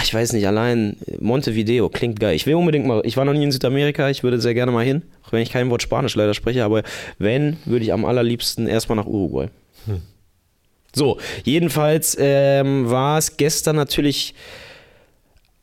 ich 0.04 0.14
weiß 0.14 0.34
nicht, 0.34 0.46
allein 0.46 0.96
Montevideo 1.18 1.88
klingt 1.88 2.20
geil. 2.20 2.36
Ich 2.36 2.46
will 2.46 2.54
unbedingt 2.54 2.86
mal, 2.86 3.02
ich 3.04 3.16
war 3.16 3.24
noch 3.24 3.32
nie 3.32 3.42
in 3.42 3.50
Südamerika, 3.50 4.08
ich 4.08 4.22
würde 4.22 4.40
sehr 4.40 4.54
gerne 4.54 4.70
mal 4.70 4.84
hin, 4.84 5.02
auch 5.26 5.32
wenn 5.32 5.42
ich 5.42 5.50
kein 5.50 5.68
Wort 5.68 5.82
Spanisch 5.82 6.14
leider 6.14 6.34
spreche, 6.34 6.64
aber 6.64 6.84
wenn, 7.18 7.56
würde 7.64 7.84
ich 7.84 7.92
am 7.92 8.04
allerliebsten 8.04 8.68
erstmal 8.68 8.94
nach 8.94 9.06
Uruguay. 9.06 9.48
Hm. 9.86 10.00
So, 10.94 11.18
jedenfalls 11.42 12.16
ähm, 12.20 12.88
war 12.88 13.18
es 13.18 13.36
gestern 13.36 13.74
natürlich 13.74 14.34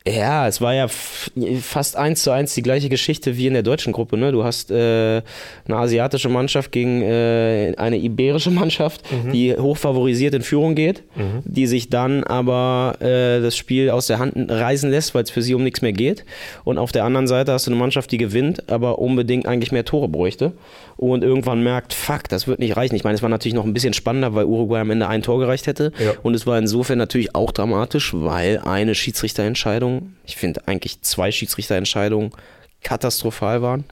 ja, 0.08 0.48
es 0.48 0.60
war 0.60 0.74
ja 0.74 0.86
fast 0.88 1.96
eins 1.96 2.22
zu 2.22 2.30
eins 2.30 2.54
die 2.54 2.62
gleiche 2.62 2.88
Geschichte 2.88 3.36
wie 3.36 3.46
in 3.46 3.54
der 3.54 3.62
deutschen 3.62 3.92
Gruppe. 3.92 4.16
Ne? 4.16 4.32
Du 4.32 4.44
hast 4.44 4.70
äh, 4.70 5.22
eine 5.66 5.76
asiatische 5.76 6.28
Mannschaft 6.28 6.72
gegen 6.72 7.02
äh, 7.02 7.74
eine 7.76 7.98
iberische 7.98 8.50
Mannschaft, 8.50 9.02
mhm. 9.10 9.32
die 9.32 9.56
hochfavorisiert 9.56 10.34
in 10.34 10.42
Führung 10.42 10.74
geht, 10.74 11.02
mhm. 11.16 11.42
die 11.44 11.66
sich 11.66 11.90
dann 11.90 12.24
aber 12.24 12.96
äh, 13.00 13.40
das 13.40 13.56
Spiel 13.56 13.90
aus 13.90 14.06
der 14.06 14.18
Hand 14.18 14.34
reisen 14.50 14.90
lässt, 14.90 15.14
weil 15.14 15.24
es 15.24 15.30
für 15.30 15.42
sie 15.42 15.54
um 15.54 15.62
nichts 15.62 15.82
mehr 15.82 15.92
geht. 15.92 16.24
Und 16.64 16.78
auf 16.78 16.92
der 16.92 17.04
anderen 17.04 17.26
Seite 17.26 17.52
hast 17.52 17.66
du 17.66 17.70
eine 17.70 17.80
Mannschaft, 17.80 18.10
die 18.12 18.18
gewinnt, 18.18 18.70
aber 18.70 18.98
unbedingt 18.98 19.46
eigentlich 19.46 19.72
mehr 19.72 19.84
Tore 19.84 20.08
bräuchte 20.08 20.52
und 20.98 21.22
irgendwann 21.22 21.62
merkt, 21.62 21.94
fuck, 21.94 22.28
das 22.28 22.48
wird 22.48 22.58
nicht 22.58 22.76
reichen. 22.76 22.96
Ich 22.96 23.04
meine, 23.04 23.14
es 23.14 23.22
war 23.22 23.28
natürlich 23.28 23.54
noch 23.54 23.64
ein 23.64 23.72
bisschen 23.72 23.94
spannender, 23.94 24.34
weil 24.34 24.44
Uruguay 24.44 24.80
am 24.80 24.90
Ende 24.90 25.06
ein 25.06 25.22
Tor 25.22 25.38
gereicht 25.38 25.68
hätte. 25.68 25.92
Ja. 25.98 26.12
Und 26.24 26.34
es 26.34 26.44
war 26.44 26.58
insofern 26.58 26.98
natürlich 26.98 27.36
auch 27.36 27.52
dramatisch, 27.52 28.12
weil 28.14 28.58
eine 28.58 28.96
Schiedsrichterentscheidung, 28.96 29.97
ich 30.26 30.36
finde 30.36 30.66
eigentlich 30.66 31.02
zwei 31.02 31.30
Schiedsrichterentscheidungen 31.30 32.30
katastrophal 32.82 33.62
waren. 33.62 33.84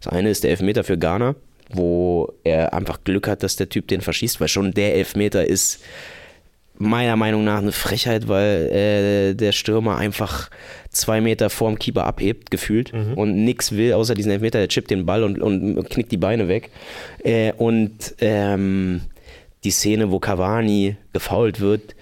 Das 0.00 0.12
eine 0.12 0.30
ist 0.30 0.44
der 0.44 0.50
Elfmeter 0.50 0.84
für 0.84 0.98
Ghana, 0.98 1.34
wo 1.70 2.32
er 2.44 2.72
einfach 2.72 3.04
Glück 3.04 3.28
hat, 3.28 3.42
dass 3.42 3.56
der 3.56 3.68
Typ 3.68 3.88
den 3.88 4.00
verschießt, 4.00 4.40
weil 4.40 4.48
schon 4.48 4.72
der 4.72 4.94
Elfmeter 4.94 5.46
ist 5.46 5.80
meiner 6.78 7.16
Meinung 7.16 7.44
nach 7.44 7.58
eine 7.58 7.72
Frechheit, 7.72 8.28
weil 8.28 8.68
äh, 8.70 9.34
der 9.34 9.52
Stürmer 9.52 9.96
einfach 9.96 10.50
zwei 10.90 11.20
Meter 11.20 11.50
vorm 11.50 11.78
Keeper 11.78 12.04
abhebt, 12.04 12.50
gefühlt, 12.50 12.92
mhm. 12.92 13.14
und 13.14 13.44
nichts 13.44 13.72
will, 13.72 13.94
außer 13.94 14.14
diesen 14.14 14.32
Elfmeter, 14.32 14.58
der 14.58 14.68
chippt 14.68 14.90
den 14.90 15.06
Ball 15.06 15.24
und, 15.24 15.40
und 15.40 15.88
knickt 15.88 16.12
die 16.12 16.18
Beine 16.18 16.48
weg. 16.48 16.70
Äh, 17.24 17.52
und 17.52 18.14
ähm, 18.20 19.00
die 19.64 19.70
Szene, 19.70 20.10
wo 20.10 20.18
Cavani 20.18 20.96
gefault 21.12 21.60
wird, 21.60 21.94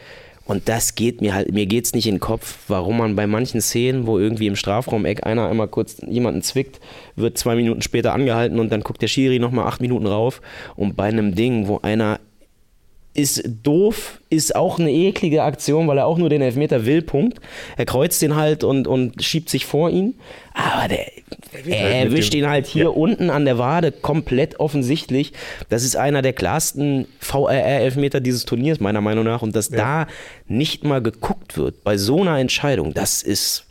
und 0.46 0.68
das 0.68 0.94
geht 0.94 1.20
mir 1.20 1.34
halt, 1.34 1.52
mir 1.52 1.66
geht's 1.66 1.94
nicht 1.94 2.06
in 2.06 2.16
den 2.16 2.20
Kopf, 2.20 2.58
warum 2.68 2.98
man 2.98 3.16
bei 3.16 3.26
manchen 3.26 3.60
Szenen, 3.60 4.06
wo 4.06 4.18
irgendwie 4.18 4.46
im 4.46 4.56
Strafraumeck 4.56 5.26
einer 5.26 5.48
einmal 5.48 5.68
kurz 5.68 5.96
jemanden 6.06 6.42
zwickt, 6.42 6.80
wird 7.16 7.38
zwei 7.38 7.54
Minuten 7.54 7.80
später 7.80 8.12
angehalten 8.12 8.58
und 8.58 8.70
dann 8.70 8.82
guckt 8.82 9.00
der 9.00 9.08
Schiri 9.08 9.38
nochmal 9.38 9.66
acht 9.66 9.80
Minuten 9.80 10.06
rauf. 10.06 10.42
Und 10.76 10.96
bei 10.96 11.04
einem 11.04 11.34
Ding, 11.34 11.66
wo 11.66 11.78
einer 11.82 12.20
ist 13.14 13.44
doof, 13.62 14.20
ist 14.28 14.56
auch 14.56 14.78
eine 14.78 14.90
eklige 14.90 15.44
Aktion, 15.44 15.86
weil 15.86 15.98
er 15.98 16.06
auch 16.06 16.18
nur 16.18 16.28
den 16.28 16.42
Elfmeter 16.42 16.84
will, 16.84 17.00
Punkt. 17.00 17.40
Er 17.76 17.86
kreuzt 17.86 18.20
den 18.22 18.34
halt 18.34 18.64
und, 18.64 18.88
und 18.88 19.22
schiebt 19.22 19.48
sich 19.48 19.66
vor 19.66 19.88
ihn. 19.88 20.14
Aber 20.52 20.88
der, 20.88 21.06
er 21.66 21.94
halt 21.94 22.10
erwischt 22.10 22.34
ihn 22.34 22.48
halt 22.48 22.66
hier 22.66 22.84
ja. 22.84 22.88
unten 22.88 23.30
an 23.30 23.44
der 23.44 23.56
Wade 23.56 23.92
komplett 23.92 24.58
offensichtlich. 24.58 25.32
Das 25.68 25.84
ist 25.84 25.96
einer 25.96 26.22
der 26.22 26.32
klarsten 26.32 27.06
VRR-Elfmeter 27.20 28.20
dieses 28.20 28.44
Turniers, 28.44 28.80
meiner 28.80 29.00
Meinung 29.00 29.24
nach. 29.24 29.42
Und 29.42 29.54
dass 29.54 29.70
ja. 29.70 29.76
da 29.76 30.06
nicht 30.48 30.82
mal 30.82 31.00
geguckt 31.00 31.56
wird 31.56 31.84
bei 31.84 31.96
so 31.96 32.20
einer 32.20 32.38
Entscheidung, 32.38 32.94
das 32.94 33.22
ist 33.22 33.66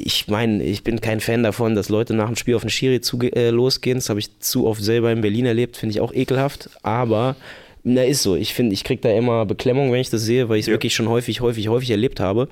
ich 0.00 0.28
meine, 0.28 0.62
ich 0.62 0.84
bin 0.84 1.00
kein 1.00 1.18
Fan 1.18 1.42
davon, 1.42 1.74
dass 1.74 1.88
Leute 1.88 2.14
nach 2.14 2.28
dem 2.28 2.36
Spiel 2.36 2.54
auf 2.54 2.62
den 2.62 2.70
Schiri 2.70 3.00
zu, 3.00 3.18
äh, 3.20 3.50
losgehen. 3.50 3.98
Das 3.98 4.08
habe 4.08 4.20
ich 4.20 4.38
zu 4.38 4.68
oft 4.68 4.80
selber 4.80 5.10
in 5.10 5.22
Berlin 5.22 5.44
erlebt, 5.44 5.76
finde 5.76 5.92
ich 5.92 6.00
auch 6.00 6.12
ekelhaft. 6.12 6.70
Aber 6.84 7.34
na, 7.82 8.04
ist 8.04 8.22
so. 8.22 8.36
Ich 8.36 8.54
finde, 8.54 8.74
ich 8.74 8.84
kriege 8.84 9.00
da 9.00 9.10
immer 9.10 9.46
Beklemmung, 9.46 9.92
wenn 9.92 10.00
ich 10.00 10.10
das 10.10 10.22
sehe, 10.22 10.48
weil 10.48 10.56
ich 10.56 10.64
es 10.64 10.66
ja. 10.66 10.72
wirklich 10.72 10.94
schon 10.94 11.08
häufig, 11.08 11.40
häufig, 11.40 11.68
häufig 11.68 11.90
erlebt 11.90 12.20
habe. 12.20 12.48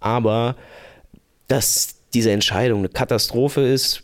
Aber 0.00 0.56
dass 1.48 1.96
diese 2.14 2.30
Entscheidung 2.30 2.80
eine 2.80 2.88
Katastrophe 2.88 3.60
ist, 3.60 4.02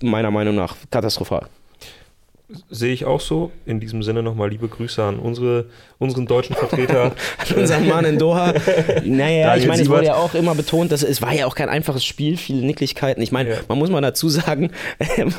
meiner 0.00 0.30
Meinung 0.30 0.54
nach 0.54 0.76
katastrophal. 0.90 1.48
Sehe 2.68 2.92
ich 2.92 3.04
auch 3.04 3.20
so. 3.20 3.52
In 3.64 3.78
diesem 3.80 4.02
Sinne 4.02 4.22
nochmal 4.22 4.50
liebe 4.50 4.66
Grüße 4.66 5.02
an 5.02 5.18
unsere, 5.18 5.66
unseren 5.98 6.26
deutschen 6.26 6.56
Vertreter. 6.56 7.12
an 7.38 7.56
unseren 7.56 7.88
Mann 7.88 8.04
in 8.04 8.18
Doha. 8.18 8.54
Naja, 9.04 9.56
ich 9.56 9.66
meine, 9.66 9.82
es 9.82 9.88
wurde 9.88 10.06
ja 10.06 10.16
auch 10.16 10.34
immer 10.34 10.54
betont, 10.54 10.90
dass 10.90 11.02
es 11.02 11.22
war 11.22 11.32
ja 11.32 11.46
auch 11.46 11.54
kein 11.54 11.68
einfaches 11.68 12.04
Spiel, 12.04 12.36
viele 12.36 12.66
Nicklichkeiten. 12.66 13.22
Ich 13.22 13.30
meine, 13.30 13.50
ja. 13.50 13.56
man 13.68 13.78
muss 13.78 13.90
mal 13.90 14.00
dazu 14.00 14.28
sagen, 14.28 14.70
ähm, 14.98 15.32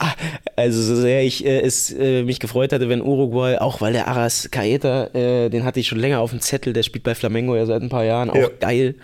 also 0.56 0.82
so 0.82 0.96
sehr 0.96 1.22
ich 1.22 1.44
äh, 1.44 1.60
es 1.60 1.92
äh, 1.92 2.22
mich 2.22 2.40
gefreut 2.40 2.72
hatte, 2.72 2.88
wenn 2.88 3.02
Uruguay, 3.02 3.58
auch 3.58 3.80
weil 3.80 3.92
der 3.92 4.08
Aras 4.08 4.48
Caeta, 4.50 5.08
äh, 5.14 5.50
den 5.50 5.64
hatte 5.64 5.80
ich 5.80 5.88
schon 5.88 5.98
länger 5.98 6.20
auf 6.20 6.30
dem 6.30 6.40
Zettel, 6.40 6.72
der 6.72 6.82
spielt 6.82 7.04
bei 7.04 7.14
Flamengo 7.14 7.56
ja 7.56 7.66
seit 7.66 7.82
ein 7.82 7.88
paar 7.88 8.04
Jahren, 8.04 8.30
auch 8.30 8.36
ja. 8.36 8.48
geil, 8.60 8.94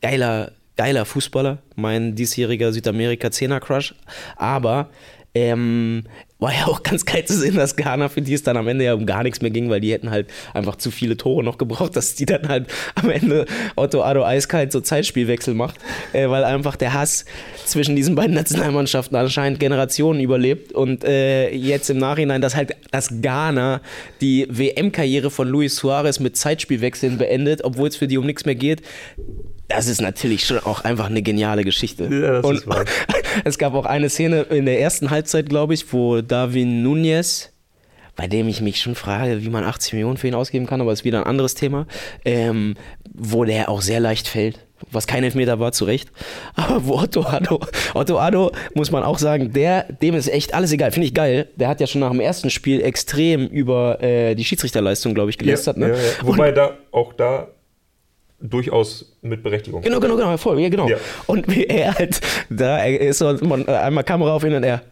geiler, 0.00 0.52
geiler 0.76 1.04
Fußballer, 1.04 1.58
mein 1.76 2.14
diesjähriger 2.14 2.72
Südamerika-Zehner-Crush. 2.72 3.94
Aber 4.36 4.88
ähm, 5.34 6.04
war 6.40 6.52
ja 6.52 6.66
auch 6.66 6.82
ganz 6.82 7.04
geil 7.04 7.24
zu 7.24 7.34
sehen, 7.34 7.54
dass 7.54 7.76
Ghana 7.76 8.08
für 8.08 8.22
die 8.22 8.32
es 8.32 8.42
dann 8.42 8.56
am 8.56 8.66
Ende 8.66 8.84
ja 8.84 8.94
um 8.94 9.06
gar 9.06 9.22
nichts 9.22 9.42
mehr 9.42 9.50
ging, 9.50 9.68
weil 9.68 9.80
die 9.80 9.92
hätten 9.92 10.10
halt 10.10 10.28
einfach 10.54 10.76
zu 10.76 10.90
viele 10.90 11.16
Tore 11.16 11.44
noch 11.44 11.58
gebraucht, 11.58 11.94
dass 11.96 12.14
die 12.14 12.26
dann 12.26 12.48
halt 12.48 12.66
am 12.94 13.10
Ende 13.10 13.44
Otto 13.76 14.02
Addo 14.02 14.24
eiskalt 14.24 14.72
so 14.72 14.80
Zeitspielwechsel 14.80 15.54
macht, 15.54 15.76
äh, 16.12 16.28
weil 16.28 16.44
einfach 16.44 16.76
der 16.76 16.94
Hass 16.94 17.26
zwischen 17.66 17.94
diesen 17.94 18.14
beiden 18.14 18.34
Nationalmannschaften 18.34 19.16
anscheinend 19.16 19.60
Generationen 19.60 20.20
überlebt. 20.20 20.72
Und 20.72 21.04
äh, 21.04 21.50
jetzt 21.50 21.90
im 21.90 21.98
Nachhinein, 21.98 22.40
dass 22.40 22.56
halt 22.56 22.74
das 22.90 23.20
Ghana 23.20 23.82
die 24.20 24.46
WM-Karriere 24.48 25.30
von 25.30 25.46
Luis 25.46 25.76
Suarez 25.76 26.20
mit 26.20 26.36
Zeitspielwechseln 26.36 27.18
beendet, 27.18 27.62
obwohl 27.64 27.88
es 27.88 27.96
für 27.96 28.08
die 28.08 28.18
um 28.18 28.26
nichts 28.26 28.46
mehr 28.46 28.54
geht, 28.54 28.82
das 29.70 29.86
ist 29.86 30.00
natürlich 30.00 30.44
schon 30.44 30.58
auch 30.58 30.84
einfach 30.84 31.06
eine 31.06 31.22
geniale 31.22 31.64
Geschichte. 31.64 32.04
Ja, 32.04 32.32
das 32.32 32.44
und 32.44 32.56
ist 32.56 32.66
wahr. 32.66 32.84
es 33.44 33.56
gab 33.56 33.74
auch 33.74 33.86
eine 33.86 34.08
Szene 34.10 34.42
in 34.42 34.66
der 34.66 34.80
ersten 34.80 35.10
Halbzeit, 35.10 35.48
glaube 35.48 35.74
ich, 35.74 35.92
wo 35.92 36.20
Darwin 36.20 36.82
Nunez, 36.82 37.52
bei 38.16 38.26
dem 38.26 38.48
ich 38.48 38.60
mich 38.60 38.80
schon 38.80 38.96
frage, 38.96 39.42
wie 39.44 39.48
man 39.48 39.64
80 39.64 39.94
Millionen 39.94 40.16
für 40.16 40.26
ihn 40.28 40.34
ausgeben 40.34 40.66
kann, 40.66 40.80
aber 40.80 40.92
ist 40.92 41.04
wieder 41.04 41.18
ein 41.20 41.26
anderes 41.26 41.54
Thema, 41.54 41.86
ähm, 42.24 42.74
wo 43.14 43.44
der 43.44 43.68
auch 43.68 43.80
sehr 43.80 44.00
leicht 44.00 44.28
fällt. 44.28 44.58
Was 44.90 45.06
kein 45.06 45.22
Elfmeter 45.22 45.60
war, 45.60 45.72
zu 45.72 45.84
Recht. 45.84 46.10
Aber 46.54 46.86
wo 46.86 46.98
Otto 46.98 47.20
Addo, 47.20 47.60
Otto 47.92 48.18
Addo, 48.18 48.50
muss 48.74 48.90
man 48.90 49.02
auch 49.02 49.18
sagen, 49.18 49.52
der, 49.52 49.84
dem 49.84 50.14
ist 50.14 50.26
echt 50.26 50.54
alles 50.54 50.72
egal. 50.72 50.90
Finde 50.90 51.06
ich 51.06 51.12
geil. 51.12 51.48
Der 51.56 51.68
hat 51.68 51.80
ja 51.80 51.86
schon 51.86 52.00
nach 52.00 52.10
dem 52.10 52.20
ersten 52.20 52.48
Spiel 52.48 52.80
extrem 52.80 53.46
über 53.46 54.02
äh, 54.02 54.34
die 54.34 54.44
Schiedsrichterleistung, 54.44 55.12
glaube 55.12 55.28
ich, 55.28 55.36
gelästert. 55.36 55.76
Ja, 55.76 55.88
ne? 55.88 55.92
ja, 55.92 55.98
ja. 55.98 56.02
Wobei 56.22 56.48
Und, 56.48 56.54
da 56.54 56.78
auch 56.92 57.12
da 57.12 57.48
durchaus 58.40 59.16
mit 59.22 59.42
Berechtigung. 59.42 59.82
Genau, 59.82 60.00
genau, 60.00 60.16
genau, 60.16 60.36
voll, 60.36 60.60
ja, 60.60 60.68
genau. 60.68 60.88
Ja. 60.88 60.96
Und 61.26 61.48
wie 61.48 61.64
er 61.64 61.94
halt, 61.94 62.20
da 62.48 62.78
er 62.78 63.00
ist 63.00 63.18
so, 63.18 63.32
man, 63.42 63.68
einmal 63.68 64.04
Kamera 64.04 64.34
auf 64.34 64.44
ihn 64.44 64.54
und 64.54 64.64
er. 64.64 64.82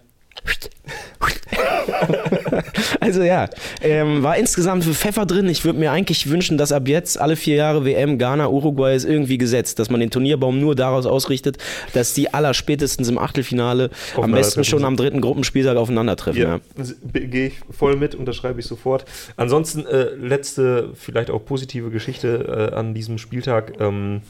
also 3.01 3.23
ja, 3.23 3.49
ähm, 3.81 4.23
war 4.23 4.37
insgesamt 4.37 4.85
für 4.85 4.95
Pfeffer 4.95 5.27
drin. 5.27 5.49
Ich 5.49 5.65
würde 5.65 5.79
mir 5.79 5.93
eigentlich 5.93 6.29
wünschen, 6.29 6.59
dass 6.59 6.73
ab 6.73 6.89
jetzt 6.89 7.21
alle 7.21 7.37
vier 7.37 7.57
Jahre 7.57 7.85
WM 7.85 8.19
Ghana, 8.19 8.49
Uruguay 8.49 8.95
ist 8.95 9.05
irgendwie 9.05 9.39
gesetzt, 9.39 9.79
dass 9.79 9.91
man 9.91 10.01
den 10.01 10.11
Turnierbaum 10.11 10.61
nur 10.61 10.75
daraus 10.75 11.07
ausrichtet, 11.07 11.59
dass 11.93 12.15
die 12.15 12.33
aller 12.33 12.55
spätestens 12.55 13.09
im 13.09 13.19
Achtelfinale 13.19 13.91
am 14.17 14.33
besten 14.33 14.65
schon 14.65 14.85
am 14.85 14.97
dritten 14.97 15.21
Gruppenspieltag 15.21 15.77
aufeinandertreffen. 15.77 16.41
Ja, 16.41 16.61
ja. 16.77 17.21
gehe 17.21 17.49
ich 17.49 17.55
voll 17.71 17.97
mit, 17.97 18.15
unterschreibe 18.15 18.61
ich 18.61 18.67
sofort. 18.67 19.05
Ansonsten 19.37 19.87
äh, 19.87 20.11
letzte, 20.15 20.91
vielleicht 20.95 21.31
auch 21.31 21.45
positive 21.45 21.91
Geschichte 21.91 22.71
äh, 22.73 22.75
an 22.75 22.95
diesem 22.95 23.19
Spieltag. 23.19 23.75
Ähm, 23.81 24.23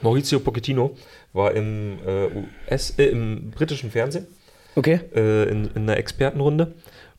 Maurizio 0.00 0.40
Pochettino 0.40 0.96
war 1.32 1.52
im, 1.52 1.98
äh, 2.04 2.72
US, 2.72 2.94
äh, 2.98 3.04
im 3.06 3.52
britischen 3.52 3.90
Fernsehen 3.90 4.26
Okay. 4.74 5.00
Äh, 5.14 5.48
in, 5.48 5.70
in 5.74 5.82
einer 5.82 5.96
Expertenrunde. 5.96 6.72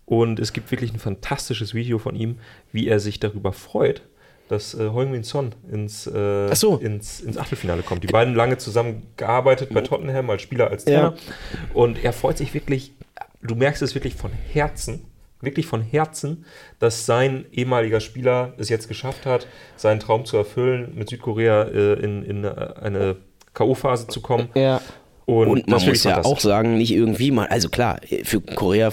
Und 0.06 0.39
es 0.39 0.54
gibt 0.54 0.72
wirklich 0.72 0.94
ein 0.94 1.00
fantastisches 1.00 1.74
Video 1.74 1.98
von 1.98 2.16
ihm, 2.16 2.39
wie 2.72 2.88
er 2.88 3.00
sich 3.00 3.20
darüber 3.20 3.54
freut, 3.54 4.02
dass 4.50 4.74
äh, 4.74 4.89
Heung-Min 4.89 5.24
Son 5.24 5.56
ins, 5.72 6.06
äh, 6.08 6.54
so. 6.54 6.78
ins, 6.78 7.22
ins 7.22 7.38
Achtelfinale 7.38 7.82
kommt. 7.82 8.04
Die 8.04 8.08
beiden 8.08 8.36
lange 8.36 8.58
zusammen 8.58 9.04
gearbeitet 9.18 9.74
bei 9.74 9.82
Tottenham 9.82 10.30
als 10.30 10.42
Spieler, 10.42 10.70
als 10.70 10.86
Trainer. 10.86 11.16
Ja. 11.16 11.74
Und 11.74 12.04
er 12.04 12.13
freut 12.13 12.38
sich 12.38 12.54
wirklich, 12.54 12.94
du 13.42 13.56
merkst 13.56 13.82
es 13.82 13.96
wirklich 13.96 14.16
von 14.16 14.32
Herzen, 14.32 15.06
wirklich 15.39 15.66
von 15.66 15.82
Herzen, 15.82 16.46
dass 16.80 17.06
sein 17.06 17.46
ehemaliger 17.52 18.00
Spieler 18.00 18.54
es 18.58 18.70
jetzt 18.70 18.88
geschafft 18.88 19.26
hat, 19.26 19.48
seinen 19.78 20.00
Traum 20.00 20.26
zu 20.26 20.38
erfüllen, 20.38 20.92
mit 20.96 21.10
Südkorea 21.10 21.63
äh, 21.63 21.94
in, 21.94 22.24
in 22.24 22.46
eine 22.46 23.18
K.O.-Phase 23.54 24.08
zu 24.08 24.22
kommen. 24.22 24.50
Ja. 24.56 24.82
Und, 25.26 25.48
und 25.48 25.68
man 25.70 25.86
muss 25.86 26.04
ja 26.04 26.24
auch 26.24 26.39
sagen, 26.39 26.78
nicht 26.78 26.92
irgendwie 26.92 27.32
mal, 27.32 27.48
also 27.48 27.70
klar, 27.70 28.02
für 28.24 28.42
Korea 28.42 28.92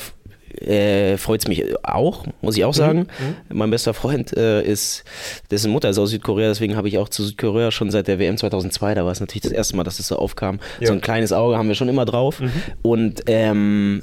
äh, 0.60 1.16
freut 1.16 1.40
es 1.40 1.48
mich 1.48 1.64
auch, 1.82 2.26
muss 2.40 2.56
ich 2.56 2.64
auch 2.64 2.74
sagen. 2.74 3.06
Mein 3.48 3.70
bester 3.70 3.94
Freund 3.94 4.36
äh, 4.36 4.62
ist, 4.62 5.04
dessen 5.50 5.70
Mutter 5.70 5.88
ist 5.88 5.98
aus 5.98 6.10
Südkorea, 6.10 6.48
deswegen 6.48 6.76
habe 6.76 6.88
ich 6.88 6.98
auch 6.98 7.08
zu 7.08 7.24
Südkorea 7.24 7.70
schon 7.70 7.90
seit 7.90 8.08
der 8.08 8.18
WM 8.18 8.36
2002, 8.36 8.94
da 8.94 9.04
war 9.04 9.12
es 9.12 9.20
natürlich 9.20 9.42
das 9.42 9.52
erste 9.52 9.76
Mal, 9.76 9.84
dass 9.84 9.96
das 9.98 10.08
so 10.08 10.16
aufkam. 10.16 10.60
Ja. 10.80 10.88
So 10.88 10.92
ein 10.92 11.00
kleines 11.00 11.32
Auge 11.32 11.56
haben 11.56 11.68
wir 11.68 11.74
schon 11.74 11.88
immer 11.88 12.04
drauf. 12.04 12.42
Und 12.82 13.22
ähm, 13.26 14.02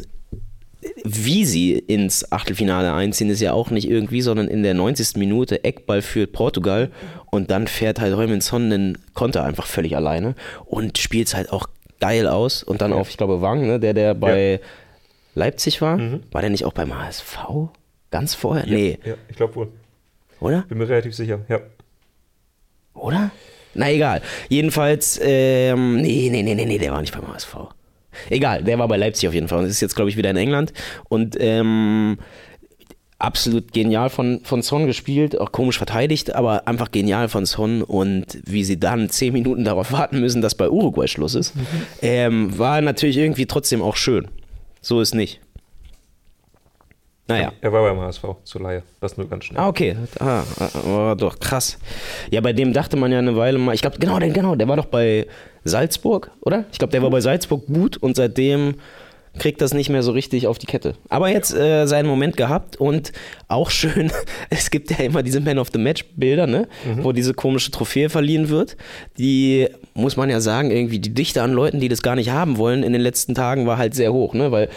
wie 1.04 1.46
sie 1.46 1.74
ins 1.74 2.32
Achtelfinale 2.32 2.94
einziehen, 2.94 3.30
ist 3.30 3.42
ja 3.42 3.54
auch 3.54 3.72
nicht 3.72 3.90
irgendwie, 3.90 4.22
sondern 4.22 4.48
in 4.48 4.64
der 4.64 4.74
90. 4.74 5.18
Minute 5.18 5.64
Eckball 5.64 6.02
für 6.02 6.28
Portugal 6.28 6.92
und 7.32 7.52
dann 7.52 7.68
fährt 7.68 8.00
halt 8.00 8.16
Heumann-Son 8.16 8.70
den 8.70 8.98
Konter 9.14 9.44
einfach 9.44 9.66
völlig 9.66 9.96
alleine 9.96 10.36
und 10.66 10.98
spielt 10.98 11.28
es 11.28 11.36
halt 11.36 11.52
auch 11.52 11.68
geil 12.00 12.28
aus 12.28 12.64
und 12.64 12.82
dann 12.82 12.94
auf, 12.94 13.10
ich 13.10 13.18
glaube, 13.18 13.42
Wang, 13.42 13.66
ne, 13.66 13.80
der, 13.80 13.94
der 13.94 14.14
bei 14.14 14.60
Leipzig 15.38 15.82
war, 15.82 16.00
war 16.32 16.42
der 16.42 16.50
nicht 16.50 16.66
auch 16.66 16.74
beim 16.74 16.98
HSV? 16.98 17.38
Ganz 18.12 18.34
vorher? 18.34 18.66
Nee, 18.66 18.98
Ja, 19.06 19.14
ich 19.30 19.36
glaube 19.36 19.56
wohl. 19.56 19.68
oder? 20.40 20.64
Bin 20.68 20.78
mir 20.80 20.90
relativ 20.90 21.14
sicher. 21.16 21.40
Ja. 21.48 21.60
Oder? 22.94 23.32
Na 23.74 23.92
egal. 23.92 24.22
Jedenfalls, 24.50 25.20
ähm, 25.24 25.98
nee, 25.98 26.30
nee, 26.32 26.42
nee, 26.42 26.56
nee, 26.56 26.66
nee, 26.66 26.78
der 26.80 26.92
war 26.92 27.02
nicht 27.02 27.14
beim 27.14 27.28
HSV. 27.32 27.56
Egal, 28.30 28.64
der 28.64 28.80
war 28.80 28.88
bei 28.88 28.98
Leipzig 28.98 29.28
auf 29.30 29.36
jeden 29.36 29.48
Fall 29.48 29.60
und 29.60 29.66
ist 29.66 29.82
jetzt, 29.82 29.96
glaube 29.96 30.10
ich, 30.10 30.18
wieder 30.18 30.32
in 30.32 30.38
England. 30.38 30.74
Und 31.08 31.38
ähm, 31.40 32.18
absolut 33.20 33.72
genial 33.74 34.10
von, 34.10 34.42
von 34.44 34.64
Son 34.64 34.88
gespielt, 34.88 35.40
auch 35.40 35.52
komisch 35.52 35.78
verteidigt, 35.78 36.34
aber 36.34 36.68
einfach 36.68 36.90
genial 36.92 37.30
von 37.30 37.46
Son 37.46 37.84
und 37.84 38.40
wie 38.46 38.64
sie 38.64 38.80
dann 38.80 39.10
zehn 39.10 39.34
Minuten 39.34 39.64
darauf 39.64 39.92
warten 39.92 40.20
müssen, 40.20 40.42
dass 40.42 40.56
bei 40.56 40.70
Uruguay 40.70 41.08
Schluss 41.08 41.36
ist, 41.36 41.54
ähm, 42.02 42.58
war 42.58 42.82
natürlich 42.82 43.18
irgendwie 43.18 43.46
trotzdem 43.46 43.82
auch 43.84 43.96
schön. 43.96 44.28
So 44.88 45.02
ist 45.02 45.14
nicht. 45.14 45.42
Naja. 47.28 47.52
Er 47.60 47.74
war 47.74 47.84
beim 47.84 48.00
HSV 48.00 48.24
zur 48.46 48.62
Laie. 48.62 48.84
Das 49.02 49.18
nur 49.18 49.28
ganz 49.28 49.44
schnell. 49.44 49.60
Ah, 49.60 49.68
okay. 49.68 49.98
Ah, 50.18 50.44
ah, 50.62 51.14
doch, 51.14 51.38
krass. 51.40 51.78
Ja, 52.32 52.40
bei 52.40 52.54
dem 52.54 52.72
dachte 52.72 52.96
man 52.96 53.12
ja 53.12 53.20
eine 53.20 53.36
Weile 53.36 53.58
mal, 53.58 53.76
ich 53.76 53.82
glaube, 53.82 53.98
genau, 54.00 54.18
der, 54.18 54.30
genau, 54.30 54.56
der 54.56 54.70
war 54.70 54.78
doch 54.78 54.86
bei 54.86 55.28
Salzburg, 55.66 56.32
oder? 56.40 56.64
Ich 56.72 56.80
glaube, 56.80 56.92
der 56.92 57.04
war 57.04 57.10
bei 57.10 57.20
Salzburg 57.20 57.68
gut 57.68 57.98
und 57.98 58.16
seitdem 58.16 58.76
kriegt 59.38 59.62
das 59.62 59.74
nicht 59.74 59.90
mehr 59.90 60.04
so 60.04 60.12
richtig 60.12 60.48
auf 60.48 60.58
die 60.58 60.66
Kette. 60.66 60.96
Aber 61.10 61.30
jetzt 61.30 61.54
äh, 61.54 61.86
seinen 61.86 62.08
Moment 62.08 62.38
gehabt 62.38 62.78
und 62.78 63.12
auch 63.48 63.70
schön, 63.70 64.12
es 64.50 64.70
gibt 64.70 64.92
ja 64.92 64.98
immer 64.98 65.24
diese 65.24 65.40
Man 65.40 65.60
of 65.60 65.70
the 65.72 65.80
Match 65.80 66.06
Bilder, 66.16 66.48
ne? 66.48 66.68
wo 67.02 67.12
diese 67.12 67.34
komische 67.34 67.72
Trophäe 67.72 68.10
verliehen 68.10 68.50
wird. 68.50 68.78
Die, 69.18 69.68
muss 69.94 70.18
man 70.18 70.30
ja 70.30 70.40
sagen, 70.40 70.72
irgendwie 70.72 71.00
die 71.00 71.14
Dichte 71.14 71.42
an 71.42 71.54
Leuten, 71.54 71.80
die 71.80 71.90
das 71.90 72.02
gar 72.02 72.16
nicht 72.16 72.32
haben 72.32 72.58
wollen, 72.58 72.84
in 72.84 72.94
den 72.94 73.02
letzten 73.02 73.36
Tagen 73.36 73.68
war 73.68 73.78
halt 73.78 73.96
sehr 73.96 74.14
hoch, 74.14 74.34
ne? 74.34 74.52
weil 74.52 74.70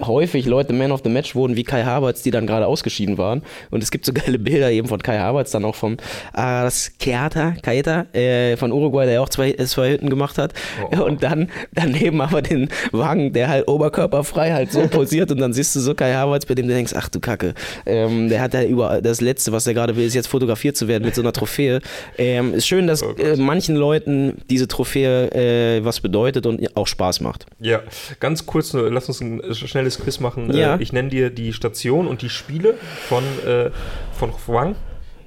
häufig 0.00 0.46
Leute 0.46 0.72
Man 0.72 0.92
of 0.92 1.00
the 1.04 1.10
Match 1.10 1.34
wurden 1.34 1.56
wie 1.56 1.64
Kai 1.64 1.84
Havertz, 1.84 2.22
die 2.22 2.30
dann 2.30 2.46
gerade 2.46 2.66
ausgeschieden 2.66 3.18
waren. 3.18 3.42
Und 3.70 3.82
es 3.82 3.90
gibt 3.90 4.04
so 4.04 4.12
geile 4.12 4.38
Bilder 4.38 4.70
eben 4.70 4.88
von 4.88 5.02
Kai 5.02 5.18
Havertz, 5.18 5.50
dann 5.50 5.64
auch 5.64 5.74
vom 5.74 5.96
Aras 6.32 6.92
Keata, 6.98 7.52
Kaeta 7.62 8.06
äh, 8.12 8.56
von 8.56 8.72
Uruguay, 8.72 9.06
der 9.06 9.22
auch 9.22 9.28
zwei, 9.28 9.52
zwei 9.52 9.90
Hütten 9.90 10.10
gemacht 10.10 10.38
hat. 10.38 10.52
Oh. 10.92 11.04
Und 11.04 11.22
dann 11.22 11.50
daneben 11.72 12.20
aber 12.20 12.42
den 12.42 12.68
Wagen, 12.92 13.32
der 13.32 13.48
halt 13.48 13.68
oberkörperfrei 13.68 14.52
halt 14.52 14.72
so 14.72 14.86
posiert 14.88 15.30
und 15.30 15.38
dann 15.38 15.52
siehst 15.52 15.74
du 15.74 15.80
so 15.80 15.94
Kai 15.94 16.12
Havertz, 16.12 16.46
bei 16.46 16.54
dem 16.54 16.68
du 16.68 16.74
denkst, 16.74 16.92
ach 16.96 17.08
du 17.08 17.20
Kacke, 17.20 17.54
ähm, 17.86 18.28
der 18.28 18.40
hat 18.40 18.54
ja 18.54 18.62
überall, 18.62 19.02
das 19.02 19.20
Letzte, 19.20 19.52
was 19.52 19.66
er 19.66 19.74
gerade 19.74 19.96
will, 19.96 20.06
ist 20.06 20.14
jetzt 20.14 20.28
fotografiert 20.28 20.76
zu 20.76 20.88
werden 20.88 21.04
mit 21.04 21.14
so 21.14 21.22
einer 21.22 21.32
Trophäe. 21.32 21.80
Ähm, 22.16 22.54
ist 22.54 22.66
schön, 22.66 22.86
dass 22.86 23.02
Oh 23.02 23.14
äh, 23.18 23.36
manchen 23.36 23.76
Leuten 23.76 24.42
diese 24.50 24.68
Trophäe 24.68 25.30
äh, 25.78 25.84
was 25.84 26.00
bedeutet 26.00 26.46
und 26.46 26.76
auch 26.76 26.86
Spaß 26.86 27.20
macht. 27.20 27.46
Ja, 27.60 27.82
ganz 28.20 28.46
kurz, 28.46 28.72
lass 28.72 29.08
uns 29.08 29.20
ein 29.20 29.40
äh, 29.40 29.54
schnelles 29.78 29.98
Quiz 30.00 30.18
machen. 30.20 30.52
Ja. 30.52 30.74
Äh, 30.76 30.82
Ich 30.82 30.92
nenne 30.92 31.08
dir 31.08 31.30
die 31.30 31.52
Station 31.52 32.08
und 32.08 32.22
die 32.22 32.28
Spiele 32.30 32.74
von, 33.08 33.22
äh, 33.46 33.70
von 34.12 34.32
Huang 34.46 34.74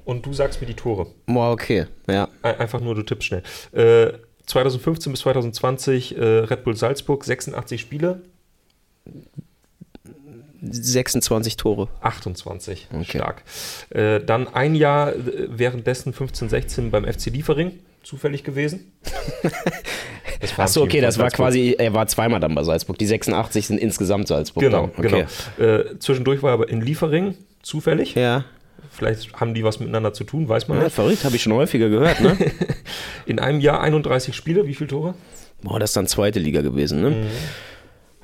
und 0.04 0.26
du 0.26 0.32
sagst 0.34 0.60
mir 0.60 0.66
die 0.66 0.74
Tore. 0.74 1.06
Boah, 1.26 1.50
okay, 1.52 1.86
ja. 2.08 2.28
Ein- 2.42 2.58
Einfach 2.60 2.80
nur, 2.80 2.94
du 2.94 3.02
tippst 3.02 3.28
schnell. 3.28 3.42
Äh, 3.72 4.12
2015 4.46 5.12
bis 5.12 5.20
2020 5.22 6.16
äh, 6.16 6.20
Red 6.22 6.64
Bull 6.64 6.76
Salzburg, 6.76 7.24
86 7.24 7.80
Spiele, 7.80 8.20
26 10.60 11.56
Tore. 11.56 11.88
28. 12.00 12.88
Okay. 12.92 13.04
Stark. 13.18 13.42
Äh, 13.90 14.20
dann 14.20 14.46
ein 14.52 14.74
Jahr 14.74 15.12
äh, 15.14 15.48
währenddessen 15.48 16.12
15, 16.12 16.48
16 16.48 16.90
beim 16.90 17.04
FC 17.04 17.26
Liefering 17.26 17.72
zufällig 18.02 18.44
gewesen. 18.44 18.92
Achso, 20.56 20.82
okay, 20.84 21.00
das 21.00 21.18
war 21.18 21.30
quasi, 21.30 21.74
er 21.78 21.94
war 21.94 22.06
zweimal 22.06 22.40
dann 22.40 22.54
bei 22.54 22.62
Salzburg. 22.62 22.98
Die 22.98 23.06
86 23.06 23.66
sind 23.66 23.78
insgesamt 23.78 24.28
Salzburg. 24.28 24.62
Genau. 24.64 24.84
Okay. 24.96 25.26
genau. 25.58 25.72
Äh, 25.72 25.98
zwischendurch 25.98 26.42
war 26.42 26.50
er 26.50 26.54
aber 26.54 26.68
in 26.68 26.80
Liefering 26.80 27.36
zufällig. 27.62 28.14
Ja. 28.14 28.44
Vielleicht 28.90 29.32
haben 29.40 29.54
die 29.54 29.64
was 29.64 29.80
miteinander 29.80 30.12
zu 30.12 30.24
tun, 30.24 30.48
weiß 30.48 30.68
man 30.68 30.78
ja, 30.78 30.84
nicht. 30.84 30.94
verrückt, 30.94 31.24
habe 31.24 31.36
ich 31.36 31.42
schon 31.42 31.52
häufiger 31.54 31.88
gehört, 31.88 32.20
ne? 32.20 32.36
In 33.26 33.38
einem 33.38 33.60
Jahr 33.60 33.80
31 33.80 34.34
Spiele, 34.36 34.66
wie 34.66 34.74
viele 34.74 34.88
Tore? 34.88 35.14
Boah, 35.62 35.78
das 35.78 35.90
ist 35.90 35.96
dann 35.96 36.06
zweite 36.06 36.40
Liga 36.40 36.60
gewesen, 36.60 37.00
ne? 37.00 37.26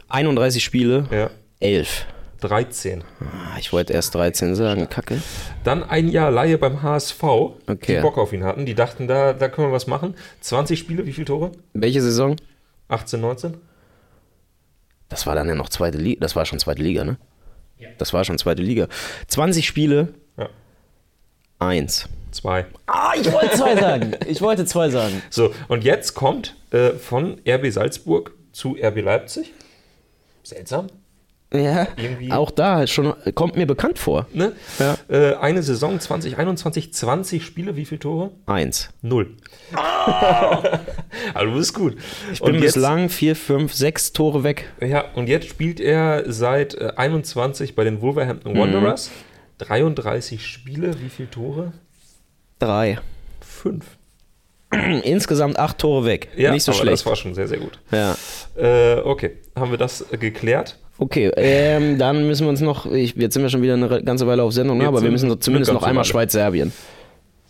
31 0.08 0.62
Spiele, 0.62 1.06
Ja, 1.10 1.30
11. 1.60 2.06
13. 2.40 3.02
Ah, 3.20 3.58
Ich 3.58 3.72
wollte 3.72 3.92
erst 3.92 4.14
13 4.14 4.54
sagen, 4.54 4.88
kacke. 4.88 5.20
Dann 5.64 5.82
ein 5.82 6.08
Jahr 6.08 6.30
Laie 6.30 6.58
beim 6.58 6.82
HSV, 6.82 7.22
Okay. 7.22 7.96
die 7.96 8.00
Bock 8.00 8.16
auf 8.18 8.32
ihn 8.32 8.44
hatten. 8.44 8.64
Die 8.66 8.74
dachten, 8.74 9.08
da, 9.08 9.32
da 9.32 9.48
können 9.48 9.68
wir 9.68 9.72
was 9.72 9.86
machen. 9.86 10.14
20 10.40 10.78
Spiele, 10.78 11.04
wie 11.06 11.12
viele 11.12 11.26
Tore? 11.26 11.52
Welche 11.74 12.00
Saison? 12.02 12.36
18, 12.88 13.20
19? 13.20 13.56
Das 15.08 15.26
war 15.26 15.34
dann 15.34 15.48
ja 15.48 15.54
noch 15.54 15.68
zweite 15.68 15.98
Liga, 15.98 16.20
das 16.20 16.36
war 16.36 16.44
schon 16.44 16.58
zweite 16.58 16.82
Liga, 16.82 17.04
ne? 17.04 17.16
Das 17.98 18.12
war 18.12 18.24
schon 18.24 18.38
zweite 18.38 18.62
Liga. 18.62 18.88
20 19.28 19.66
Spiele, 19.66 20.14
Ja, 20.36 20.48
1. 21.60 22.08
zwei. 22.32 22.66
Ah, 22.86 23.12
ich 23.18 23.32
wollte 23.32 23.56
zwei 23.56 23.76
sagen. 23.76 24.16
Ich 24.26 24.40
wollte 24.42 24.64
zwei 24.66 24.90
sagen. 24.90 25.22
So, 25.30 25.54
und 25.68 25.84
jetzt 25.84 26.14
kommt 26.14 26.56
äh, 26.72 26.90
von 26.90 27.40
RB 27.48 27.70
Salzburg 27.70 28.32
zu 28.52 28.76
RB 28.80 29.00
Leipzig. 29.00 29.52
Seltsam. 30.42 30.88
Ja, 31.52 31.88
Irgendwie- 31.96 32.30
auch 32.30 32.50
da 32.50 32.86
schon, 32.86 33.14
kommt 33.34 33.56
mir 33.56 33.66
bekannt 33.66 33.98
vor. 33.98 34.26
Ne? 34.34 34.52
Ja. 34.78 34.96
Äh, 35.08 35.34
eine 35.36 35.62
Saison 35.62 35.98
2021, 35.98 36.92
20 36.92 37.42
Spiele, 37.42 37.74
wie 37.74 37.86
viele 37.86 38.00
Tore? 38.00 38.32
Eins. 38.44 38.90
Null. 39.00 39.34
also, 41.34 41.50
du 41.50 41.56
bist 41.56 41.74
gut. 41.74 41.96
Ich 42.32 42.40
bin 42.40 42.60
bislang 42.60 43.08
vier, 43.08 43.34
fünf, 43.36 43.72
sechs 43.72 44.12
Tore 44.12 44.42
weg. 44.44 44.70
Ja, 44.80 45.04
und 45.14 45.28
jetzt 45.28 45.48
spielt 45.48 45.80
er 45.80 46.30
seit 46.30 46.74
äh, 46.74 46.92
21 46.96 47.74
bei 47.74 47.84
den 47.84 48.00
Wolverhampton 48.02 48.52
Mhm. 48.52 48.58
Wanderers. 48.58 49.10
33 49.58 50.46
Spiele, 50.46 51.00
wie 51.00 51.08
viele 51.08 51.30
Tore? 51.30 51.72
Drei. 52.58 52.98
Fünf. 53.40 53.86
Insgesamt 55.02 55.58
acht 55.58 55.78
Tore 55.78 56.04
weg. 56.04 56.28
Ja, 56.36 56.52
Nicht 56.52 56.64
so 56.64 56.72
aber 56.72 56.80
schlecht. 56.82 56.92
das 57.00 57.06
war 57.06 57.16
schon 57.16 57.34
sehr, 57.34 57.48
sehr 57.48 57.58
gut. 57.58 57.78
ja. 57.90 58.14
Äh, 58.56 59.00
okay, 59.00 59.38
haben 59.56 59.70
wir 59.70 59.78
das 59.78 60.04
äh, 60.12 60.18
geklärt? 60.18 60.78
Okay, 60.98 61.30
ähm, 61.36 61.96
dann 61.96 62.26
müssen 62.26 62.44
wir 62.44 62.50
uns 62.50 62.60
noch, 62.60 62.90
ich, 62.90 63.14
jetzt 63.14 63.34
sind 63.34 63.42
wir 63.42 63.50
schon 63.50 63.62
wieder 63.62 63.74
eine 63.74 64.02
ganze 64.02 64.26
Weile 64.26 64.42
auf 64.42 64.52
Sendung, 64.52 64.78
ne, 64.78 64.88
aber 64.88 65.00
wir 65.00 65.10
müssen 65.10 65.30
so 65.30 65.36
zumindest 65.36 65.72
noch 65.72 65.84
einmal. 65.84 66.04
Schweiz-Serbien. 66.04 66.72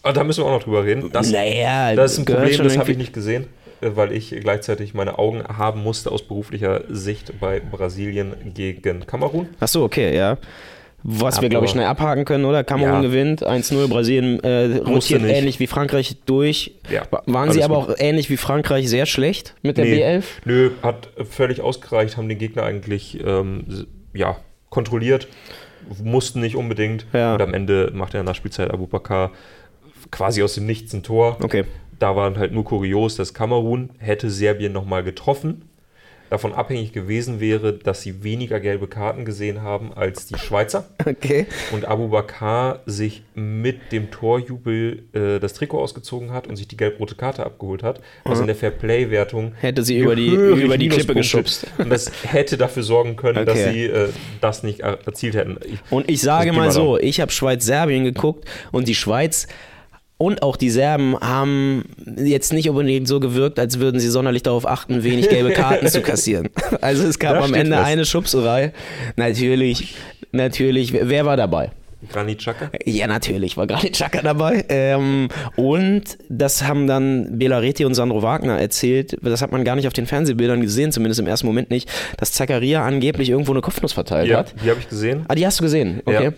Ah, 0.03 0.13
da 0.13 0.23
müssen 0.23 0.45
wir 0.45 0.47
auch 0.47 0.59
noch 0.59 0.63
drüber 0.63 0.85
reden. 0.85 1.11
Das, 1.13 1.31
Naja, 1.31 1.95
das 1.95 2.13
ist 2.13 2.19
ein 2.19 2.25
Problem, 2.27 2.63
das 2.63 2.79
habe 2.79 2.93
ich 2.93 2.99
nicht 2.99 3.13
gesehen, 3.13 3.47
äh, 3.81 3.91
weil 3.95 4.13
ich 4.13 4.31
gleichzeitig 4.31 4.93
meine 4.93 5.19
Augen 5.19 5.43
haben 5.45 5.83
musste 5.83 6.13
aus 6.13 6.23
beruflicher 6.23 6.85
Sicht 6.91 7.41
bei 7.41 7.61
Brasilien 7.61 8.35
gegen 8.55 9.07
Kamerun. 9.07 9.49
Achso, 9.61 9.83
okay, 9.83 10.15
ja. 10.15 10.37
Was 11.11 11.37
wir, 11.37 11.39
Aber- 11.39 11.49
glaube 11.49 11.65
ich, 11.67 11.71
schnell 11.73 11.87
abhaken 11.87 12.25
können, 12.27 12.45
oder? 12.45 12.65
Kamerun 12.65 12.97
Ja. 12.97 13.01
gewinnt, 13.01 13.43
1-0, 13.47 13.89
Brasilien 13.89 14.41
äh, 14.45 14.77
rotiert 14.87 15.23
ähnlich 15.23 15.59
wie 15.59 15.67
Frankreich 15.67 16.17
durch. 16.27 16.75
Ja, 16.91 17.03
Wa- 17.11 17.23
Waren 17.27 17.51
sie 17.51 17.65
aber 17.65 17.77
gut. 17.87 17.89
auch 17.91 17.95
ähnlich 17.99 18.29
wie 18.29 18.37
Frankreich 18.37 18.89
sehr 18.91 19.07
schlecht 19.07 19.55
mit 19.63 19.79
der 19.79 19.87
B11? 19.87 20.25
Nö, 20.45 20.71
hat 20.83 21.09
völlig 21.31 21.63
ausgereicht, 21.63 22.17
haben 22.19 22.29
den 22.29 22.37
Gegner 22.39 22.65
eigentlich 22.65 23.19
ähm, 23.27 23.87
ja, 24.13 24.37
kontrolliert, 24.69 25.29
mussten 26.03 26.41
nicht 26.41 26.57
unbedingt. 26.57 27.07
Ja. 27.15 27.35
Und 27.35 27.41
am 27.43 27.55
Ende 27.55 27.91
macht 27.95 28.13
er 28.13 28.21
in 28.21 28.27
der 28.27 28.35
Spielzeit 28.35 28.71
Abu 28.71 28.87
Bakar 28.87 29.31
quasi 30.11 30.43
aus 30.43 30.55
dem 30.55 30.67
Nichts 30.67 30.93
ein 30.93 31.03
Tor. 31.03 31.39
Okay. 31.43 31.65
Da 31.99 32.15
war 32.17 32.37
halt 32.37 32.53
nur 32.53 32.65
kurios, 32.65 33.17
dass 33.17 33.33
Kamerun 33.35 33.91
hätte 33.99 34.31
Serbien 34.31 34.73
nochmal 34.73 35.03
getroffen. 35.03 35.63
Davon 36.31 36.53
abhängig 36.53 36.93
gewesen 36.93 37.41
wäre, 37.41 37.73
dass 37.73 38.03
sie 38.03 38.23
weniger 38.23 38.61
gelbe 38.61 38.87
Karten 38.87 39.25
gesehen 39.25 39.63
haben 39.63 39.93
als 39.95 40.27
die 40.27 40.39
Schweizer. 40.39 40.85
Okay. 41.07 41.47
Und 41.73 41.87
Abu 41.87 42.09
Bakar 42.09 42.81
sich 42.87 43.23
mit 43.35 43.93
dem 43.93 44.11
Torjubel 44.11 45.05
äh, 45.15 45.39
das 45.41 45.55
Trikot 45.55 45.79
ausgezogen 45.81 46.33
hat 46.33 46.47
und 46.47 46.57
sich 46.57 46.69
die 46.69 46.77
gelb-rote 46.77 47.15
Karte 47.15 47.47
abgeholt 47.47 47.83
hat, 47.83 48.01
was 48.25 48.41
in 48.41 48.47
der 48.47 48.57
Fairplay-Wertung 48.57 49.53
Hätte 49.61 49.83
sie 49.83 49.99
über 49.99 50.15
die- 50.17 50.29
über 50.29 50.77
die 50.77 50.89
Klippe 50.89 51.15
geschubst. 51.15 51.67
Und 51.79 51.91
das 51.91 52.11
hätte 52.25 52.57
dafür 52.59 52.83
sorgen 52.83 53.17
können, 53.17 53.47
dass 53.47 53.59
Okay. 53.59 53.73
sie 53.73 53.85
äh, 53.87 54.09
das 54.41 54.63
nicht 54.63 54.81
er 54.81 54.99
erzielt 55.07 55.35
hätten. 55.35 55.59
Ich, 55.65 55.79
Und 55.91 56.11
ich 56.11 56.21
sage 56.21 56.51
Also, 56.51 56.61
mal 56.61 56.71
so, 56.71 56.99
ich 56.99 57.21
habe 57.21 57.33
Schweiz-Serbien 57.33 58.05
geguckt 58.05 58.45
und 58.73 58.87
die 58.89 58.95
Schweiz 58.95 59.47
und 60.19 60.43
auch 60.43 60.57
die 60.57 60.71
Serben 60.71 61.17
haben 61.21 61.85
jetzt 62.17 62.53
nicht 62.53 62.69
unbedingt 62.69 63.07
so 63.09 63.21
gewirkt, 63.21 63.59
als 63.59 63.79
würden 63.79 64.01
sie 64.01 64.09
sonderlich 64.09 64.43
darauf 64.43 64.67
achten, 64.67 65.05
wenig 65.05 65.29
gelbe 65.29 65.53
Karten 65.53 65.87
zu 65.89 66.03
kassieren. 66.03 66.49
Also 66.81 67.07
es 67.07 67.19
gab 67.19 67.35
Da 67.39 67.45
am 67.45 67.55
Ende 67.55 67.77
was. 67.77 67.87
eine 67.87 68.05
Schubserei. 68.05 68.73
Natürlich 69.17 69.95
natürlich, 70.33 70.93
wer, 70.93 71.25
war 71.25 71.37
dabei? 71.37 71.71
Granit 72.13 72.39
Xhaka? 72.39 72.71
Ja, 72.85 73.07
natürlich 73.09 73.57
war 73.57 73.67
Granit 73.67 73.93
Xhaka 73.95 74.23
dabei. 74.23 74.65
Ähm, 74.69 75.29
und 75.57 76.05
das 76.29 76.63
haben 76.65 76.87
dann 76.87 77.39
Bela 77.39 77.59
Reti 77.59 77.85
und 77.85 77.95
Sandro 77.95 78.23
Wagner 78.23 78.59
erzählt, 78.61 79.17
das 79.23 79.43
hat 79.43 79.51
man 79.51 79.65
gar 79.65 79.75
nicht 79.77 79.87
auf 79.87 79.93
den 79.93 80.07
Fernsehbildern 80.07 80.61
gesehen, 80.61 80.93
zumindest 80.93 81.21
im 81.21 81.27
ersten 81.27 81.47
Moment 81.47 81.71
nicht, 81.71 81.91
dass 82.17 82.33
Zakaria 82.33 82.85
angeblich 82.85 83.31
irgendwo 83.31 83.53
eine 83.53 83.61
Kopfnuss 83.63 83.93
verteilt 83.93 84.29
Ja, 84.29 84.39
hat. 84.39 84.55
die 84.65 84.71
habe 84.71 84.79
ich 84.81 84.89
gesehen. 84.89 85.25
Ah, 85.29 85.35
die 85.35 85.45
hast 85.47 85.59
du 85.59 85.65
gesehen, 85.65 86.01
okay. 86.05 86.25
Ja. 86.27 86.33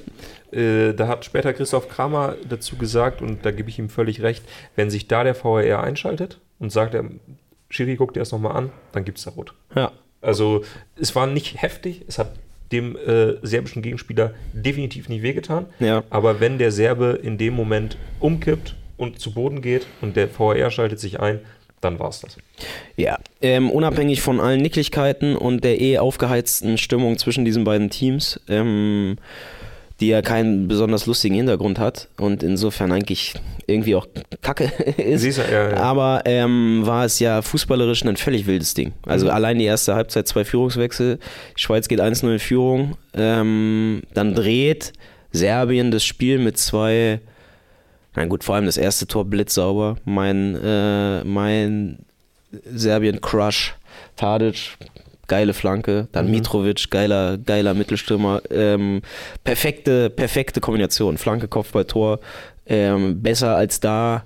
Äh, 0.52 0.92
da 0.94 1.08
hat 1.08 1.24
später 1.24 1.52
Christoph 1.52 1.88
Kramer 1.88 2.36
dazu 2.48 2.76
gesagt, 2.76 3.22
und 3.22 3.44
da 3.44 3.50
gebe 3.50 3.68
ich 3.68 3.78
ihm 3.78 3.88
völlig 3.88 4.22
recht, 4.22 4.44
wenn 4.76 4.90
sich 4.90 5.08
da 5.08 5.24
der 5.24 5.36
VAR 5.42 5.82
einschaltet 5.82 6.38
und 6.58 6.70
sagt, 6.70 6.94
der 6.94 7.04
Schiri 7.68 7.96
guckt 7.96 8.16
dir 8.16 8.20
das 8.20 8.32
nochmal 8.32 8.56
an, 8.56 8.70
dann 8.92 9.04
gibt 9.04 9.18
es 9.18 9.24
da 9.24 9.30
rot. 9.30 9.54
Ja. 9.74 9.92
Also 10.20 10.64
es 10.96 11.14
war 11.14 11.26
nicht 11.26 11.62
heftig, 11.62 12.04
es 12.08 12.18
hat 12.18 12.32
dem 12.72 12.96
äh, 12.96 13.34
serbischen 13.42 13.82
Gegenspieler 13.82 14.34
definitiv 14.52 15.08
nicht 15.08 15.22
wehgetan. 15.22 15.66
Ja. 15.78 16.04
Aber 16.10 16.40
wenn 16.40 16.58
der 16.58 16.72
Serbe 16.72 17.18
in 17.22 17.38
dem 17.38 17.54
Moment 17.54 17.96
umkippt 18.20 18.76
und 18.96 19.18
zu 19.18 19.32
Boden 19.32 19.62
geht 19.62 19.86
und 20.00 20.16
der 20.16 20.28
VAR 20.38 20.70
schaltet 20.70 21.00
sich 21.00 21.20
ein, 21.20 21.40
dann 21.80 21.98
war 21.98 22.10
es 22.10 22.20
das. 22.20 22.36
Ja, 22.96 23.18
ähm, 23.40 23.70
unabhängig 23.70 24.20
von 24.20 24.38
allen 24.38 24.60
Nicklichkeiten 24.60 25.36
und 25.36 25.64
der 25.64 25.80
eh 25.80 25.98
aufgeheizten 25.98 26.76
Stimmung 26.76 27.16
zwischen 27.18 27.44
diesen 27.44 27.64
beiden 27.64 27.90
Teams, 27.90 28.38
ähm, 28.48 29.16
die 30.00 30.08
ja 30.08 30.22
keinen 30.22 30.66
besonders 30.66 31.06
lustigen 31.06 31.34
Hintergrund 31.34 31.78
hat 31.78 32.08
und 32.18 32.42
insofern 32.42 32.90
eigentlich 32.90 33.34
irgendwie 33.66 33.94
auch 33.94 34.06
kacke 34.40 34.64
ist. 34.96 35.20
Siehst 35.20 35.38
du, 35.38 35.42
ja, 35.42 35.70
ja. 35.70 35.76
Aber 35.76 36.22
ähm, 36.24 36.80
war 36.84 37.04
es 37.04 37.18
ja 37.20 37.42
fußballerisch 37.42 38.04
ein 38.04 38.16
völlig 38.16 38.46
wildes 38.46 38.74
Ding. 38.74 38.92
Also 39.06 39.26
Mhm. 39.26 39.32
allein 39.32 39.58
die 39.58 39.66
erste 39.66 39.94
Halbzeit, 39.94 40.26
zwei 40.26 40.44
Führungswechsel. 40.44 41.18
Schweiz 41.54 41.86
geht 41.88 42.00
1-0 42.00 42.32
in 42.32 42.38
Führung. 42.38 42.96
Ähm, 43.14 44.02
dann 44.14 44.34
dreht 44.34 44.92
Serbien 45.32 45.90
das 45.90 46.02
Spiel 46.04 46.38
mit 46.38 46.58
zwei. 46.58 47.20
Na 48.16 48.24
gut, 48.24 48.42
vor 48.42 48.56
allem 48.56 48.66
das 48.66 48.76
erste 48.76 49.06
Tor 49.06 49.24
blitzsauber. 49.26 49.96
Mein, 50.04 50.56
äh, 50.56 51.22
mein 51.24 51.98
Serbien-Crush, 52.74 53.74
Tadic, 54.16 54.76
geile 55.30 55.54
Flanke. 55.54 56.08
Dann 56.12 56.26
Mhm. 56.26 56.32
Mitrovic, 56.32 56.90
geiler, 56.90 57.38
geiler 57.38 57.72
Mittelstürmer. 57.72 58.42
Ähm, 58.50 59.00
perfekte, 59.44 60.10
perfekte 60.10 60.60
Kombination. 60.60 61.16
Flanke, 61.16 61.48
Kopfball, 61.48 61.86
Tor. 61.86 62.18
Ähm, 62.66 63.22
besser 63.22 63.56
als 63.56 63.80
da 63.80 64.24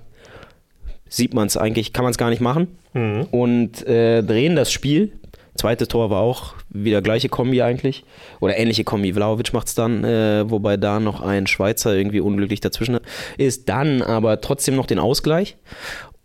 sieht 1.07 1.33
man 1.33 1.47
es 1.47 1.55
eigentlich, 1.55 1.93
kann 1.93 2.03
man 2.03 2.11
es 2.11 2.17
gar 2.17 2.29
nicht 2.31 2.41
machen. 2.41 2.77
Mhm. 2.93 3.27
Und 3.31 3.87
äh, 3.87 4.23
drehen 4.23 4.55
das 4.57 4.71
Spiel. 4.71 5.13
Zweite 5.53 5.87
Tor 5.87 6.09
war 6.09 6.19
auch 6.19 6.53
wieder 6.69 7.01
gleiche 7.01 7.29
Kombi 7.29 7.61
eigentlich. 7.61 8.03
Oder 8.41 8.57
ähnliche 8.57 8.83
Kombi. 8.83 9.13
Vlaovic 9.13 9.53
macht 9.53 9.67
es 9.67 9.75
dann, 9.75 10.03
äh, 10.03 10.49
wobei 10.49 10.75
da 10.75 10.99
noch 10.99 11.21
ein 11.21 11.47
Schweizer 11.47 11.95
irgendwie 11.95 12.19
unglücklich 12.19 12.59
dazwischen 12.59 12.99
ist. 13.37 13.69
Dann 13.69 14.01
aber 14.01 14.41
trotzdem 14.41 14.75
noch 14.75 14.85
den 14.85 14.99
Ausgleich. 14.99 15.55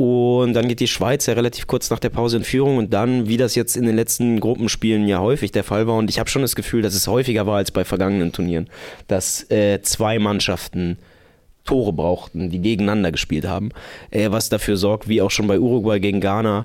Und 0.00 0.54
dann 0.54 0.66
geht 0.66 0.80
die 0.80 0.88
Schweiz 0.88 1.26
ja 1.26 1.34
relativ 1.34 1.66
kurz 1.66 1.90
nach 1.90 1.98
der 1.98 2.08
Pause 2.08 2.38
in 2.38 2.42
Führung. 2.42 2.78
Und 2.78 2.94
dann, 2.94 3.28
wie 3.28 3.36
das 3.36 3.54
jetzt 3.54 3.76
in 3.76 3.84
den 3.84 3.94
letzten 3.94 4.40
Gruppenspielen 4.40 5.06
ja 5.06 5.18
häufig 5.18 5.52
der 5.52 5.62
Fall 5.62 5.86
war, 5.86 5.98
und 5.98 6.08
ich 6.08 6.18
habe 6.18 6.30
schon 6.30 6.40
das 6.40 6.56
Gefühl, 6.56 6.80
dass 6.80 6.94
es 6.94 7.06
häufiger 7.06 7.46
war 7.46 7.58
als 7.58 7.70
bei 7.70 7.84
vergangenen 7.84 8.32
Turnieren, 8.32 8.70
dass 9.08 9.50
äh, 9.50 9.82
zwei 9.82 10.18
Mannschaften 10.18 10.96
Tore 11.66 11.92
brauchten, 11.92 12.48
die 12.48 12.60
gegeneinander 12.60 13.12
gespielt 13.12 13.46
haben, 13.46 13.72
äh, 14.10 14.30
was 14.30 14.48
dafür 14.48 14.78
sorgt, 14.78 15.06
wie 15.06 15.20
auch 15.20 15.30
schon 15.30 15.46
bei 15.46 15.60
Uruguay 15.60 16.00
gegen 16.00 16.22
Ghana, 16.22 16.64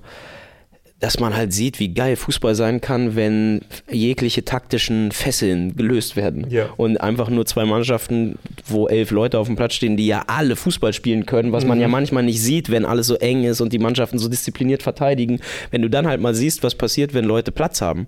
dass 1.06 1.20
man 1.20 1.36
halt 1.36 1.54
sieht, 1.54 1.80
wie 1.80 1.90
geil 1.94 2.16
Fußball 2.16 2.56
sein 2.56 2.82
kann, 2.82 3.16
wenn 3.16 3.62
jegliche 3.92 4.44
taktischen 4.44 5.12
Fesseln 5.12 5.76
gelöst 5.76 6.16
werden. 6.16 6.48
Ja. 6.50 6.70
Und 6.78 6.98
einfach 6.98 7.30
nur 7.30 7.46
zwei 7.46 7.64
Mannschaften, 7.64 8.40
wo 8.66 8.88
elf 8.88 9.12
Leute 9.12 9.38
auf 9.38 9.46
dem 9.46 9.56
Platz 9.56 9.76
stehen, 9.76 9.98
die 9.98 10.08
ja 10.08 10.24
alle 10.26 10.56
Fußball 10.56 10.94
spielen 10.94 11.28
können, 11.28 11.52
was 11.52 11.64
man 11.64 11.80
ja 11.80 11.88
manchmal 11.88 12.24
nicht 12.24 12.42
sieht, 12.42 12.72
wenn 12.72 12.86
alles 12.86 13.06
so 13.06 13.14
eng 13.18 13.44
ist 13.44 13.62
und 13.62 13.72
die 13.72 13.78
Mannschaften 13.78 14.18
so 14.18 14.28
diszipliniert 14.30 14.82
verteidigen. 14.82 15.42
Wenn 15.70 15.84
du 15.84 15.92
dann 15.92 16.08
halt 16.08 16.22
mal 16.22 16.34
siehst, 16.34 16.64
was 16.64 16.74
passiert, 16.74 17.14
wenn 17.14 17.26
Leute 17.26 17.52
Platz 17.52 17.82
haben, 17.82 18.08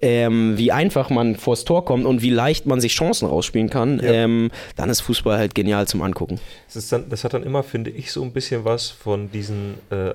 ähm, 0.00 0.58
wie 0.58 0.72
einfach 0.72 1.10
man 1.10 1.36
vors 1.36 1.64
Tor 1.64 1.84
kommt 1.84 2.06
und 2.06 2.22
wie 2.22 2.30
leicht 2.30 2.66
man 2.66 2.80
sich 2.80 2.92
Chancen 2.92 3.28
rausspielen 3.28 3.70
kann, 3.70 4.00
Ja. 4.02 4.10
ähm, 4.10 4.50
dann 4.74 4.90
ist 4.90 5.00
Fußball 5.02 5.38
halt 5.38 5.54
genial 5.54 5.86
zum 5.86 6.02
Angucken. 6.02 6.40
Das, 6.74 6.88
dann, 6.88 7.08
das 7.08 7.22
hat 7.22 7.34
dann 7.34 7.44
immer, 7.44 7.62
finde 7.62 7.90
ich, 7.90 8.10
so 8.10 8.20
ein 8.24 8.32
bisschen 8.32 8.64
was 8.64 8.90
von 8.90 9.30
diesen 9.30 9.74
äh, 9.92 10.10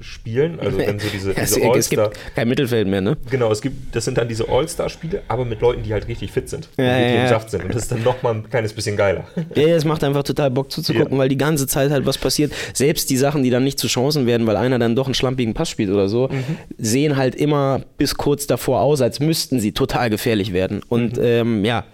Altherren-Spielen. 0.00 0.60
Also 0.60 0.78
wenn 0.78 0.98
so 0.98 1.08
diese, 1.12 1.30
es, 1.36 1.50
diese 1.54 1.60
es 1.60 1.66
All-Star. 1.66 2.10
gibt 2.10 2.34
kein 2.34 2.48
Mittelfeld 2.48 2.88
mehr, 2.88 3.00
ne? 3.00 3.16
Genau, 3.30 3.50
es 3.50 3.60
gibt, 3.60 3.94
das 3.94 4.04
sind 4.04 4.18
dann 4.18 4.28
diese 4.28 4.48
All-Star-Spiele, 4.48 5.22
aber 5.28 5.44
mit 5.44 5.60
Leuten, 5.60 5.82
die 5.82 5.92
halt 5.92 6.08
richtig 6.08 6.32
fit 6.32 6.48
sind. 6.48 6.68
Ja, 6.76 6.84
und 6.84 6.90
richtig 6.94 7.14
ja, 7.14 7.22
im. 7.22 7.28
Saft 7.28 7.50
sind. 7.50 7.64
Und 7.64 7.74
das 7.74 7.82
ist 7.82 7.92
dann 7.92 8.02
nochmal 8.02 8.34
ein 8.34 8.48
kleines 8.48 8.72
bisschen 8.72 8.96
geiler. 8.96 9.24
Ja, 9.54 9.66
es 9.68 9.84
macht 9.84 10.04
einfach 10.04 10.22
total 10.22 10.50
Bock 10.50 10.70
zuzugucken, 10.70 11.12
Ja. 11.14 11.18
weil 11.18 11.28
die 11.28 11.36
ganze 11.36 11.66
Zeit 11.66 11.90
halt 11.90 12.06
was 12.06 12.16
passiert. 12.16 12.52
Selbst 12.72 13.10
die 13.10 13.16
Sachen, 13.16 13.42
die 13.42 13.50
dann 13.50 13.64
nicht 13.64 13.78
zu 13.78 13.88
Chancen 13.88 14.26
werden, 14.26 14.46
weil 14.46 14.56
einer 14.56 14.78
dann 14.78 14.94
doch 14.96 15.06
einen 15.06 15.14
schlampigen 15.14 15.54
Pass 15.54 15.68
spielt 15.68 15.90
oder 15.90 16.08
so, 16.08 16.30
sehen 16.78 17.16
halt 17.16 17.34
immer 17.34 17.82
bis 17.98 18.14
kurz 18.14 18.46
davor 18.46 18.80
aus, 18.80 19.00
als 19.02 19.20
müssten 19.20 19.60
sie 19.60 19.72
total 19.72 20.08
gefährlich 20.08 20.52
werden. 20.52 20.82
Und 20.88 21.18
ähm, 21.20 21.64
ja, 21.64 21.84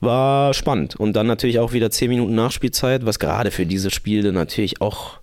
war 0.00 0.54
spannend. 0.54 0.96
Und 0.96 1.14
dann 1.14 1.26
natürlich 1.26 1.58
auch 1.58 1.72
wieder 1.72 1.90
10 1.90 2.08
Minuten 2.10 2.34
Nachspielzeit, 2.34 3.04
was 3.06 3.18
gerade 3.18 3.50
für 3.50 3.66
diese 3.66 3.90
Spiele 3.90 4.32
natürlich 4.32 4.80
auch 4.80 5.18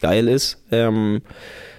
geil 0.00 0.28
ist. 0.28 0.62
Ähm, 0.70 1.22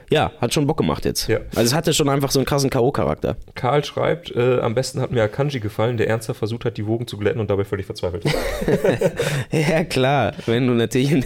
ja, 0.10 0.32
hat 0.40 0.54
schon 0.54 0.68
Bock 0.68 0.78
gemacht 0.78 1.04
jetzt. 1.04 1.28
Ja. 1.28 1.40
Also 1.50 1.64
es 1.64 1.74
hatte 1.74 1.94
schon 1.94 2.08
einfach 2.08 2.32
so 2.32 2.40
einen 2.40 2.46
krassen 2.46 2.70
K.O.-Charakter. 2.70 3.36
Karl 3.56 3.84
schreibt, 3.84 4.34
äh, 4.34 4.60
am 4.62 4.74
besten 4.74 5.02
hat 5.02 5.12
mir 5.12 5.22
Akanji 5.22 5.60
gefallen, 5.60 5.98
der 5.98 6.08
ernsthaft 6.08 6.40
versucht 6.40 6.64
hat, 6.64 6.78
die 6.78 6.88
Wogen 6.88 7.08
zu 7.08 7.18
glätten 7.18 7.42
und 7.42 7.50
dabei 7.50 7.66
völlig 7.66 7.86
verzweifelt 7.86 8.24
ist. 8.26 8.36
Ja, 9.52 9.84
klar. 9.84 10.34
Wenn 10.46 10.68
du 10.68 10.74
natürlich. 10.74 11.26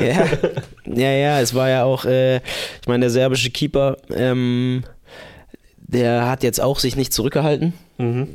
ja, 0.00 0.26
ja, 0.84 1.10
ja, 1.12 1.40
es 1.40 1.54
war 1.54 1.68
ja 1.68 1.84
auch, 1.84 2.04
äh, 2.04 2.36
ich 2.36 2.88
meine, 2.88 3.02
der 3.02 3.10
serbische 3.10 3.50
Keeper, 3.50 3.96
ähm, 4.12 4.82
der 5.88 6.28
hat 6.28 6.42
jetzt 6.42 6.60
auch 6.60 6.78
sich 6.78 6.96
nicht 6.96 7.12
zurückgehalten. 7.12 7.72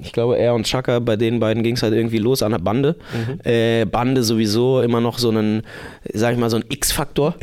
Ich 0.02 0.12
glaube, 0.12 0.38
er 0.38 0.56
und 0.56 0.66
Chaka, 0.66 1.00
bei 1.00 1.16
den 1.16 1.40
beiden 1.40 1.64
ging 1.64 1.76
es 1.76 1.84
halt 1.84 1.94
irgendwie 1.94 2.18
los 2.18 2.44
an 2.44 2.52
der 2.52 2.60
Bande. 2.60 2.98
Äh, 3.46 3.86
Bande 3.86 4.24
sowieso 4.24 4.82
immer 4.82 5.00
noch 5.00 5.20
so 5.20 5.30
einen, 5.30 5.62
sag 6.12 6.34
ich 6.34 6.40
mal, 6.40 6.50
so 6.50 6.58
ein 6.58 6.66
X-Faktor 6.68 7.36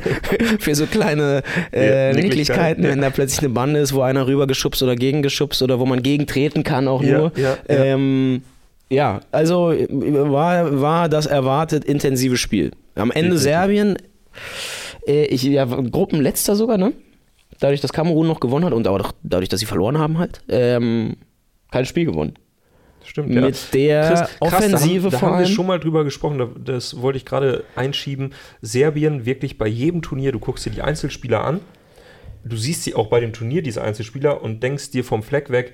für 0.58 0.74
so 0.74 0.84
kleine 0.84 1.42
äh, 1.72 2.10
Ja, 2.10 2.14
Nicklichkeiten, 2.14 2.84
ja. 2.84 2.90
wenn 2.90 3.00
da 3.00 3.08
plötzlich 3.08 3.38
eine 3.38 3.48
Bande 3.48 3.80
ist, 3.80 3.94
wo 3.94 4.02
einer 4.02 4.26
rübergeschubst 4.26 4.82
oder 4.82 4.96
gegengeschubst 4.96 5.62
oder 5.62 5.80
wo 5.80 5.86
man 5.86 6.02
gegentreten 6.02 6.62
kann 6.62 6.88
auch 6.88 7.02
Ja, 7.02 7.18
nur. 7.18 7.32
Ähm, 7.68 8.42
ja, 8.90 9.20
also 9.30 9.72
war, 9.72 10.82
war 10.82 11.08
das 11.08 11.24
erwartet 11.24 11.86
intensive 11.86 12.36
Spiel. 12.36 12.72
Am 12.96 13.10
Ende. 13.10 13.38
Serbien, 13.38 13.96
äh, 15.06 15.24
ich, 15.24 15.42
ja, 15.44 15.64
Gruppenletzter 15.64 16.54
sogar, 16.54 16.76
ne? 16.76 16.92
Dadurch, 17.62 17.80
dass 17.80 17.92
Kamerun 17.92 18.26
noch 18.26 18.40
gewonnen 18.40 18.64
hat 18.64 18.72
und 18.72 18.88
auch 18.88 19.12
dadurch, 19.22 19.48
dass 19.48 19.60
sie 19.60 19.66
verloren 19.66 19.98
haben 19.98 20.18
halt, 20.18 20.42
ähm, 20.48 21.16
kein 21.70 21.86
Spiel 21.86 22.06
gewonnen. 22.06 22.34
Stimmt, 23.04 23.30
Mit 23.30 23.74
der 23.74 24.28
Offensive 24.40 25.10
da 25.10 25.16
haben, 25.16 25.20
da 25.20 25.20
haben 25.20 25.38
wir 25.38 25.46
schon 25.46 25.66
mal 25.66 25.78
drüber 25.78 26.02
gesprochen, 26.04 26.38
da- 26.38 26.48
das 26.72 27.00
wollte 27.00 27.18
ich 27.18 27.24
gerade 27.24 27.62
einschieben. 27.76 28.32
Serbien 28.60 29.26
wirklich 29.26 29.58
bei 29.58 29.66
jedem 29.68 30.02
Turnier, 30.02 30.32
du 30.32 30.38
guckst 30.40 30.66
dir 30.66 30.70
die 30.70 30.82
Einzelspieler 30.82 31.44
an, 31.44 31.60
du 32.44 32.56
siehst 32.56 32.82
sie 32.82 32.94
auch 32.96 33.06
bei 33.06 33.20
dem 33.20 33.32
Turnier, 33.32 33.62
diese 33.62 33.82
Einzelspieler, 33.82 34.42
und 34.42 34.62
denkst 34.62 34.90
dir 34.90 35.04
vom 35.04 35.22
Fleck 35.22 35.50
weg, 35.50 35.72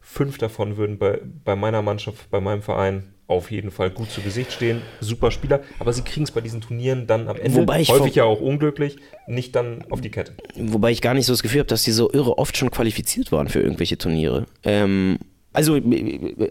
fünf 0.00 0.38
davon 0.38 0.76
würden 0.76 0.98
bei, 0.98 1.20
bei 1.44 1.54
meiner 1.54 1.82
Mannschaft, 1.82 2.30
bei 2.30 2.40
meinem 2.40 2.62
Verein 2.62 3.12
auf 3.28 3.50
jeden 3.50 3.70
Fall 3.70 3.90
gut 3.90 4.10
zu 4.10 4.22
Gesicht 4.22 4.52
stehen. 4.52 4.82
Super 5.00 5.30
Spieler, 5.30 5.60
aber 5.78 5.92
sie 5.92 6.02
kriegen 6.02 6.24
es 6.24 6.30
bei 6.30 6.40
diesen 6.40 6.60
Turnieren 6.60 7.06
dann 7.06 7.28
am 7.28 7.36
Ende, 7.36 7.54
Wobei 7.54 7.80
ich 7.80 7.90
häufig 7.90 8.14
ja 8.14 8.24
auch 8.24 8.40
unglücklich, 8.40 8.96
nicht 9.26 9.54
dann 9.54 9.84
auf 9.90 10.00
die 10.00 10.10
Kette. 10.10 10.32
Wobei 10.56 10.90
ich 10.90 11.02
gar 11.02 11.14
nicht 11.14 11.26
so 11.26 11.32
das 11.32 11.42
Gefühl 11.42 11.60
habe, 11.60 11.68
dass 11.68 11.82
die 11.84 11.92
so 11.92 12.10
irre 12.10 12.38
oft 12.38 12.56
schon 12.56 12.70
qualifiziert 12.70 13.30
waren 13.30 13.48
für 13.48 13.60
irgendwelche 13.60 13.98
Turniere. 13.98 14.46
Ähm, 14.64 15.18
also, 15.52 15.78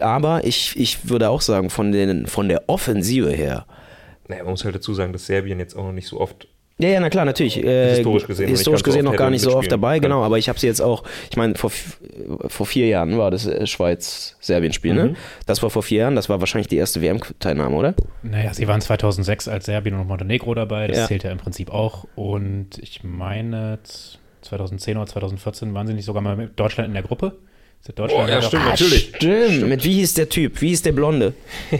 aber 0.00 0.44
ich, 0.44 0.78
ich 0.78 1.08
würde 1.08 1.30
auch 1.30 1.40
sagen, 1.40 1.70
von, 1.70 1.92
den, 1.92 2.26
von 2.26 2.48
der 2.48 2.68
Offensive 2.68 3.30
her, 3.30 3.66
Naja, 4.28 4.42
man 4.44 4.52
muss 4.52 4.64
halt 4.64 4.74
dazu 4.74 4.94
sagen, 4.94 5.12
dass 5.12 5.26
Serbien 5.26 5.58
jetzt 5.58 5.74
auch 5.74 5.84
noch 5.84 5.92
nicht 5.92 6.08
so 6.08 6.20
oft 6.20 6.47
Ja, 6.80 6.88
ja, 6.90 7.00
na 7.00 7.10
klar, 7.10 7.24
natürlich. 7.24 7.62
Äh, 7.64 7.96
Historisch 7.96 8.26
gesehen 8.26 8.48
Historisch 8.48 8.80
so 8.80 8.84
gesehen 8.84 9.04
noch 9.04 9.16
gar 9.16 9.30
nicht 9.30 9.42
so 9.42 9.56
oft 9.56 9.70
dabei, 9.70 9.98
genau. 9.98 10.22
Aber 10.22 10.38
ich 10.38 10.48
habe 10.48 10.58
sie 10.60 10.68
jetzt 10.68 10.80
auch, 10.80 11.02
ich 11.28 11.36
meine, 11.36 11.56
vor, 11.56 11.70
vor 12.46 12.66
vier 12.66 12.86
Jahren 12.86 13.18
war 13.18 13.32
das 13.32 13.46
äh, 13.46 13.66
Schweiz-Serbien-Spiel, 13.66 14.92
Mhm. 14.92 14.98
ne? 14.98 15.14
Das 15.46 15.62
war 15.62 15.70
vor 15.70 15.82
vier 15.82 15.98
Jahren, 16.02 16.14
das 16.14 16.28
war 16.28 16.38
wahrscheinlich 16.40 16.68
die 16.68 16.76
erste 16.76 17.02
WM-Teilnahme, 17.02 17.74
oder? 17.74 17.94
Naja, 18.22 18.54
sie 18.54 18.68
waren 18.68 18.80
2006 18.80 19.48
als 19.48 19.66
Serbien 19.66 19.96
und 19.98 20.06
Montenegro 20.06 20.54
dabei, 20.54 20.86
das 20.86 20.98
Ja. 20.98 21.06
zählt 21.06 21.24
ja 21.24 21.32
im 21.32 21.38
Prinzip 21.38 21.70
auch. 21.70 22.06
Und 22.14 22.78
ich 22.80 23.02
meine, 23.02 23.78
2010 24.42 24.96
oder 24.96 25.06
2014 25.06 25.74
waren 25.74 25.86
sie 25.88 25.94
nicht 25.94 26.04
sogar 26.04 26.22
mal 26.22 26.36
mit 26.36 26.58
Deutschland 26.60 26.88
in 26.88 26.94
der 26.94 27.02
Gruppe? 27.02 27.32
Ist 27.80 27.98
Deutschland 27.98 28.28
Oh, 28.28 28.30
ja, 28.30 28.42
stimmt. 28.42 28.62
Ah, 28.64 28.68
natürlich. 28.70 29.12
Stimmt. 29.16 29.68
Mit 29.68 29.84
wie 29.84 29.94
hieß 29.94 30.14
der 30.14 30.28
Typ? 30.28 30.60
Wie 30.60 30.68
hieß 30.68 30.82
der 30.82 30.92
Blonde? 30.92 31.32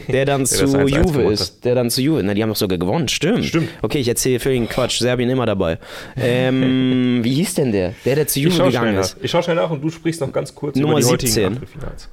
Der 0.09 0.25
dann 0.25 0.41
das 0.43 0.51
zu 0.51 0.65
1-1 0.65 0.89
Juve 0.97 1.23
ist. 1.33 1.65
Der 1.65 1.75
dann 1.75 1.91
zu 1.91 2.01
Juve. 2.01 2.23
Na, 2.23 2.33
die 2.35 2.43
haben 2.43 2.49
doch 2.51 2.57
sogar 2.57 2.79
gewonnen. 2.79 3.09
Stimmt. 3.09 3.45
Stimmt. 3.45 3.69
Okay, 3.83 3.99
ich 3.99 4.09
erzähle 4.09 4.41
völligen 4.41 4.69
Quatsch. 4.69 4.99
Serbien 5.01 5.29
immer 5.29 5.45
dabei. 5.45 5.79
Ähm, 6.17 7.21
wie 7.23 7.35
hieß 7.35 7.55
denn 7.57 7.73
der? 7.73 7.95
Der, 8.05 8.15
der 8.15 8.27
zu 8.27 8.41
Juve 8.41 8.57
schaue 8.57 8.67
gegangen 8.69 8.95
nach. 8.95 9.03
ist. 9.03 9.17
Ich 9.21 9.31
schau 9.31 9.43
schnell 9.43 9.57
nach 9.57 9.71
und 9.71 9.83
du 9.83 9.91
sprichst 9.91 10.21
noch 10.21 10.33
ganz 10.33 10.55
kurz 10.55 10.77
Nummer 10.77 10.93
über 10.95 11.01
die 11.01 11.07
heutigen 11.07 11.33
17. 11.33 11.53
Achtelfinals. 11.55 12.09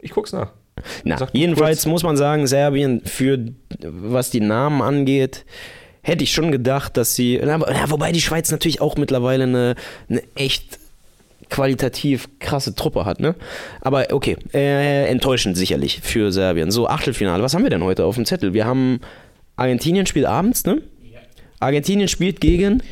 Ich 0.00 0.10
guck's 0.10 0.32
nach. 0.32 0.50
Na, 1.04 1.16
Sag 1.18 1.30
jedenfalls 1.32 1.78
kurz. 1.84 1.86
muss 1.86 2.02
man 2.02 2.16
sagen, 2.16 2.46
Serbien 2.46 3.00
für 3.04 3.38
was 3.80 4.30
die 4.30 4.40
Namen 4.40 4.82
angeht, 4.82 5.44
hätte 6.02 6.24
ich 6.24 6.32
schon 6.32 6.52
gedacht, 6.52 6.96
dass 6.96 7.14
sie. 7.14 7.40
Na, 7.42 7.60
wobei 7.90 8.12
die 8.12 8.20
Schweiz 8.20 8.50
natürlich 8.50 8.80
auch 8.80 8.96
mittlerweile 8.96 9.44
eine, 9.44 9.74
eine 10.10 10.22
echt 10.34 10.78
qualitativ 11.50 12.28
krasse 12.38 12.74
Truppe 12.74 13.04
hat, 13.04 13.20
ne? 13.20 13.34
Aber 13.80 14.06
okay, 14.12 14.36
äh, 14.52 15.06
enttäuschend 15.06 15.56
sicherlich 15.56 16.00
für 16.00 16.32
Serbien. 16.32 16.70
So, 16.70 16.88
Achtelfinale, 16.88 17.42
was 17.42 17.54
haben 17.54 17.62
wir 17.62 17.70
denn 17.70 17.84
heute 17.84 18.04
auf 18.04 18.14
dem 18.16 18.24
Zettel? 18.24 18.54
Wir 18.54 18.64
haben 18.64 19.00
Argentinien 19.56 20.06
spielt 20.06 20.26
abends, 20.26 20.64
ne? 20.64 20.82
Argentinien 21.60 22.08
spielt 22.08 22.40
gegen 22.40 22.82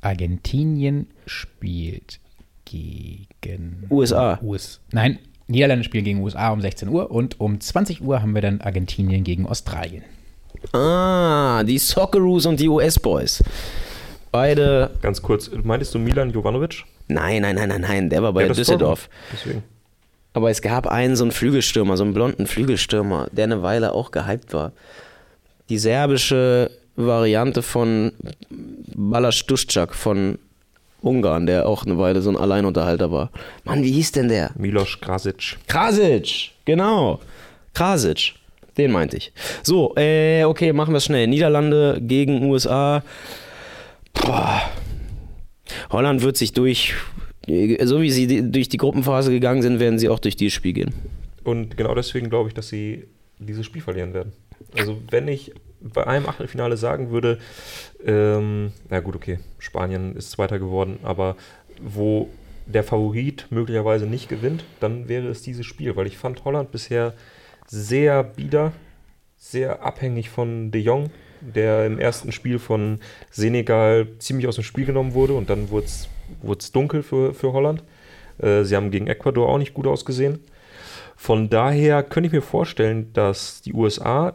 Argentinien 0.00 1.08
spielt 1.26 2.20
gegen 2.64 3.86
USA. 3.90 4.38
US 4.42 4.80
Nein, 4.92 5.18
Niederlande 5.46 5.84
spielen 5.84 6.04
gegen 6.04 6.20
USA 6.22 6.50
um 6.50 6.60
16 6.60 6.88
Uhr 6.88 7.10
und 7.10 7.40
um 7.40 7.60
20 7.60 8.02
Uhr 8.02 8.22
haben 8.22 8.34
wir 8.34 8.42
dann 8.42 8.60
Argentinien 8.60 9.24
gegen 9.24 9.46
Australien. 9.46 10.02
Ah, 10.72 11.64
die 11.64 11.78
Socceroos 11.78 12.46
und 12.46 12.60
die 12.60 12.68
US-Boys. 12.68 13.42
Beide. 14.32 14.90
Ganz 15.02 15.22
kurz, 15.22 15.50
meintest 15.62 15.94
du 15.94 15.98
Milan 15.98 16.32
Jovanovic? 16.32 16.84
Nein, 17.08 17.42
nein, 17.42 17.54
nein, 17.54 17.68
nein, 17.68 17.82
nein, 17.82 18.10
der 18.10 18.22
war 18.22 18.32
bei 18.32 18.46
Ja, 18.46 18.52
Düsseldorf. 18.52 19.08
Deswegen. 19.32 19.62
Aber 20.32 20.50
es 20.50 20.62
gab 20.62 20.86
einen, 20.86 21.14
so 21.14 21.24
einen 21.24 21.32
Flügelstürmer, 21.32 21.96
so 21.98 22.04
einen 22.04 22.14
blonden 22.14 22.46
Flügelstürmer, 22.46 23.28
der 23.32 23.44
eine 23.44 23.62
Weile 23.62 23.92
auch 23.92 24.10
gehypt 24.10 24.54
war. 24.54 24.72
Die 25.68 25.78
serbische 25.78 26.70
Variante 26.96 27.62
von 27.62 28.12
Balas 28.94 29.44
Duszczak 29.46 29.94
von 29.94 30.38
Ungarn, 31.02 31.46
der 31.46 31.68
auch 31.68 31.84
eine 31.84 31.98
Weile 31.98 32.22
so 32.22 32.30
ein 32.30 32.36
Alleinunterhalter 32.36 33.10
war. 33.12 33.30
Mann, 33.64 33.82
wie 33.82 33.92
hieß 33.92 34.12
denn 34.12 34.28
der? 34.28 34.52
Milos 34.56 34.98
Krasic. 35.00 35.58
Krasic, 35.68 36.52
genau. 36.64 37.20
Krasic, 37.74 38.34
den 38.78 38.92
meinte 38.92 39.16
ich. 39.18 39.32
So, 39.62 39.94
äh, 39.96 40.44
okay, 40.44 40.72
machen 40.72 40.94
wir 40.94 40.98
es 40.98 41.04
schnell. 41.04 41.26
Niederlande 41.26 41.98
gegen 42.00 42.44
USA. 42.50 43.02
Boah. 44.14 44.62
Holland 45.90 46.22
wird 46.22 46.36
sich 46.36 46.52
durch, 46.52 46.94
so 47.46 48.00
wie 48.00 48.10
sie 48.10 48.50
durch 48.50 48.68
die 48.68 48.76
Gruppenphase 48.76 49.30
gegangen 49.30 49.62
sind, 49.62 49.80
werden 49.80 49.98
sie 49.98 50.08
auch 50.08 50.18
durch 50.18 50.36
dieses 50.36 50.54
Spiel 50.54 50.72
gehen. 50.72 50.94
Und 51.44 51.76
genau 51.76 51.94
deswegen 51.94 52.30
glaube 52.30 52.48
ich, 52.48 52.54
dass 52.54 52.68
sie 52.68 53.04
dieses 53.38 53.66
Spiel 53.66 53.82
verlieren 53.82 54.14
werden. 54.14 54.32
Also 54.76 55.00
wenn 55.10 55.28
ich 55.28 55.52
bei 55.80 56.06
einem 56.06 56.26
Achtelfinale 56.26 56.76
sagen 56.76 57.10
würde, 57.10 57.38
ähm, 58.04 58.72
na 58.88 59.00
gut, 59.00 59.16
okay, 59.16 59.38
Spanien 59.58 60.14
ist 60.16 60.30
Zweiter 60.30 60.58
geworden, 60.58 60.98
aber 61.02 61.36
wo 61.80 62.28
der 62.66 62.84
Favorit 62.84 63.46
möglicherweise 63.50 64.06
nicht 64.06 64.28
gewinnt, 64.28 64.64
dann 64.80 65.08
wäre 65.08 65.28
es 65.28 65.42
dieses 65.42 65.66
Spiel, 65.66 65.96
weil 65.96 66.06
ich 66.06 66.16
fand 66.16 66.44
Holland 66.44 66.70
bisher 66.70 67.14
sehr 67.66 68.22
bieder, 68.22 68.72
sehr 69.36 69.82
abhängig 69.82 70.30
von 70.30 70.70
De 70.70 70.80
Jong, 70.80 71.10
der 71.42 71.86
im 71.86 71.98
ersten 71.98 72.32
Spiel 72.32 72.58
von 72.58 73.00
Senegal 73.30 74.06
ziemlich 74.18 74.46
aus 74.46 74.54
dem 74.54 74.64
Spiel 74.64 74.86
genommen 74.86 75.14
wurde 75.14 75.34
und 75.34 75.50
dann 75.50 75.70
wurde 75.70 75.86
es 75.86 76.72
dunkel 76.72 77.02
für, 77.02 77.34
für 77.34 77.52
Holland. 77.52 77.82
Äh, 78.38 78.64
sie 78.64 78.76
haben 78.76 78.90
gegen 78.90 79.06
Ecuador 79.06 79.48
auch 79.48 79.58
nicht 79.58 79.74
gut 79.74 79.86
ausgesehen. 79.86 80.40
Von 81.16 81.50
daher 81.50 82.02
könnte 82.02 82.28
ich 82.28 82.32
mir 82.32 82.42
vorstellen, 82.42 83.12
dass 83.12 83.62
die 83.62 83.72
USA 83.72 84.34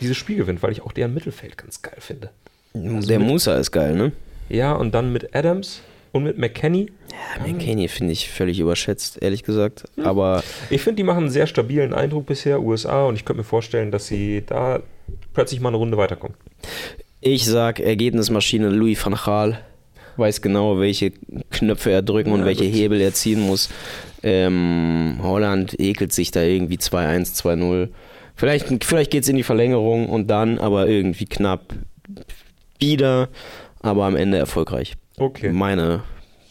dieses 0.00 0.16
Spiel 0.16 0.36
gewinnt, 0.36 0.62
weil 0.62 0.72
ich 0.72 0.82
auch 0.82 0.92
deren 0.92 1.14
Mittelfeld 1.14 1.56
ganz 1.56 1.82
geil 1.82 1.96
finde. 1.98 2.30
der 2.74 3.18
Musa 3.18 3.56
ist 3.56 3.70
geil, 3.70 3.94
ne? 3.94 4.12
Ja, 4.48 4.72
und 4.72 4.92
dann 4.94 5.12
mit 5.12 5.34
Adams 5.34 5.82
und 6.12 6.24
mit 6.24 6.38
McKenny. 6.38 6.90
Ja, 7.10 7.46
McKinney 7.46 7.88
finde 7.88 8.12
ich 8.12 8.30
völlig 8.30 8.58
überschätzt, 8.60 9.22
ehrlich 9.22 9.42
gesagt. 9.42 9.84
Aber 10.02 10.42
Ich 10.70 10.82
finde, 10.82 10.96
die 10.96 11.02
machen 11.04 11.24
einen 11.24 11.30
sehr 11.30 11.46
stabilen 11.46 11.94
Eindruck 11.94 12.26
bisher, 12.26 12.60
USA, 12.62 13.04
und 13.06 13.16
ich 13.16 13.24
könnte 13.24 13.38
mir 13.38 13.44
vorstellen, 13.44 13.90
dass 13.90 14.06
sie 14.06 14.42
da 14.46 14.80
plötzlich 15.34 15.60
mal 15.60 15.68
eine 15.68 15.76
Runde 15.78 15.96
weiterkommen. 15.96 16.36
ich 17.20 17.44
sag 17.46 17.80
Ergebnismaschine 17.80 18.68
Louis 18.70 19.04
van 19.04 19.14
Gaal 19.14 19.60
weiß 20.16 20.42
genau, 20.42 20.78
welche 20.78 21.12
Knöpfe 21.50 21.90
er 21.92 22.02
drücken 22.02 22.32
und 22.32 22.40
Ja, 22.40 22.46
welche 22.46 22.64
gut. 22.66 22.74
Hebel 22.74 23.00
er 23.00 23.14
ziehen 23.14 23.40
muss. 23.40 23.70
Ähm, 24.22 25.18
Holland 25.22 25.78
ekelt 25.80 26.12
sich 26.12 26.30
da 26.30 26.42
irgendwie 26.42 26.76
2-1, 26.76 27.40
2-0. 27.42 27.88
Vielleicht, 28.36 28.84
vielleicht 28.84 29.10
geht 29.10 29.22
es 29.22 29.28
in 29.30 29.36
die 29.36 29.42
Verlängerung 29.42 30.08
und 30.10 30.26
dann 30.28 30.58
aber 30.58 30.88
irgendwie 30.88 31.24
knapp 31.24 31.72
wieder, 32.78 33.28
aber 33.80 34.04
am 34.04 34.16
Ende 34.16 34.36
erfolgreich. 34.38 34.94
Okay. 35.18 35.50
Meine, 35.50 36.02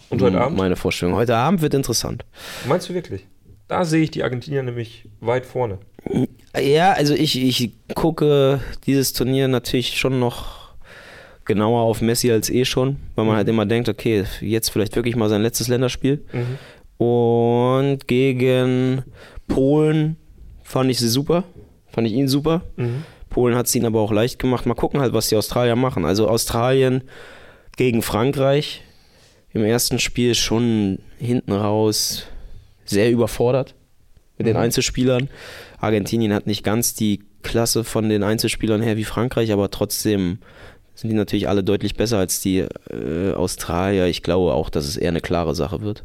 Und 0.09 0.21
heute 0.21 0.39
Abend? 0.41 0.57
meine 0.57 0.75
Vorstellung. 0.75 1.15
Heute 1.15 1.35
Abend 1.35 1.61
wird 1.61 1.73
interessant. 1.73 2.25
Meinst 2.67 2.89
du 2.89 2.93
wirklich? 2.93 3.25
Da 3.67 3.85
sehe 3.85 4.03
ich 4.03 4.11
die 4.11 4.23
Argentinier 4.23 4.63
nämlich 4.63 5.07
weit 5.19 5.45
vorne. 5.45 5.77
Ja, 6.59 6.93
also 6.93 7.13
ich, 7.13 7.39
ich 7.41 7.71
gucke 7.93 8.59
dieses 8.87 9.13
Turnier 9.13 9.47
natürlich 9.47 9.97
schon 9.99 10.19
noch 10.19 10.73
genauer 11.45 11.81
auf 11.81 12.01
Messi 12.01 12.31
als 12.31 12.49
eh 12.49 12.65
schon, 12.65 12.97
weil 13.15 13.25
man 13.25 13.35
halt 13.35 13.47
immer 13.47 13.65
denkt, 13.65 13.89
okay, 13.89 14.23
jetzt 14.41 14.69
vielleicht 14.69 14.95
wirklich 14.95 15.15
mal 15.15 15.29
sein 15.29 15.41
letztes 15.41 15.67
Länderspiel. 15.67 16.23
Und 16.97 18.07
gegen 18.07 19.03
Polen 19.47 20.17
fand 20.63 20.89
ich 20.91 20.99
sie 20.99 21.07
super, 21.09 21.43
fand 21.87 22.07
ich 22.07 22.13
ihn 22.13 22.27
super. 22.27 22.61
Polen 23.29 23.55
hat 23.55 23.67
es 23.67 23.75
ihnen 23.75 23.85
aber 23.85 23.99
auch 23.99 24.11
leicht 24.11 24.39
gemacht. 24.39 24.65
Mal 24.65 24.73
gucken 24.73 24.99
halt, 24.99 25.13
was 25.13 25.29
die 25.29 25.35
Australier 25.35 25.75
machen. 25.75 26.05
Also 26.05 26.27
Australien 26.27 27.03
gegen 27.79 28.01
Frankreich 28.01 28.81
im 29.53 29.63
ersten 29.63 29.99
Spiel 29.99 30.35
schon 30.35 30.99
hinten 31.17 31.53
raus 31.53 32.25
sehr 32.83 33.09
überfordert 33.09 33.73
mit 34.37 34.47
den 34.47 34.57
Einzelspielern. 34.57 35.29
Argentinien 35.79 36.33
hat 36.33 36.45
nicht 36.45 36.65
ganz 36.65 36.93
die 36.93 37.23
Klasse 37.41 37.85
von 37.85 38.09
den 38.09 38.21
Einzelspielern 38.21 38.81
her 38.81 38.97
wie 38.97 39.05
Frankreich, 39.05 39.53
aber 39.53 39.71
trotzdem 39.71 40.39
sind 40.93 41.09
die 41.09 41.15
natürlich 41.15 41.47
alle 41.47 41.63
deutlich 41.63 41.95
besser 41.95 42.17
als 42.17 42.41
die 42.41 42.65
äh, 42.89 43.31
Australier. 43.33 44.07
Ich 44.07 44.23
glaube 44.23 44.55
auch, 44.55 44.69
dass 44.69 44.85
es 44.85 44.97
eher 44.97 45.11
eine 45.11 45.21
klare 45.21 45.55
Sache 45.55 45.79
wird. 45.81 46.03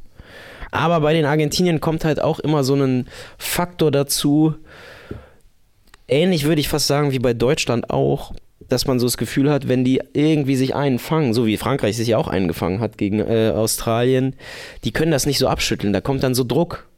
Aber 0.70 1.00
bei 1.00 1.12
den 1.12 1.24
Argentiniern 1.24 1.80
kommt 1.80 2.04
halt 2.04 2.22
auch 2.22 2.38
immer 2.38 2.62
so 2.62 2.76
ein 2.76 3.08
Faktor 3.36 3.90
dazu, 3.90 4.54
ähnlich 6.06 6.44
würde 6.44 6.60
ich 6.60 6.68
fast 6.68 6.86
sagen 6.86 7.10
wie 7.10 7.18
bei 7.18 7.34
Deutschland 7.34 7.90
auch, 7.90 8.32
dass 8.68 8.86
man 8.86 8.98
so 8.98 9.06
das 9.06 9.16
Gefühl 9.18 9.50
hat, 9.50 9.68
wenn 9.68 9.84
die 9.84 10.00
irgendwie 10.14 10.56
sich 10.56 10.74
einen 10.74 10.98
fangen, 10.98 11.34
so 11.34 11.46
wie 11.46 11.56
Frankreich 11.56 11.96
sich 11.96 12.08
ja 12.08 12.18
auch 12.18 12.28
eingefangen 12.28 12.80
hat 12.80 12.96
gegen 12.98 13.20
äh, 13.20 13.52
Australien, 13.54 14.34
die 14.84 14.92
können 14.92 15.10
das 15.10 15.26
nicht 15.26 15.38
so 15.38 15.48
abschütteln. 15.48 15.92
Da 15.92 16.00
kommt 16.00 16.22
dann 16.22 16.34
so 16.34 16.44
Druck. 16.44 16.88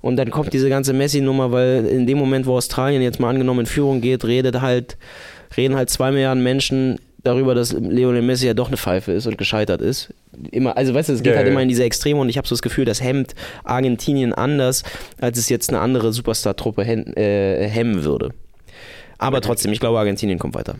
Und 0.00 0.16
dann 0.16 0.30
kommt 0.30 0.54
diese 0.54 0.70
ganze 0.70 0.94
Messi-Nummer, 0.94 1.52
weil 1.52 1.84
in 1.84 2.06
dem 2.06 2.16
Moment, 2.16 2.46
wo 2.46 2.56
Australien 2.56 3.02
jetzt 3.02 3.20
mal 3.20 3.28
angenommen 3.28 3.60
in 3.60 3.66
Führung 3.66 4.00
geht, 4.00 4.24
redet 4.24 4.62
halt, 4.62 4.96
reden 5.58 5.76
halt 5.76 5.90
zwei 5.90 6.10
Milliarden 6.10 6.42
Menschen 6.42 6.98
darüber, 7.22 7.54
dass 7.54 7.74
Lionel 7.74 8.22
Messi 8.22 8.46
ja 8.46 8.54
doch 8.54 8.68
eine 8.68 8.78
Pfeife 8.78 9.12
ist 9.12 9.26
und 9.26 9.36
gescheitert 9.36 9.82
ist. 9.82 10.14
Immer, 10.50 10.78
also 10.78 10.94
weißt 10.94 11.10
du, 11.10 11.12
es 11.12 11.22
geht 11.22 11.32
Ja, 11.32 11.36
halt 11.36 11.46
ja. 11.48 11.52
immer 11.52 11.60
in 11.60 11.68
diese 11.68 11.84
Extreme 11.84 12.18
und 12.18 12.30
ich 12.30 12.38
habe 12.38 12.48
so 12.48 12.54
das 12.54 12.62
Gefühl, 12.62 12.86
das 12.86 13.02
hemmt 13.02 13.34
Argentinien 13.62 14.32
anders, 14.32 14.84
als 15.20 15.36
es 15.36 15.50
jetzt 15.50 15.68
eine 15.68 15.80
andere 15.80 16.14
Superstar-Truppe 16.14 16.82
hem- 16.82 17.12
äh, 17.14 17.68
hemmen 17.68 18.04
würde. 18.04 18.30
Aber 19.18 19.42
trotzdem, 19.42 19.70
ich 19.72 19.80
glaube, 19.80 19.98
Argentinien 19.98 20.38
kommt 20.38 20.54
weiter. 20.54 20.76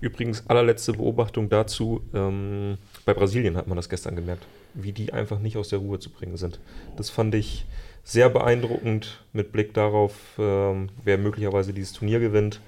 Übrigens, 0.00 0.46
allerletzte 0.48 0.92
Beobachtung 0.92 1.48
dazu. 1.48 2.02
Ähm, 2.14 2.78
bei 3.04 3.14
Brasilien 3.14 3.56
hat 3.56 3.66
man 3.66 3.76
das 3.76 3.88
gestern 3.88 4.16
gemerkt, 4.16 4.46
wie 4.74 4.92
die 4.92 5.12
einfach 5.12 5.38
nicht 5.38 5.56
aus 5.56 5.68
der 5.68 5.78
Ruhe 5.78 5.98
zu 5.98 6.10
bringen 6.10 6.36
sind. 6.36 6.60
Das 6.96 7.10
fand 7.10 7.34
ich 7.34 7.66
sehr 8.04 8.28
beeindruckend 8.28 9.24
mit 9.32 9.52
Blick 9.52 9.74
darauf, 9.74 10.14
ähm, 10.38 10.90
wer 11.04 11.18
möglicherweise 11.18 11.72
dieses 11.72 11.92
Turnier 11.92 12.20
gewinnt. 12.20 12.60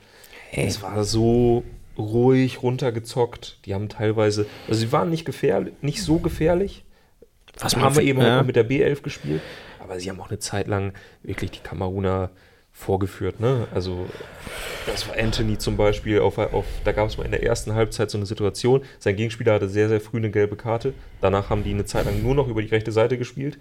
Es 0.52 0.82
war 0.82 1.04
so 1.04 1.64
ruhig 1.98 2.62
runtergezockt. 2.62 3.58
Die 3.64 3.74
haben 3.74 3.88
teilweise, 3.88 4.46
also 4.66 4.80
sie 4.80 4.92
waren 4.92 5.10
nicht 5.10 5.24
gefährlich, 5.24 5.74
nicht 5.82 6.02
so 6.02 6.18
gefährlich. 6.18 6.84
Was 7.58 7.76
haben 7.76 7.96
wir 7.96 8.02
eben 8.02 8.20
ja. 8.20 8.40
auch 8.40 8.44
mit 8.44 8.56
der 8.56 8.68
B11 8.68 9.02
gespielt. 9.02 9.42
Aber 9.80 9.98
sie 9.98 10.10
haben 10.10 10.20
auch 10.20 10.28
eine 10.28 10.38
Zeit 10.38 10.68
lang 10.68 10.92
wirklich 11.22 11.50
die 11.50 11.60
Kameruner 11.60 12.30
vorgeführt. 12.78 13.40
Ne? 13.40 13.66
Also 13.74 14.06
das 14.86 15.08
war 15.08 15.18
Anthony 15.18 15.58
zum 15.58 15.76
Beispiel. 15.76 16.20
Auf, 16.20 16.38
auf, 16.38 16.64
da 16.84 16.92
gab 16.92 17.08
es 17.08 17.18
mal 17.18 17.24
in 17.24 17.32
der 17.32 17.42
ersten 17.42 17.74
Halbzeit 17.74 18.10
so 18.10 18.16
eine 18.16 18.26
Situation. 18.26 18.82
Sein 19.00 19.16
Gegenspieler 19.16 19.54
hatte 19.54 19.68
sehr, 19.68 19.88
sehr 19.88 20.00
früh 20.00 20.18
eine 20.18 20.30
gelbe 20.30 20.56
Karte. 20.56 20.94
Danach 21.20 21.50
haben 21.50 21.64
die 21.64 21.70
eine 21.70 21.84
Zeit 21.84 22.06
lang 22.06 22.22
nur 22.22 22.34
noch 22.34 22.46
über 22.46 22.62
die 22.62 22.68
rechte 22.68 22.92
Seite 22.92 23.18
gespielt. 23.18 23.58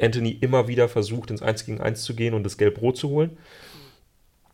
Anthony 0.00 0.30
immer 0.40 0.66
wieder 0.66 0.88
versucht, 0.88 1.30
ins 1.30 1.42
1 1.42 1.66
gegen 1.66 1.80
1 1.80 2.02
zu 2.02 2.14
gehen 2.14 2.32
und 2.32 2.42
das 2.42 2.56
Gelb-Rot 2.56 2.96
zu 2.96 3.10
holen. 3.10 3.36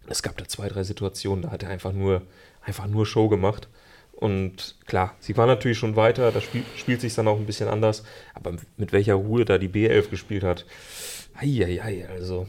Es 0.09 0.23
gab 0.23 0.37
da 0.37 0.47
zwei, 0.47 0.69
drei 0.69 0.83
Situationen, 0.83 1.43
da 1.43 1.51
hat 1.53 1.63
er 1.63 1.71
einfach 1.71 1.93
nur, 1.93 2.23
einfach 2.63 2.89
nur 2.89 3.07
Show 3.07 3.29
gemacht. 3.29 3.69
Und 4.13 4.77
klar, 4.87 5.15
sie 5.21 5.37
war 5.37 5.47
natürlich 5.47 5.79
schon 5.79 5.95
weiter, 5.95 6.33
da 6.33 6.41
spiel, 6.41 6.65
spielt 6.77 7.01
sich 7.01 7.15
dann 7.15 7.29
auch 7.29 7.39
ein 7.39 7.47
bisschen 7.47 7.69
anders. 7.69 8.03
Aber 8.35 8.55
mit 8.77 8.93
welcher 8.93 9.15
Ruhe 9.15 9.45
da 9.45 9.57
die 9.57 9.69
B11 9.69 10.11
gespielt 10.11 10.43
hat, 10.43 10.67
Eieiei, 11.35 12.09
also. 12.09 12.49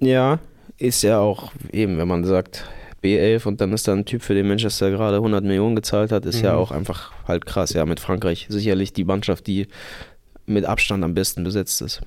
Ja, 0.00 0.40
ist 0.78 1.02
ja 1.02 1.18
auch 1.20 1.52
eben, 1.72 1.98
wenn 1.98 2.08
man 2.08 2.24
sagt 2.24 2.64
B11 3.02 3.46
und 3.46 3.60
dann 3.60 3.72
ist 3.72 3.86
da 3.86 3.92
ein 3.92 4.04
Typ, 4.04 4.22
für 4.22 4.34
den 4.34 4.48
Manchester 4.48 4.90
gerade 4.90 5.16
100 5.16 5.44
Millionen 5.44 5.76
gezahlt 5.76 6.10
hat, 6.12 6.24
ist 6.26 6.40
ja 6.40 6.52
Mhm. 6.54 6.58
auch 6.58 6.70
einfach 6.70 7.12
halt 7.26 7.46
krass. 7.46 7.72
Ja, 7.72 7.84
mit 7.84 8.00
Frankreich 8.00 8.46
sicherlich 8.48 8.92
die 8.92 9.04
Mannschaft, 9.04 9.46
die 9.46 9.66
mit 10.46 10.64
Abstand 10.64 11.04
am 11.04 11.14
besten 11.14 11.44
besetzt 11.44 11.80
ist. 11.82 12.00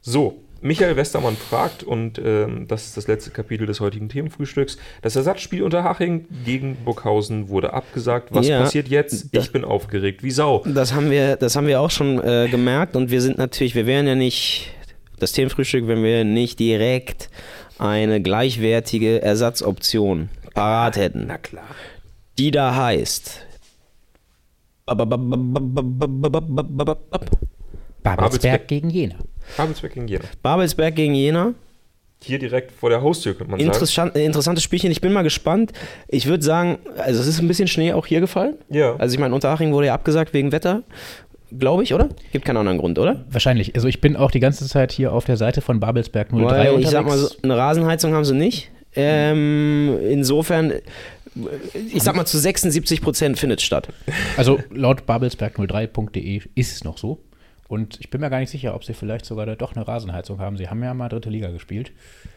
So, 0.00 0.42
Michael 0.60 0.96
Westermann 0.96 1.36
fragt, 1.36 1.82
und 1.82 2.20
ähm, 2.24 2.66
das 2.68 2.86
ist 2.86 2.96
das 2.96 3.08
letzte 3.08 3.30
Kapitel 3.30 3.66
des 3.66 3.80
heutigen 3.80 4.08
Themenfrühstücks, 4.08 4.76
das 5.00 5.16
Ersatzspiel 5.16 5.62
unter 5.62 5.82
Haching 5.82 6.26
gegen 6.44 6.76
Burghausen 6.84 7.48
wurde 7.48 7.72
abgesagt. 7.72 8.28
Was 8.32 8.46
Ja, 8.46 8.60
passiert 8.60 8.88
jetzt? 8.88 9.28
Ich 9.32 9.50
bin 9.52 9.64
aufgeregt 9.64 10.22
wie 10.22 10.30
Sau. 10.30 10.62
Das 10.66 10.92
haben 10.92 11.10
wir, 11.10 11.36
das 11.36 11.56
haben 11.56 11.66
wir 11.66 11.80
auch 11.80 11.90
schon 11.90 12.22
äh, 12.22 12.48
gemerkt 12.50 12.96
und 12.96 13.10
wir 13.10 13.20
sind 13.20 13.38
natürlich, 13.38 13.74
wir 13.74 13.86
wären 13.86 14.06
ja 14.06 14.14
nicht 14.14 14.68
das 15.18 15.32
Themenfrühstück, 15.32 15.86
wenn 15.88 16.02
wir 16.02 16.24
nicht 16.24 16.58
direkt 16.60 17.28
eine 17.82 18.22
gleichwertige 18.22 19.20
Ersatzoption 19.22 20.28
parat 20.54 20.96
hätten, 20.96 21.24
Na 21.26 21.38
klar. 21.38 21.64
die 22.38 22.50
da 22.52 22.74
heißt. 22.74 23.44
Babelsberg 28.02 28.68
gegen 28.68 28.90
Jena. 28.90 29.16
Babelsberg 29.56 29.94
gegen 29.94 30.08
Jena. 30.08 30.24
Babelsberg 30.42 30.94
gegen 30.94 31.14
Jena. 31.14 31.54
Hier 32.24 32.38
direkt 32.38 32.70
vor 32.70 32.88
der 32.90 33.02
Haustür, 33.02 33.34
könnte 33.34 33.50
man 33.50 33.58
sagen. 33.58 33.72
Interessant, 33.72 34.14
äh, 34.16 34.24
interessantes 34.24 34.62
Spielchen. 34.62 34.92
Ich 34.92 35.00
bin 35.00 35.12
mal 35.12 35.22
gespannt. 35.22 35.72
Ich 36.06 36.26
würde 36.26 36.44
sagen, 36.44 36.78
also 36.96 37.20
es 37.20 37.26
ist 37.26 37.40
ein 37.40 37.48
bisschen 37.48 37.66
Schnee 37.66 37.92
auch 37.94 38.06
hier 38.06 38.20
gefallen. 38.20 38.54
Ja. 38.70 38.94
Also 38.96 39.14
ich 39.14 39.18
meine, 39.20 39.34
Unterhaching 39.34 39.72
wurde 39.72 39.88
ja 39.88 39.94
abgesagt 39.94 40.32
wegen 40.32 40.52
Wetter, 40.52 40.84
glaube 41.58 41.82
ich, 41.82 41.94
oder? 41.94 42.08
Gibt 42.32 42.44
keinen 42.44 42.58
anderen 42.58 42.78
Grund, 42.78 42.98
oder? 42.98 43.24
Wahrscheinlich. 43.30 43.74
Also 43.74 43.88
ich 43.88 44.00
bin 44.00 44.16
auch 44.16 44.30
die 44.30 44.40
ganze 44.40 44.66
Zeit 44.66 44.92
hier 44.92 45.12
auf 45.12 45.24
der 45.24 45.36
Seite 45.36 45.60
von 45.60 45.80
Babelsberg 45.80 46.28
03 46.30 46.36
Weil 46.36 46.44
unterwegs. 46.44 46.84
ich 46.84 46.90
sag 46.90 47.06
mal 47.06 47.18
so, 47.18 47.28
eine 47.42 47.56
Rasenheizung 47.56 48.14
haben 48.14 48.24
sie 48.24 48.34
nicht. 48.34 48.70
Ähm, 48.94 49.98
insofern, 50.08 50.72
ich 51.92 52.02
sag 52.02 52.14
mal 52.14 52.26
zu 52.26 52.38
76 52.38 53.00
Prozent 53.00 53.38
findet 53.38 53.62
statt. 53.62 53.88
Also 54.36 54.58
laut 54.70 55.02
babelsberg03.de 55.06 56.42
ist 56.54 56.72
es 56.74 56.84
noch 56.84 56.98
so. 56.98 57.18
Und 57.72 57.98
ich 58.00 58.10
bin 58.10 58.20
mir 58.20 58.28
gar 58.28 58.38
nicht 58.38 58.50
sicher, 58.50 58.74
ob 58.74 58.84
sie 58.84 58.92
vielleicht 58.92 59.24
sogar 59.24 59.46
da 59.46 59.54
doch 59.54 59.74
eine 59.74 59.88
Rasenheizung 59.88 60.40
haben. 60.40 60.58
Sie 60.58 60.68
haben 60.68 60.82
ja 60.82 60.92
mal 60.92 61.08
dritte 61.08 61.30
Liga 61.30 61.48
gespielt. 61.50 61.90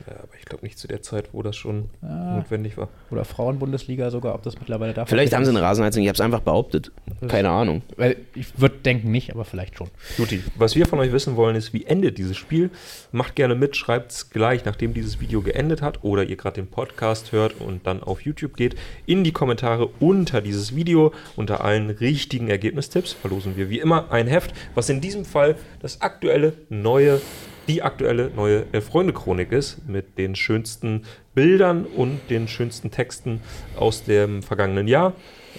ja, 0.08 0.14
aber 0.24 0.30
ich 0.40 0.46
glaube 0.46 0.64
nicht 0.64 0.80
zu 0.80 0.88
der 0.88 1.02
Zeit, 1.02 1.26
wo 1.34 1.42
das 1.44 1.58
schon 1.58 1.90
Ah. 2.02 2.38
notwendig 2.38 2.78
war. 2.78 2.88
Oder 3.12 3.26
Frauenbundesliga 3.26 4.12
sogar, 4.12 4.34
ob 4.34 4.44
das 4.44 4.58
mittlerweile 4.58 4.94
da 4.94 5.06
Vielleicht 5.06 5.34
haben 5.34 5.44
sie 5.44 5.52
eine 5.52 5.62
Rasenheizung, 5.62 6.04
ich 6.04 6.08
habe 6.08 6.16
es 6.16 6.22
einfach 6.22 6.40
behauptet. 6.40 6.94
Keine 7.28 7.50
Ahnung. 7.50 7.82
Weil 7.98 8.16
ich 8.34 8.58
würde 8.58 8.78
denken 8.78 9.12
nicht, 9.12 9.32
aber 9.34 9.44
vielleicht 9.44 9.78
schon. 9.78 9.90
Juti, 10.18 10.42
was 10.56 10.78
wir 10.78 10.86
von 10.86 11.00
euch 11.00 11.12
wissen 11.12 11.36
wollen, 11.36 11.58
ist, 11.58 11.74
wie 11.74 11.84
endet 11.84 12.18
dieses 12.18 12.38
Spiel? 12.38 12.70
Macht 13.12 13.36
gerne 13.36 13.56
mit, 13.56 13.76
schreibt 13.76 14.14
es 14.14 14.30
gleich, 14.30 14.64
nachdem 14.64 14.94
dieses 14.94 15.20
Video 15.20 15.42
geendet 15.42 15.82
hat 15.82 16.02
oder 16.06 16.24
ihr 16.24 16.38
gerade 16.38 16.62
den 16.62 16.68
Podcast 16.68 17.34
hört 17.34 17.60
und 17.60 17.86
dann 17.86 18.02
auf 18.04 18.22
YouTube 18.22 18.56
geht, 18.56 18.76
in 19.06 19.26
die 19.26 19.34
Kommentare 19.34 19.88
unter 20.00 20.40
dieses 20.40 20.78
Video. 20.78 21.12
Unter 21.36 21.62
allen 21.62 21.90
richtigen 21.90 22.48
Ergebnistipps 22.48 23.12
verlosen 23.12 23.58
wir 23.58 23.70
wie 23.70 23.80
immer 23.80 24.12
ein 24.14 24.28
Heft, 24.28 24.54
was 24.76 24.88
in 24.88 25.02
diesem 25.02 25.25
Fall 25.26 25.56
das 25.82 26.02
aktuelle 26.02 26.54
neue, 26.70 27.22
die 27.68 27.82
aktuelle 27.84 28.32
neue 28.36 28.66
Elf-Freunde-Chronik 28.72 29.52
ist, 29.52 29.88
mit 29.88 30.18
den 30.18 30.36
schönsten 30.36 31.04
Bildern 31.34 31.86
und 31.86 32.22
den 32.30 32.48
schönsten 32.48 32.92
Texten 32.92 33.42
aus 33.76 34.04
dem 34.04 34.42
vergangenen 34.42 34.88
Jahr. 34.88 35.14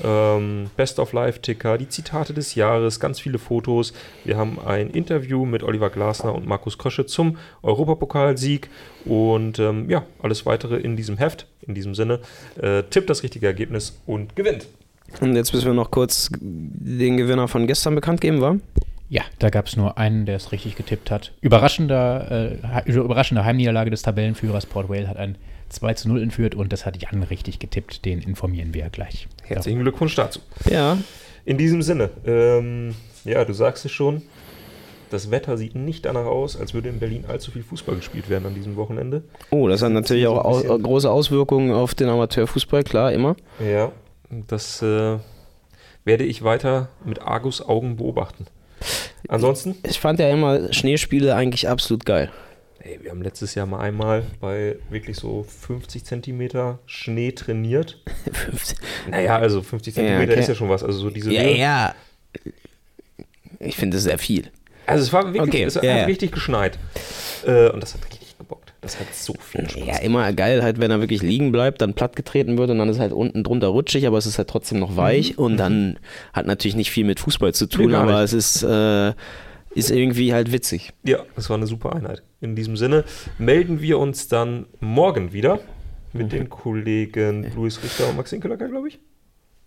Ähm, 0.05 0.71
Best 0.77 0.99
of 0.99 1.13
Life 1.13 1.41
Ticker, 1.41 1.79
die 1.79 1.89
Zitate 1.89 2.35
des 2.35 2.55
Jahres, 2.55 3.01
ganz 3.01 3.21
viele 3.21 3.39
Fotos. 3.39 3.93
Wir 4.25 4.37
haben 4.37 4.59
ein 4.65 4.91
Interview 4.91 5.45
mit 5.45 5.63
Oliver 5.63 5.91
Glasner 5.91 6.35
und 6.35 6.47
Markus 6.47 6.79
Krösche 6.79 7.07
zum 7.07 7.39
Europapokalsieg 7.63 8.69
und 9.05 9.59
ähm, 9.59 9.89
ja, 9.89 10.05
alles 10.23 10.45
weitere 10.45 10.77
in 10.77 10.97
diesem 10.97 11.17
Heft. 11.17 11.47
In 11.63 11.75
diesem 11.75 11.95
Sinne, 11.95 12.21
äh, 12.61 12.83
tippt 12.85 13.11
das 13.11 13.23
richtige 13.23 13.47
Ergebnis 13.47 14.01
und 14.07 14.37
gewinnt. 14.37 14.67
Und 15.21 15.35
jetzt 15.37 15.53
müssen 15.53 15.67
wir 15.67 15.75
noch 15.75 15.91
kurz 15.91 16.31
den 16.41 17.17
Gewinner 17.17 17.49
von 17.49 17.67
gestern 17.67 17.95
bekannt 17.95 18.21
geben, 18.21 18.41
war? 18.41 18.57
Ja, 19.09 19.23
da 19.39 19.51
gab 19.51 19.67
es 19.67 19.77
nur 19.77 19.99
einen, 19.99 20.27
der 20.27 20.37
es 20.37 20.51
richtig 20.53 20.75
getippt 20.77 21.11
hat. 21.11 21.33
Überraschender, 21.41 22.31
äh, 22.31 22.83
he- 22.87 22.91
überraschende 22.93 23.45
Heimniederlage 23.45 23.91
des 23.91 24.03
Tabellenführers 24.03 24.67
Port 24.67 24.89
Vale 24.89 25.07
hat 25.09 25.17
ein 25.17 25.37
2 25.69 25.95
zu 25.95 26.09
0 26.09 26.23
entführt 26.23 26.55
und 26.55 26.73
das 26.73 26.87
hat 26.87 27.01
Jan 27.01 27.23
richtig 27.23 27.59
getippt. 27.59 28.05
Den 28.05 28.21
informieren 28.21 28.75
wir 28.75 28.89
gleich. 28.91 29.29
Herzlichen 29.45 29.81
Glückwunsch 29.81 30.15
dazu. 30.17 30.41
Ja. 30.69 30.99
In 31.45 31.57
diesem 31.59 31.83
Sinne, 31.83 32.11
ähm, 32.27 32.95
ja, 33.25 33.45
du 33.45 33.53
sagst 33.53 33.85
es 33.85 33.93
schon, 33.93 34.23
das 35.11 35.31
Wetter 35.31 35.57
sieht 35.57 35.77
nicht 35.77 36.05
danach 36.05 36.25
aus, 36.27 36.59
als 36.59 36.75
würde 36.75 36.89
in 36.89 36.99
Berlin 36.99 37.25
allzu 37.29 37.53
viel 37.53 37.63
Fußball 37.63 37.95
gespielt 37.95 38.29
werden 38.29 38.47
an 38.47 38.55
diesem 38.55 38.75
Wochenende. 38.75 39.23
Oh, 39.51 39.69
das 39.69 39.83
hat 39.83 39.93
natürlich 39.93 40.27
auch 40.27 40.45
au 40.45 40.61
bisschen- 40.61 40.83
große 40.83 41.09
Auswirkungen 41.09 41.73
auf 41.73 41.95
den 41.95 42.09
Amateurfußball, 42.09 42.83
klar, 42.83 43.13
immer. 43.13 43.37
Ja, 43.65 43.93
das 44.49 44.83
äh, 44.83 45.19
werde 46.05 46.25
ich 46.25 46.43
weiter 46.43 46.89
mit 47.05 47.23
Argus 47.23 47.63
Augen 47.65 47.97
beobachten. 47.97 48.47
Ansonsten, 49.29 49.77
Ich 49.89 49.99
fand 50.01 50.19
ja 50.21 50.31
immer 50.31 50.73
Schneespiele 50.73 51.35
eigentlich 51.35 51.69
absolut 51.69 52.05
geil. 52.07 52.31
ey, 52.81 52.99
wir 53.03 53.11
haben 53.11 53.23
letztes 53.23 53.55
Jahr 53.57 53.67
mal 53.67 53.81
einmal 53.81 54.23
bei 54.41 54.77
wirklich 54.91 55.17
so 55.17 55.45
50 55.45 56.05
Zentimeter 56.05 56.79
Schnee 56.87 57.33
trainiert. 57.33 58.01
Naja, 59.11 59.39
also 59.39 59.63
50 59.63 59.97
Ja, 59.97 60.03
Zentimeter 60.03 60.33
okay. 60.33 60.41
ist 60.41 60.49
ja 60.49 60.55
schon 60.55 60.69
was. 60.69 60.83
Also 60.85 60.99
so 60.99 61.11
diese 61.11 61.33
Ja, 61.33 61.43
Höhe. 61.43 61.57
ja. 61.59 61.95
Ich 63.61 63.77
finde 63.77 63.97
das 63.97 64.05
sehr 64.05 64.19
viel. 64.19 64.51
Also 64.87 65.03
es 65.05 65.13
war 65.13 65.25
wirklich, 65.33 65.43
Okay, 65.43 65.63
es 65.65 65.77
hat 65.77 65.83
ja, 65.85 65.99
ja. 65.99 66.05
richtig 66.05 66.33
geschneit. 66.33 66.79
Äh, 67.47 67.69
und 67.71 67.83
das 67.83 67.95
hat 67.95 68.05
richtig. 68.05 68.26
Das 68.87 69.01
hat 69.01 69.15
so 69.15 69.35
viel 69.41 69.69
Spaß. 69.69 69.85
Ja, 69.87 69.99
immer 69.99 70.33
geil, 70.33 70.63
halt, 70.63 70.79
wenn 70.81 70.91
er 70.91 71.01
wirklich 71.01 71.23
liegen 71.23 71.51
bleibt, 71.53 71.81
dann 71.81 71.95
plattgetreten 71.95 72.57
wird 72.57 72.71
und 72.71 72.79
dann 72.79 72.89
ist 72.89 72.99
halt 73.01 73.13
unten 73.13 73.43
drunter 73.45 73.69
rutschig, 73.69 74.07
aber 74.07 74.17
es 74.19 74.27
ist 74.27 74.39
halt 74.39 74.49
trotzdem 74.49 74.79
noch 74.79 74.97
weich 74.97 75.39
und 75.39 75.57
dann 75.57 75.99
hat 76.33 76.47
natürlich 76.47 76.77
nicht 76.77 76.91
viel 76.91 77.05
mit 77.05 77.19
Fußball 77.21 77.53
zu 77.53 77.67
tun, 77.67 77.91
Nee, 77.91 77.97
aber 77.97 78.23
nicht. 78.23 78.33
es 78.33 78.33
ist, 78.33 78.63
äh, 78.63 79.13
ist 79.75 79.91
irgendwie 79.91 80.33
halt 80.33 80.53
witzig. 80.53 80.93
Ja, 81.03 81.19
das 81.35 81.51
war 81.51 81.57
eine 81.57 81.67
super 81.67 81.95
Einheit. 81.95 82.23
In 82.41 82.55
diesem 82.57 82.77
Sinne 82.77 83.05
melden 83.39 83.81
wir 83.83 83.99
uns 83.99 84.29
dann 84.29 84.67
morgen 84.81 85.33
wieder 85.33 85.59
mit 86.13 86.33
den 86.33 86.49
Kollegen 86.49 87.51
Luis 87.55 87.83
Richter 87.83 88.09
und 88.09 88.17
Maxim 88.17 88.41
Köllacker, 88.41 88.69
glaube 88.69 88.89
ich. 88.89 88.99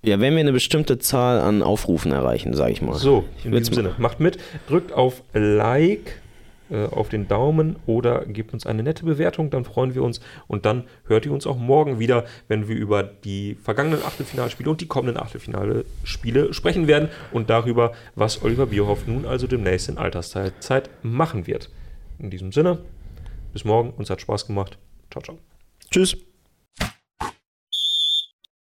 Ja, 0.03 0.19
wenn 0.21 0.33
wir 0.33 0.39
eine 0.39 0.53
bestimmte 0.53 0.97
Zahl 0.97 1.41
an 1.41 1.61
Aufrufen 1.61 2.13
erreichen, 2.13 2.53
sage 2.53 2.71
ich 2.71 2.81
mal. 2.81 2.95
So, 2.95 3.25
in 3.43 3.51
diesem 3.51 3.73
Sinne, 3.75 3.95
macht 3.97 4.21
mit, 4.21 4.37
drückt 4.69 4.93
auf 4.93 5.23
Like, 5.33 6.21
äh, 6.69 6.85
auf 6.85 7.09
den 7.09 7.27
Daumen 7.27 7.77
oder 7.85 8.25
gebt 8.25 8.53
uns 8.53 8.65
eine 8.65 8.83
nette 8.83 9.05
Bewertung, 9.05 9.49
dann 9.49 9.65
freuen 9.65 9.95
wir 9.95 10.03
uns 10.03 10.19
und 10.47 10.65
dann 10.65 10.83
hört 11.05 11.25
ihr 11.25 11.31
uns 11.31 11.47
auch 11.47 11.57
morgen 11.57 11.99
wieder, 11.99 12.25
wenn 12.47 12.67
wir 12.67 12.75
über 12.75 13.03
die 13.03 13.55
vergangenen 13.55 14.03
Achtelfinalspiele 14.03 14.69
und 14.69 14.81
die 14.81 14.87
kommenden 14.87 15.21
Achtelfinale-Spiele 15.21 16.53
sprechen 16.53 16.87
werden 16.87 17.09
und 17.31 17.49
darüber, 17.49 17.93
was 18.15 18.43
Oliver 18.43 18.67
Bierhoff 18.67 19.07
nun 19.07 19.25
also 19.25 19.47
demnächst 19.47 19.89
in 19.89 19.97
Altersteilzeit 19.97 20.89
machen 21.01 21.47
wird. 21.47 21.69
In 22.19 22.29
diesem 22.29 22.51
Sinne, 22.51 22.79
bis 23.53 23.65
morgen, 23.65 23.91
uns 23.91 24.09
hat 24.09 24.21
Spaß 24.21 24.47
gemacht. 24.47 24.77
Ciao, 25.09 25.23
ciao. 25.23 25.37
Tschüss. 25.89 26.28